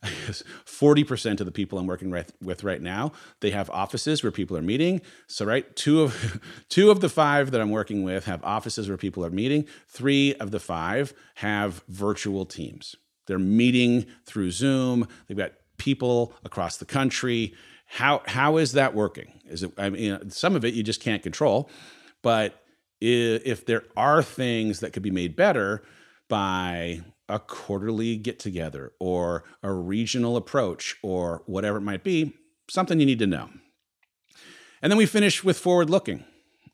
40% 0.03 1.39
of 1.39 1.45
the 1.45 1.51
people 1.51 1.77
I'm 1.77 1.87
working 1.87 2.11
right, 2.11 2.29
with 2.41 2.63
right 2.63 2.81
now, 2.81 3.11
they 3.41 3.51
have 3.51 3.69
offices 3.69 4.23
where 4.23 4.31
people 4.31 4.57
are 4.57 4.61
meeting. 4.61 5.01
So, 5.27 5.45
right, 5.45 5.75
two 5.75 6.01
of 6.01 6.41
two 6.69 6.91
of 6.91 7.01
the 7.01 7.09
five 7.09 7.51
that 7.51 7.61
I'm 7.61 7.71
working 7.71 8.03
with 8.03 8.25
have 8.25 8.43
offices 8.43 8.87
where 8.87 8.97
people 8.97 9.25
are 9.25 9.29
meeting. 9.29 9.67
Three 9.87 10.35
of 10.35 10.51
the 10.51 10.59
five 10.59 11.13
have 11.35 11.83
virtual 11.87 12.45
teams. 12.45 12.95
They're 13.27 13.39
meeting 13.39 14.05
through 14.25 14.51
Zoom. 14.51 15.07
They've 15.27 15.37
got 15.37 15.53
people 15.77 16.33
across 16.43 16.77
the 16.77 16.85
country 16.85 17.53
how 17.85 18.21
how 18.25 18.57
is 18.57 18.73
that 18.73 18.93
working? 18.93 19.39
Is 19.45 19.63
it? 19.63 19.71
I 19.77 19.89
mean, 19.89 20.29
some 20.29 20.55
of 20.55 20.65
it 20.65 20.73
you 20.73 20.83
just 20.83 21.01
can't 21.01 21.23
control, 21.23 21.69
but 22.21 22.61
if 23.01 23.65
there 23.65 23.83
are 23.95 24.23
things 24.23 24.79
that 24.79 24.93
could 24.93 25.03
be 25.03 25.11
made 25.11 25.35
better 25.35 25.83
by 26.27 27.01
a 27.27 27.39
quarterly 27.39 28.17
get 28.17 28.39
together 28.39 28.93
or 28.99 29.43
a 29.63 29.71
regional 29.71 30.37
approach 30.37 30.95
or 31.03 31.43
whatever 31.45 31.77
it 31.77 31.81
might 31.81 32.03
be, 32.03 32.33
something 32.69 32.99
you 32.99 33.05
need 33.05 33.19
to 33.19 33.27
know. 33.27 33.49
And 34.81 34.91
then 34.91 34.97
we 34.97 35.05
finish 35.05 35.43
with 35.43 35.57
forward 35.57 35.89
looking. 35.89 36.23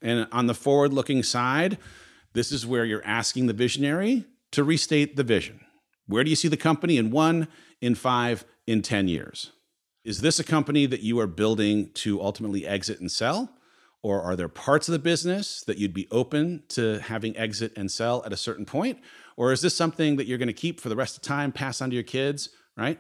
And 0.02 0.28
on 0.32 0.48
the 0.48 0.54
forward 0.54 0.94
looking 0.94 1.24
side, 1.24 1.78
this 2.34 2.52
is 2.52 2.66
where 2.66 2.86
you're 2.86 3.06
asking 3.06 3.48
the 3.48 3.54
visionary 3.54 4.26
to 4.52 4.64
restate 4.64 5.16
the 5.16 5.24
vision. 5.24 5.62
Where 6.08 6.24
do 6.24 6.30
you 6.30 6.36
see 6.36 6.48
the 6.48 6.58
company 6.58 6.98
in 6.98 7.12
one, 7.12 7.48
in 7.80 7.96
five, 7.96 8.44
in 8.68 8.82
10 8.82 9.08
years? 9.08 9.52
Is 10.04 10.22
this 10.22 10.40
a 10.40 10.44
company 10.44 10.86
that 10.88 11.02
you 11.02 11.20
are 11.20 11.28
building 11.28 11.92
to 11.96 12.22
ultimately 12.22 12.66
exit 12.66 13.00
and 13.00 13.12
sell? 13.12 13.58
Or 14.04 14.22
are 14.22 14.36
there 14.36 14.48
parts 14.48 14.88
of 14.88 14.94
the 14.94 15.00
business 15.00 15.62
that 15.68 15.78
you'd 15.78 15.94
be 15.94 16.08
open 16.10 16.64
to 16.70 17.00
having 17.00 17.38
exit 17.38 17.74
and 17.76 17.92
sell 17.92 18.24
at 18.26 18.34
a 18.34 18.38
certain 18.38 18.66
point? 18.66 19.00
Or 19.38 19.52
is 19.52 19.62
this 19.62 19.76
something 19.76 20.16
that 20.16 20.26
you're 20.26 20.40
going 20.40 20.48
to 20.48 20.54
keep 20.54 20.80
for 20.80 20.90
the 20.90 20.96
rest 20.96 21.18
of 21.18 21.22
time, 21.22 21.52
pass 21.52 21.82
on 21.82 21.92
to 21.92 21.96
your 21.96 22.04
kids, 22.04 22.50
right? 22.76 23.00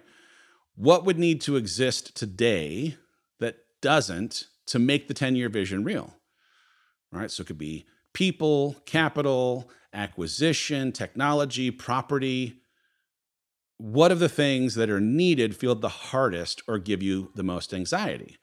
What 0.76 1.06
would 1.06 1.18
need 1.18 1.42
to 1.42 1.56
exist 1.56 2.16
today 2.16 2.98
that 3.40 3.58
doesn't 3.82 4.46
to 4.68 4.78
make 4.78 5.08
the 5.08 5.16
10 5.16 5.36
year 5.36 5.50
vision 5.50 5.84
real? 5.84 6.16
Right? 7.12 7.32
So 7.32 7.42
it 7.42 7.48
could 7.48 7.58
be 7.58 7.88
people, 8.14 8.76
capital, 8.86 9.72
acquisition, 9.92 10.92
technology, 10.92 11.72
property, 11.72 12.61
what 13.82 14.12
of 14.12 14.20
the 14.20 14.30
things 14.30 14.76
that 14.76 14.92
are 14.92 15.02
needed 15.02 15.56
feel 15.56 15.74
the 15.74 15.90
hardest 15.90 16.62
or 16.68 16.78
give 16.78 17.02
you 17.02 17.32
the 17.34 17.42
most 17.42 17.74
anxiety? 17.74 18.38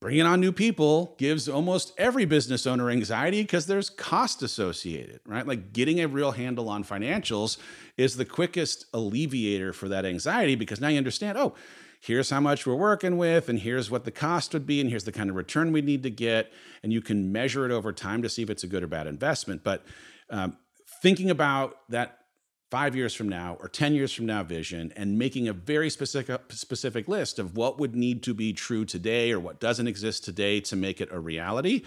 Bringing 0.00 0.26
on 0.26 0.40
new 0.40 0.50
people 0.50 1.14
gives 1.18 1.48
almost 1.48 1.92
every 1.96 2.24
business 2.24 2.66
owner 2.66 2.90
anxiety 2.90 3.42
because 3.42 3.66
there's 3.66 3.88
cost 3.88 4.42
associated, 4.42 5.20
right? 5.24 5.46
Like 5.46 5.72
getting 5.72 6.00
a 6.00 6.08
real 6.08 6.32
handle 6.32 6.68
on 6.68 6.82
financials 6.82 7.58
is 7.96 8.16
the 8.16 8.24
quickest 8.24 8.86
alleviator 8.92 9.72
for 9.72 9.88
that 9.88 10.04
anxiety 10.04 10.56
because 10.56 10.80
now 10.80 10.88
you 10.88 10.98
understand, 10.98 11.38
oh, 11.38 11.54
here's 12.00 12.30
how 12.30 12.40
much 12.40 12.66
we're 12.66 12.74
working 12.74 13.16
with, 13.16 13.48
and 13.48 13.60
here's 13.60 13.88
what 13.88 14.04
the 14.04 14.10
cost 14.10 14.52
would 14.52 14.66
be, 14.66 14.80
and 14.80 14.90
here's 14.90 15.04
the 15.04 15.12
kind 15.12 15.30
of 15.30 15.36
return 15.36 15.70
we 15.70 15.80
need 15.80 16.02
to 16.02 16.10
get. 16.10 16.52
And 16.82 16.92
you 16.92 17.00
can 17.00 17.30
measure 17.30 17.64
it 17.64 17.70
over 17.70 17.92
time 17.92 18.20
to 18.22 18.28
see 18.28 18.42
if 18.42 18.50
it's 18.50 18.64
a 18.64 18.68
good 18.68 18.82
or 18.82 18.88
bad 18.88 19.06
investment. 19.06 19.62
But 19.62 19.84
um, 20.28 20.56
thinking 21.02 21.30
about 21.30 21.88
that 21.88 22.25
five 22.70 22.96
years 22.96 23.14
from 23.14 23.28
now 23.28 23.56
or 23.60 23.68
10 23.68 23.94
years 23.94 24.12
from 24.12 24.26
now 24.26 24.42
vision 24.42 24.92
and 24.96 25.18
making 25.18 25.46
a 25.48 25.52
very 25.52 25.88
specific 25.88 26.40
specific 26.50 27.06
list 27.06 27.38
of 27.38 27.56
what 27.56 27.78
would 27.78 27.94
need 27.94 28.22
to 28.22 28.34
be 28.34 28.52
true 28.52 28.84
today 28.84 29.30
or 29.30 29.38
what 29.38 29.60
doesn't 29.60 29.86
exist 29.86 30.24
today 30.24 30.60
to 30.60 30.74
make 30.74 31.00
it 31.00 31.08
a 31.12 31.18
reality 31.18 31.82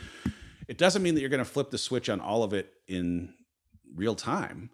it 0.68 0.78
doesn't 0.78 1.04
mean 1.04 1.16
that 1.16 1.22
you're 1.22 1.30
going 1.30 1.40
to 1.40 1.46
flip 1.46 1.70
the 1.72 1.78
switch 1.78 2.10
on 2.10 2.22
all 2.22 2.44
of 2.44 2.54
it 2.54 2.74
in 2.88 3.34
real 3.96 4.16
time 4.16 4.70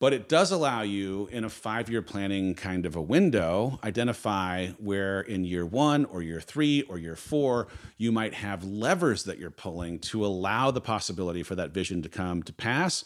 but 0.00 0.12
it 0.12 0.28
does 0.28 0.52
allow 0.52 0.82
you 0.82 1.28
in 1.32 1.44
a 1.44 1.48
five 1.48 1.88
year 1.88 2.02
planning 2.02 2.54
kind 2.54 2.84
of 2.84 2.94
a 2.94 3.00
window 3.00 3.78
identify 3.82 4.68
where 4.78 5.22
in 5.22 5.44
year 5.44 5.64
one 5.64 6.04
or 6.04 6.20
year 6.20 6.42
three 6.42 6.82
or 6.82 6.98
year 6.98 7.16
four 7.16 7.68
you 7.96 8.12
might 8.12 8.34
have 8.34 8.64
levers 8.64 9.24
that 9.24 9.38
you're 9.38 9.50
pulling 9.50 9.98
to 9.98 10.26
allow 10.26 10.70
the 10.70 10.80
possibility 10.80 11.42
for 11.42 11.54
that 11.54 11.70
vision 11.70 12.02
to 12.02 12.08
come 12.10 12.42
to 12.42 12.52
pass 12.52 13.02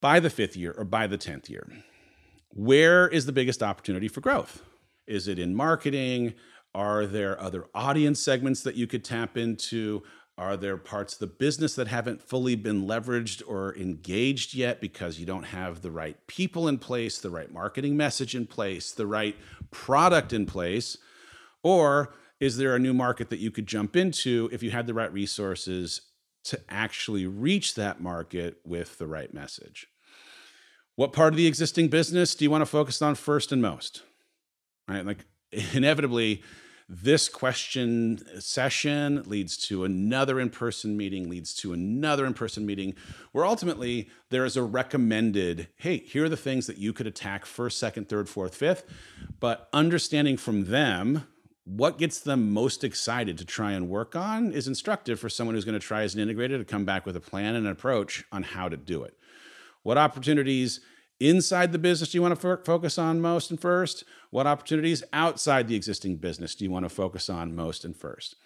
by 0.00 0.20
the 0.20 0.30
fifth 0.30 0.56
year 0.56 0.74
or 0.76 0.84
by 0.84 1.06
the 1.06 1.18
10th 1.18 1.48
year. 1.48 1.66
Where 2.50 3.08
is 3.08 3.26
the 3.26 3.32
biggest 3.32 3.62
opportunity 3.62 4.08
for 4.08 4.20
growth? 4.20 4.62
Is 5.06 5.28
it 5.28 5.38
in 5.38 5.54
marketing? 5.54 6.34
Are 6.74 7.06
there 7.06 7.40
other 7.40 7.66
audience 7.74 8.20
segments 8.20 8.62
that 8.62 8.74
you 8.74 8.86
could 8.86 9.04
tap 9.04 9.36
into? 9.36 10.02
Are 10.36 10.56
there 10.56 10.76
parts 10.76 11.14
of 11.14 11.18
the 11.18 11.26
business 11.26 11.74
that 11.74 11.88
haven't 11.88 12.22
fully 12.22 12.54
been 12.54 12.86
leveraged 12.86 13.42
or 13.46 13.76
engaged 13.76 14.54
yet 14.54 14.80
because 14.80 15.18
you 15.18 15.26
don't 15.26 15.44
have 15.44 15.82
the 15.82 15.90
right 15.90 16.16
people 16.28 16.68
in 16.68 16.78
place, 16.78 17.18
the 17.18 17.30
right 17.30 17.52
marketing 17.52 17.96
message 17.96 18.36
in 18.36 18.46
place, 18.46 18.92
the 18.92 19.06
right 19.06 19.36
product 19.72 20.32
in 20.32 20.46
place? 20.46 20.96
Or 21.64 22.14
is 22.38 22.56
there 22.56 22.76
a 22.76 22.78
new 22.78 22.94
market 22.94 23.30
that 23.30 23.40
you 23.40 23.50
could 23.50 23.66
jump 23.66 23.96
into 23.96 24.48
if 24.52 24.62
you 24.62 24.70
had 24.70 24.86
the 24.86 24.94
right 24.94 25.12
resources 25.12 26.02
to 26.48 26.60
actually 26.68 27.26
reach 27.26 27.74
that 27.74 28.00
market 28.00 28.60
with 28.64 28.98
the 28.98 29.06
right 29.06 29.32
message? 29.32 29.86
What 30.96 31.12
part 31.12 31.32
of 31.32 31.36
the 31.36 31.46
existing 31.46 31.88
business 31.88 32.34
do 32.34 32.44
you 32.44 32.50
want 32.50 32.62
to 32.62 32.66
focus 32.66 33.00
on 33.00 33.14
first 33.14 33.52
and 33.52 33.62
most? 33.62 34.02
Right? 34.88 35.06
Like 35.06 35.24
inevitably, 35.72 36.42
this 36.88 37.28
question 37.28 38.18
session 38.40 39.22
leads 39.26 39.58
to 39.68 39.84
another 39.84 40.40
in 40.40 40.48
person 40.48 40.96
meeting, 40.96 41.28
leads 41.28 41.52
to 41.56 41.74
another 41.74 42.24
in 42.24 42.32
person 42.32 42.64
meeting, 42.64 42.94
where 43.32 43.44
ultimately 43.44 44.08
there 44.30 44.46
is 44.46 44.56
a 44.56 44.62
recommended 44.62 45.68
hey, 45.76 45.98
here 45.98 46.24
are 46.24 46.28
the 46.30 46.36
things 46.36 46.66
that 46.66 46.78
you 46.78 46.94
could 46.94 47.06
attack 47.06 47.44
first, 47.44 47.78
second, 47.78 48.08
third, 48.08 48.28
fourth, 48.28 48.54
fifth. 48.54 48.84
But 49.38 49.68
understanding 49.72 50.38
from 50.38 50.64
them 50.64 51.26
what 51.68 51.98
gets 51.98 52.20
them 52.20 52.50
most 52.50 52.82
excited 52.82 53.36
to 53.36 53.44
try 53.44 53.72
and 53.72 53.90
work 53.90 54.16
on 54.16 54.52
is 54.52 54.66
instructive 54.66 55.20
for 55.20 55.28
someone 55.28 55.54
who's 55.54 55.66
going 55.66 55.78
to 55.78 55.86
try 55.86 56.02
as 56.02 56.14
an 56.14 56.26
integrator 56.26 56.56
to 56.56 56.64
come 56.64 56.86
back 56.86 57.04
with 57.04 57.14
a 57.14 57.20
plan 57.20 57.54
and 57.54 57.66
an 57.66 57.72
approach 57.72 58.24
on 58.32 58.42
how 58.42 58.70
to 58.70 58.76
do 58.76 59.02
it. 59.02 59.14
What 59.82 59.98
opportunities 59.98 60.80
inside 61.20 61.72
the 61.72 61.78
business 61.78 62.10
do 62.10 62.18
you 62.18 62.22
want 62.22 62.40
to 62.40 62.52
f- 62.52 62.64
focus 62.64 62.96
on 62.96 63.20
most 63.20 63.50
and 63.50 63.60
first? 63.60 64.04
What 64.30 64.46
opportunities 64.46 65.04
outside 65.12 65.68
the 65.68 65.76
existing 65.76 66.16
business 66.16 66.54
do 66.54 66.64
you 66.64 66.70
want 66.70 66.86
to 66.86 66.88
focus 66.88 67.28
on 67.28 67.54
most 67.54 67.84
and 67.84 67.94
first? 67.94 68.36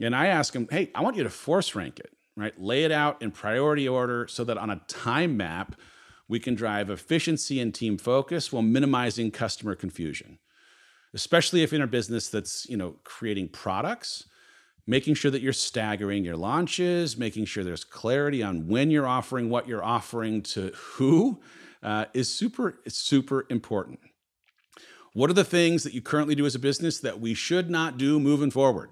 And 0.00 0.16
I 0.16 0.26
ask 0.26 0.52
them, 0.52 0.66
hey, 0.68 0.90
I 0.92 1.02
want 1.02 1.16
you 1.16 1.22
to 1.22 1.30
force 1.30 1.76
rank 1.76 2.00
it, 2.00 2.10
right? 2.36 2.60
Lay 2.60 2.82
it 2.82 2.90
out 2.90 3.22
in 3.22 3.30
priority 3.30 3.88
order 3.88 4.26
so 4.26 4.42
that 4.42 4.58
on 4.58 4.70
a 4.70 4.82
time 4.88 5.36
map, 5.36 5.76
we 6.26 6.40
can 6.40 6.56
drive 6.56 6.90
efficiency 6.90 7.60
and 7.60 7.72
team 7.72 7.96
focus 7.96 8.52
while 8.52 8.62
minimizing 8.62 9.30
customer 9.30 9.76
confusion. 9.76 10.38
Especially 11.14 11.62
if 11.62 11.72
in 11.72 11.82
a 11.82 11.86
business 11.86 12.28
that's, 12.28 12.68
you 12.68 12.76
know, 12.76 12.96
creating 13.04 13.48
products, 13.48 14.24
making 14.86 15.14
sure 15.14 15.30
that 15.30 15.42
you're 15.42 15.52
staggering 15.52 16.24
your 16.24 16.36
launches, 16.36 17.16
making 17.16 17.44
sure 17.44 17.62
there's 17.62 17.84
clarity 17.84 18.42
on 18.42 18.66
when 18.66 18.90
you're 18.90 19.06
offering 19.06 19.50
what 19.50 19.68
you're 19.68 19.84
offering 19.84 20.42
to 20.42 20.72
who 20.74 21.40
uh, 21.82 22.06
is 22.14 22.32
super, 22.32 22.80
super 22.88 23.46
important. 23.50 24.00
What 25.14 25.28
are 25.28 25.34
the 25.34 25.44
things 25.44 25.82
that 25.82 25.92
you 25.92 26.00
currently 26.00 26.34
do 26.34 26.46
as 26.46 26.54
a 26.54 26.58
business 26.58 26.98
that 27.00 27.20
we 27.20 27.34
should 27.34 27.68
not 27.68 27.98
do 27.98 28.18
moving 28.18 28.50
forward? 28.50 28.90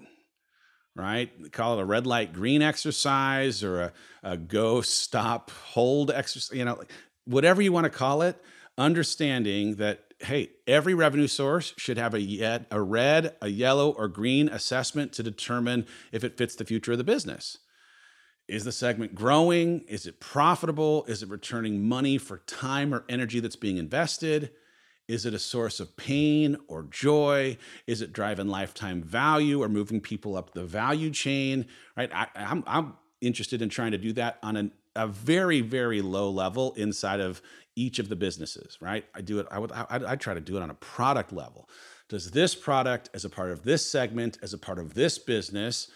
Right? 0.93 1.31
call 1.53 1.79
it 1.79 1.81
a 1.81 1.85
red 1.85 2.05
light 2.05 2.33
green 2.33 2.61
exercise 2.61 3.63
or 3.63 3.81
a, 3.81 3.93
a 4.23 4.37
go, 4.37 4.81
stop, 4.81 5.49
hold 5.49 6.11
exercise, 6.11 6.57
you 6.57 6.65
know, 6.65 6.83
whatever 7.25 7.61
you 7.61 7.71
want 7.71 7.85
to 7.85 7.89
call 7.89 8.21
it, 8.21 8.41
understanding 8.77 9.75
that 9.75 10.10
hey, 10.23 10.51
every 10.67 10.93
revenue 10.93 11.27
source 11.27 11.73
should 11.77 11.97
have 11.97 12.13
a 12.13 12.21
yet 12.21 12.65
a 12.71 12.81
red, 12.81 13.35
a 13.41 13.47
yellow, 13.47 13.91
or 13.91 14.07
green 14.07 14.49
assessment 14.49 15.13
to 15.13 15.23
determine 15.23 15.85
if 16.11 16.23
it 16.23 16.37
fits 16.37 16.55
the 16.55 16.65
future 16.65 16.93
of 16.93 16.97
the 16.97 17.03
business. 17.03 17.57
Is 18.47 18.65
the 18.65 18.71
segment 18.71 19.15
growing? 19.15 19.81
Is 19.87 20.05
it 20.05 20.19
profitable? 20.19 21.05
Is 21.05 21.23
it 21.23 21.29
returning 21.29 21.87
money 21.87 22.17
for 22.17 22.39
time 22.39 22.93
or 22.93 23.05
energy 23.07 23.39
that's 23.39 23.55
being 23.55 23.77
invested? 23.77 24.51
Is 25.07 25.25
it 25.25 25.33
a 25.33 25.39
source 25.39 25.79
of 25.79 25.95
pain 25.97 26.57
or 26.67 26.83
joy? 26.83 27.57
Is 27.87 28.01
it 28.01 28.13
driving 28.13 28.47
lifetime 28.47 29.03
value 29.03 29.61
or 29.61 29.69
moving 29.69 30.01
people 30.01 30.35
up 30.35 30.53
the 30.53 30.63
value 30.63 31.11
chain? 31.11 31.65
Right? 31.95 32.11
I, 32.13 32.27
am 32.35 32.97
interested 33.21 33.61
in 33.61 33.69
trying 33.69 33.91
to 33.91 33.97
do 33.97 34.13
that 34.13 34.37
on 34.43 34.55
an, 34.57 34.71
a 34.95 35.07
very, 35.07 35.61
very 35.61 36.01
low 36.01 36.29
level 36.29 36.73
inside 36.73 37.19
of 37.19 37.41
each 37.75 37.99
of 37.99 38.09
the 38.09 38.15
businesses. 38.15 38.77
Right? 38.81 39.05
I 39.15 39.21
do 39.21 39.39
it. 39.39 39.47
I 39.51 39.59
would. 39.59 39.71
I, 39.71 39.85
I 39.89 40.15
try 40.15 40.33
to 40.33 40.41
do 40.41 40.57
it 40.57 40.63
on 40.63 40.69
a 40.69 40.75
product 40.75 41.31
level. 41.33 41.69
Does 42.09 42.31
this 42.31 42.53
product, 42.55 43.09
as 43.13 43.23
a 43.23 43.29
part 43.29 43.51
of 43.51 43.63
this 43.63 43.89
segment, 43.89 44.37
as 44.41 44.53
a 44.53 44.57
part 44.57 44.79
of 44.79 44.93
this 44.93 45.17
business, 45.17 45.89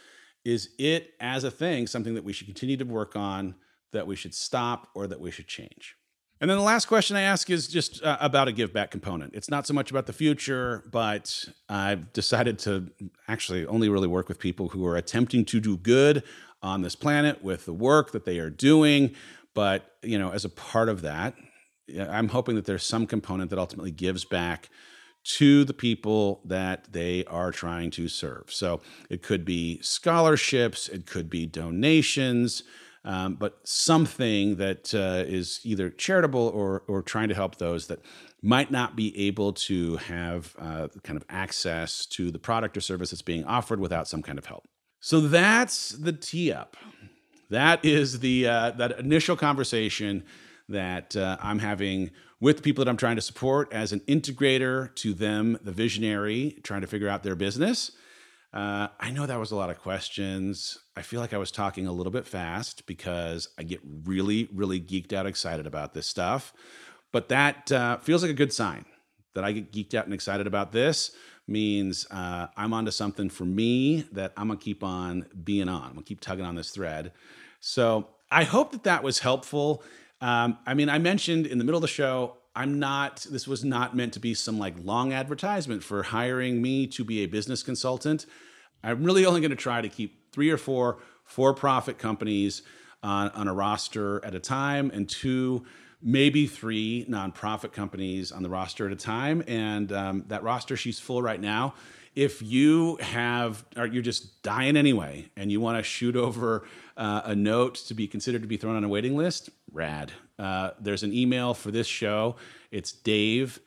is 0.45 0.69
it 0.79 1.13
as 1.19 1.43
a 1.43 1.51
thing 1.51 1.87
something 1.87 2.15
that 2.15 2.23
we 2.23 2.31
should 2.31 2.47
continue 2.47 2.77
to 2.77 2.85
work 2.85 3.15
on, 3.15 3.55
that 3.91 4.07
we 4.07 4.15
should 4.15 4.33
stop, 4.33 4.87
or 4.95 5.07
that 5.07 5.19
we 5.19 5.29
should 5.29 5.47
change? 5.47 5.95
And 6.41 6.49
then 6.49 6.57
the 6.57 6.63
last 6.63 6.85
question 6.85 7.15
I 7.15 7.21
ask 7.21 7.49
is 7.49 7.67
just 7.67 8.03
uh, 8.03 8.17
about 8.19 8.47
a 8.47 8.51
give 8.51 8.73
back 8.73 8.91
component. 8.91 9.33
It's 9.33 9.49
not 9.49 9.65
so 9.65 9.73
much 9.73 9.89
about 9.89 10.05
the 10.05 10.13
future, 10.13 10.83
but 10.91 11.45
I've 11.69 12.11
decided 12.13 12.59
to 12.59 12.91
actually 13.27 13.65
only 13.65 13.89
really 13.89 14.07
work 14.07 14.27
with 14.27 14.37
people 14.37 14.69
who 14.69 14.85
are 14.85 14.97
attempting 14.97 15.45
to 15.45 15.59
do 15.59 15.77
good 15.77 16.23
on 16.61 16.81
this 16.81 16.95
planet 16.95 17.43
with 17.43 17.65
the 17.65 17.73
work 17.73 18.11
that 18.11 18.25
they 18.25 18.39
are 18.39 18.49
doing. 18.49 19.15
But, 19.53 19.95
you 20.03 20.19
know, 20.19 20.31
as 20.31 20.43
a 20.43 20.49
part 20.49 20.89
of 20.89 21.01
that, 21.03 21.35
I'm 21.99 22.29
hoping 22.29 22.55
that 22.55 22.65
there's 22.65 22.85
some 22.85 23.05
component 23.07 23.49
that 23.49 23.59
ultimately 23.59 23.91
gives 23.91 24.25
back 24.25 24.69
to 25.25 25.63
the 25.63 25.73
people 25.73 26.41
that 26.45 26.91
they 26.91 27.25
are 27.25 27.51
trying 27.51 27.89
to 27.91 28.07
serve. 28.07 28.45
So 28.47 28.81
it 29.09 29.23
could 29.23 29.43
be 29.43 29.79
scholarships, 29.81 30.87
it 30.87 31.07
could 31.07 31.29
be 31.29 31.47
donations, 31.47 32.63
um, 33.03 33.35
but 33.35 33.59
something 33.63 34.55
that 34.57 34.93
uh, 34.93 35.23
is 35.27 35.61
either 35.63 35.89
charitable 35.89 36.51
or, 36.53 36.83
or 36.87 37.01
trying 37.01 37.29
to 37.29 37.35
help 37.35 37.57
those 37.57 37.87
that 37.87 37.99
might 38.41 38.69
not 38.69 38.95
be 38.95 39.27
able 39.27 39.53
to 39.53 39.97
have 39.97 40.55
uh, 40.59 40.87
kind 41.03 41.17
of 41.17 41.25
access 41.29 42.05
to 42.07 42.29
the 42.29 42.39
product 42.39 42.77
or 42.77 42.81
service 42.81 43.09
that's 43.09 43.21
being 43.21 43.43
offered 43.45 43.79
without 43.79 44.07
some 44.07 44.21
kind 44.21 44.37
of 44.37 44.45
help. 44.45 44.67
So 44.99 45.21
that's 45.21 45.89
the 45.89 46.13
tee 46.13 46.51
up. 46.51 46.77
That 47.49 47.85
is 47.85 48.19
the 48.19 48.47
uh, 48.47 48.71
that 48.71 48.99
initial 48.99 49.35
conversation 49.35 50.23
that 50.69 51.15
uh, 51.15 51.37
I'm 51.41 51.59
having 51.59 52.11
with 52.39 52.57
the 52.57 52.63
people 52.63 52.83
that 52.83 52.89
I'm 52.89 52.97
trying 52.97 53.15
to 53.15 53.21
support 53.21 53.71
as 53.71 53.91
an 53.91 54.01
integrator 54.01 54.93
to 54.95 55.13
them, 55.13 55.57
the 55.63 55.71
visionary, 55.71 56.59
trying 56.63 56.81
to 56.81 56.87
figure 56.87 57.07
out 57.07 57.23
their 57.23 57.35
business. 57.35 57.91
Uh, 58.53 58.87
I 58.99 59.11
know 59.11 59.25
that 59.25 59.39
was 59.39 59.51
a 59.51 59.55
lot 59.55 59.69
of 59.69 59.79
questions. 59.79 60.77
I 60.95 61.01
feel 61.01 61.19
like 61.19 61.33
I 61.33 61.37
was 61.37 61.51
talking 61.51 61.87
a 61.87 61.91
little 61.91 62.11
bit 62.11 62.25
fast 62.25 62.85
because 62.85 63.49
I 63.57 63.63
get 63.63 63.81
really, 64.05 64.47
really 64.53 64.79
geeked 64.79 65.11
out, 65.11 65.25
excited 65.25 65.67
about 65.67 65.93
this 65.93 66.07
stuff. 66.07 66.53
But 67.11 67.29
that 67.29 67.71
uh, 67.71 67.97
feels 67.97 68.21
like 68.21 68.31
a 68.31 68.35
good 68.35 68.53
sign 68.53 68.85
that 69.33 69.43
I 69.43 69.51
get 69.51 69.71
geeked 69.71 69.93
out 69.93 70.05
and 70.05 70.13
excited 70.13 70.47
about 70.47 70.71
this 70.71 71.11
means 71.47 72.07
uh, 72.09 72.47
I'm 72.57 72.73
onto 72.73 72.91
something 72.91 73.29
for 73.29 73.45
me 73.45 74.05
that 74.13 74.33
I'm 74.35 74.47
gonna 74.47 74.59
keep 74.59 74.83
on 74.83 75.27
being 75.43 75.69
on. 75.69 75.83
I'm 75.83 75.93
gonna 75.93 76.03
keep 76.03 76.21
tugging 76.21 76.45
on 76.45 76.55
this 76.55 76.71
thread. 76.71 77.11
So 77.59 78.07
I 78.31 78.43
hope 78.43 78.71
that 78.71 78.83
that 78.83 79.03
was 79.03 79.19
helpful. 79.19 79.83
Um, 80.25 80.57
I 80.65 80.73
mean, 80.73 80.89
I 80.89 80.97
mentioned 80.97 81.45
in 81.45 81.59
the 81.59 81.63
middle 81.63 81.77
of 81.77 81.83
the 81.83 81.87
show, 81.87 82.37
I'm 82.55 82.79
not, 82.79 83.27
this 83.29 83.47
was 83.47 83.63
not 83.63 83.95
meant 83.95 84.13
to 84.13 84.19
be 84.19 84.33
some 84.33 84.57
like 84.57 84.73
long 84.83 85.13
advertisement 85.13 85.83
for 85.83 86.01
hiring 86.01 86.63
me 86.63 86.87
to 86.87 87.03
be 87.03 87.19
a 87.19 87.27
business 87.27 87.61
consultant. 87.61 88.25
I'm 88.83 89.03
really 89.03 89.23
only 89.23 89.39
going 89.39 89.51
to 89.51 89.55
try 89.55 89.81
to 89.81 89.87
keep 89.87 90.33
three 90.33 90.49
or 90.49 90.57
four 90.57 90.97
for 91.25 91.53
profit 91.53 91.99
companies 91.99 92.63
on, 93.03 93.29
on 93.31 93.47
a 93.47 93.53
roster 93.53 94.25
at 94.25 94.33
a 94.33 94.39
time 94.39 94.89
and 94.95 95.07
two, 95.07 95.63
maybe 96.01 96.47
three 96.47 97.05
nonprofit 97.07 97.71
companies 97.71 98.31
on 98.31 98.41
the 98.41 98.49
roster 98.49 98.87
at 98.87 98.91
a 98.91 98.95
time. 98.95 99.43
And 99.47 99.93
um, 99.93 100.23
that 100.29 100.41
roster, 100.41 100.75
she's 100.75 100.99
full 100.99 101.21
right 101.21 101.39
now. 101.39 101.75
If 102.15 102.41
you 102.41 102.95
have, 102.95 103.63
or 103.77 103.85
you're 103.85 104.01
just 104.01 104.41
dying 104.41 104.75
anyway, 104.75 105.29
and 105.37 105.51
you 105.51 105.61
want 105.61 105.77
to 105.77 105.83
shoot 105.83 106.15
over 106.15 106.65
uh, 106.97 107.21
a 107.25 107.35
note 107.35 107.75
to 107.75 107.93
be 107.93 108.07
considered 108.07 108.41
to 108.41 108.47
be 108.47 108.57
thrown 108.57 108.75
on 108.75 108.83
a 108.83 108.89
waiting 108.89 109.15
list, 109.15 109.49
rad. 109.71 110.11
Uh, 110.39 110.71
there's 110.79 111.03
an 111.03 111.13
email 111.13 111.53
for 111.53 111.71
this 111.71 111.87
show. 111.87 112.35
It's 112.71 112.91
dave 112.91 113.59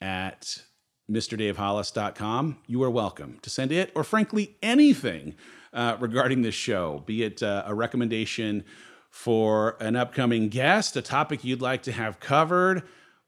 at 0.00 0.62
mrdavehollis.com. 1.10 2.58
You 2.66 2.82
are 2.82 2.90
welcome 2.90 3.38
to 3.42 3.50
send 3.50 3.72
it 3.72 3.92
or, 3.94 4.04
frankly, 4.04 4.56
anything 4.62 5.34
uh, 5.72 5.96
regarding 6.00 6.42
this 6.42 6.54
show, 6.54 7.02
be 7.06 7.22
it 7.22 7.42
uh, 7.42 7.64
a 7.66 7.74
recommendation 7.74 8.64
for 9.10 9.76
an 9.80 9.94
upcoming 9.94 10.48
guest, 10.48 10.96
a 10.96 11.02
topic 11.02 11.44
you'd 11.44 11.60
like 11.60 11.82
to 11.82 11.92
have 11.92 12.18
covered, 12.18 12.82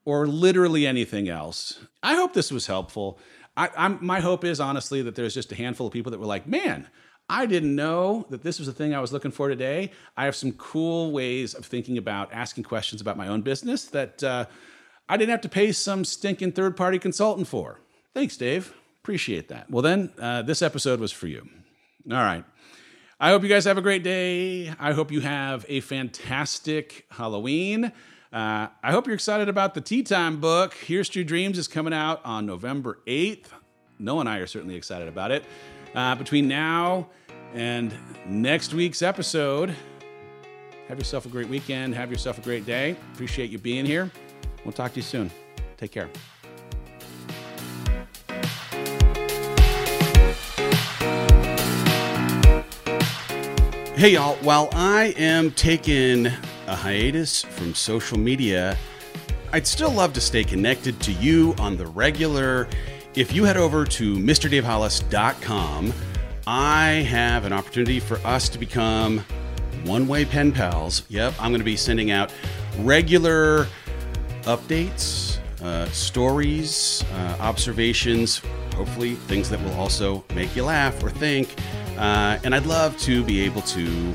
or 0.04 0.26
literally 0.26 0.86
anything 0.86 1.28
else. 1.28 1.80
I 2.02 2.14
hope 2.14 2.32
this 2.32 2.50
was 2.50 2.66
helpful. 2.66 3.18
I, 3.56 3.88
my 4.00 4.20
hope 4.20 4.44
is 4.44 4.58
honestly 4.58 5.00
that 5.02 5.14
there's 5.14 5.34
just 5.34 5.52
a 5.52 5.54
handful 5.54 5.86
of 5.86 5.92
people 5.92 6.10
that 6.10 6.18
were 6.18 6.26
like, 6.26 6.46
man, 6.46 6.88
I 7.28 7.46
didn't 7.46 7.74
know 7.74 8.26
that 8.30 8.42
this 8.42 8.58
was 8.58 8.66
the 8.66 8.74
thing 8.74 8.94
I 8.94 9.00
was 9.00 9.12
looking 9.12 9.30
for 9.30 9.48
today. 9.48 9.92
I 10.16 10.26
have 10.26 10.36
some 10.36 10.52
cool 10.52 11.10
ways 11.10 11.54
of 11.54 11.64
thinking 11.64 11.96
about 11.96 12.32
asking 12.32 12.64
questions 12.64 13.00
about 13.00 13.16
my 13.16 13.28
own 13.28 13.40
business 13.40 13.84
that 13.86 14.22
uh, 14.22 14.44
I 15.08 15.16
didn't 15.16 15.30
have 15.30 15.40
to 15.42 15.48
pay 15.48 15.72
some 15.72 16.04
stinking 16.04 16.52
third 16.52 16.76
party 16.76 16.98
consultant 16.98 17.48
for. 17.48 17.80
Thanks, 18.12 18.36
Dave. 18.36 18.74
Appreciate 19.02 19.48
that. 19.48 19.70
Well, 19.70 19.82
then, 19.82 20.10
uh, 20.20 20.42
this 20.42 20.62
episode 20.62 21.00
was 21.00 21.12
for 21.12 21.26
you. 21.26 21.48
All 22.10 22.16
right. 22.18 22.44
I 23.18 23.30
hope 23.30 23.42
you 23.42 23.48
guys 23.48 23.64
have 23.64 23.78
a 23.78 23.82
great 23.82 24.02
day. 24.02 24.74
I 24.78 24.92
hope 24.92 25.10
you 25.10 25.20
have 25.20 25.64
a 25.68 25.80
fantastic 25.80 27.06
Halloween. 27.10 27.86
Uh, 28.32 28.68
I 28.82 28.90
hope 28.90 29.06
you're 29.06 29.14
excited 29.14 29.48
about 29.48 29.74
the 29.74 29.80
Tea 29.80 30.02
Time 30.02 30.40
book. 30.40 30.74
Here's 30.74 31.08
to 31.10 31.20
Your 31.20 31.24
Dreams 31.24 31.56
is 31.56 31.68
coming 31.68 31.94
out 31.94 32.20
on 32.24 32.44
November 32.44 32.98
8th. 33.06 33.46
Noah 33.98 34.20
and 34.20 34.28
I 34.28 34.38
are 34.38 34.46
certainly 34.46 34.74
excited 34.74 35.08
about 35.08 35.30
it. 35.30 35.44
Uh, 35.94 36.14
between 36.14 36.48
now 36.48 37.08
And 37.54 37.94
next 38.26 38.74
week's 38.74 39.00
episode, 39.00 39.72
have 40.88 40.98
yourself 40.98 41.24
a 41.24 41.28
great 41.28 41.48
weekend. 41.48 41.94
Have 41.94 42.10
yourself 42.10 42.36
a 42.36 42.40
great 42.40 42.66
day. 42.66 42.96
Appreciate 43.12 43.48
you 43.48 43.58
being 43.58 43.86
here. 43.86 44.10
We'll 44.64 44.72
talk 44.72 44.92
to 44.94 44.96
you 44.96 45.02
soon. 45.02 45.30
Take 45.76 45.92
care. 45.92 46.10
Hey, 53.96 54.14
y'all. 54.14 54.34
While 54.42 54.68
I 54.72 55.14
am 55.16 55.52
taking 55.52 56.26
a 56.26 56.74
hiatus 56.74 57.42
from 57.42 57.72
social 57.72 58.18
media, 58.18 58.76
I'd 59.52 59.68
still 59.68 59.92
love 59.92 60.12
to 60.14 60.20
stay 60.20 60.42
connected 60.42 60.98
to 61.02 61.12
you 61.12 61.54
on 61.60 61.76
the 61.76 61.86
regular. 61.86 62.66
If 63.16 63.32
you 63.32 63.44
head 63.44 63.56
over 63.56 63.84
to 63.84 64.16
MrDaveHollis.com, 64.16 65.92
I 66.48 66.88
have 67.08 67.44
an 67.44 67.52
opportunity 67.52 68.00
for 68.00 68.16
us 68.26 68.48
to 68.48 68.58
become 68.58 69.24
one 69.84 70.08
way 70.08 70.24
pen 70.24 70.50
pals. 70.50 71.04
Yep, 71.10 71.34
I'm 71.38 71.52
going 71.52 71.60
to 71.60 71.64
be 71.64 71.76
sending 71.76 72.10
out 72.10 72.32
regular 72.80 73.68
updates, 74.42 75.38
uh, 75.62 75.86
stories, 75.90 77.04
uh, 77.14 77.36
observations, 77.38 78.42
hopefully 78.74 79.14
things 79.14 79.48
that 79.48 79.62
will 79.62 79.74
also 79.74 80.24
make 80.34 80.56
you 80.56 80.64
laugh 80.64 81.00
or 81.04 81.10
think. 81.10 81.54
Uh, 81.96 82.38
and 82.42 82.52
I'd 82.52 82.66
love 82.66 82.98
to 83.02 83.22
be 83.22 83.42
able 83.42 83.62
to 83.62 84.12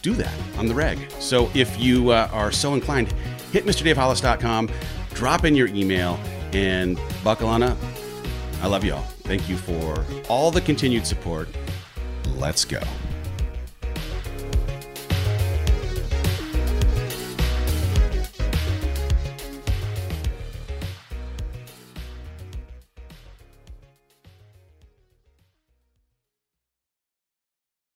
do 0.00 0.14
that 0.14 0.34
on 0.56 0.68
the 0.68 0.74
reg. 0.76 1.10
So 1.18 1.50
if 1.54 1.76
you 1.80 2.10
uh, 2.10 2.30
are 2.32 2.52
so 2.52 2.74
inclined, 2.74 3.12
hit 3.50 3.66
MrDaveHollis.com, 3.66 4.70
drop 5.12 5.44
in 5.44 5.56
your 5.56 5.66
email, 5.66 6.20
and 6.52 7.00
buckle 7.24 7.48
on 7.48 7.64
up. 7.64 7.76
I 8.60 8.66
love 8.66 8.84
you 8.84 8.94
all. 8.94 9.02
Thank 9.22 9.48
you 9.48 9.56
for 9.56 10.04
all 10.28 10.50
the 10.50 10.60
continued 10.60 11.06
support. 11.06 11.48
Let's 12.36 12.64
go. 12.64 12.80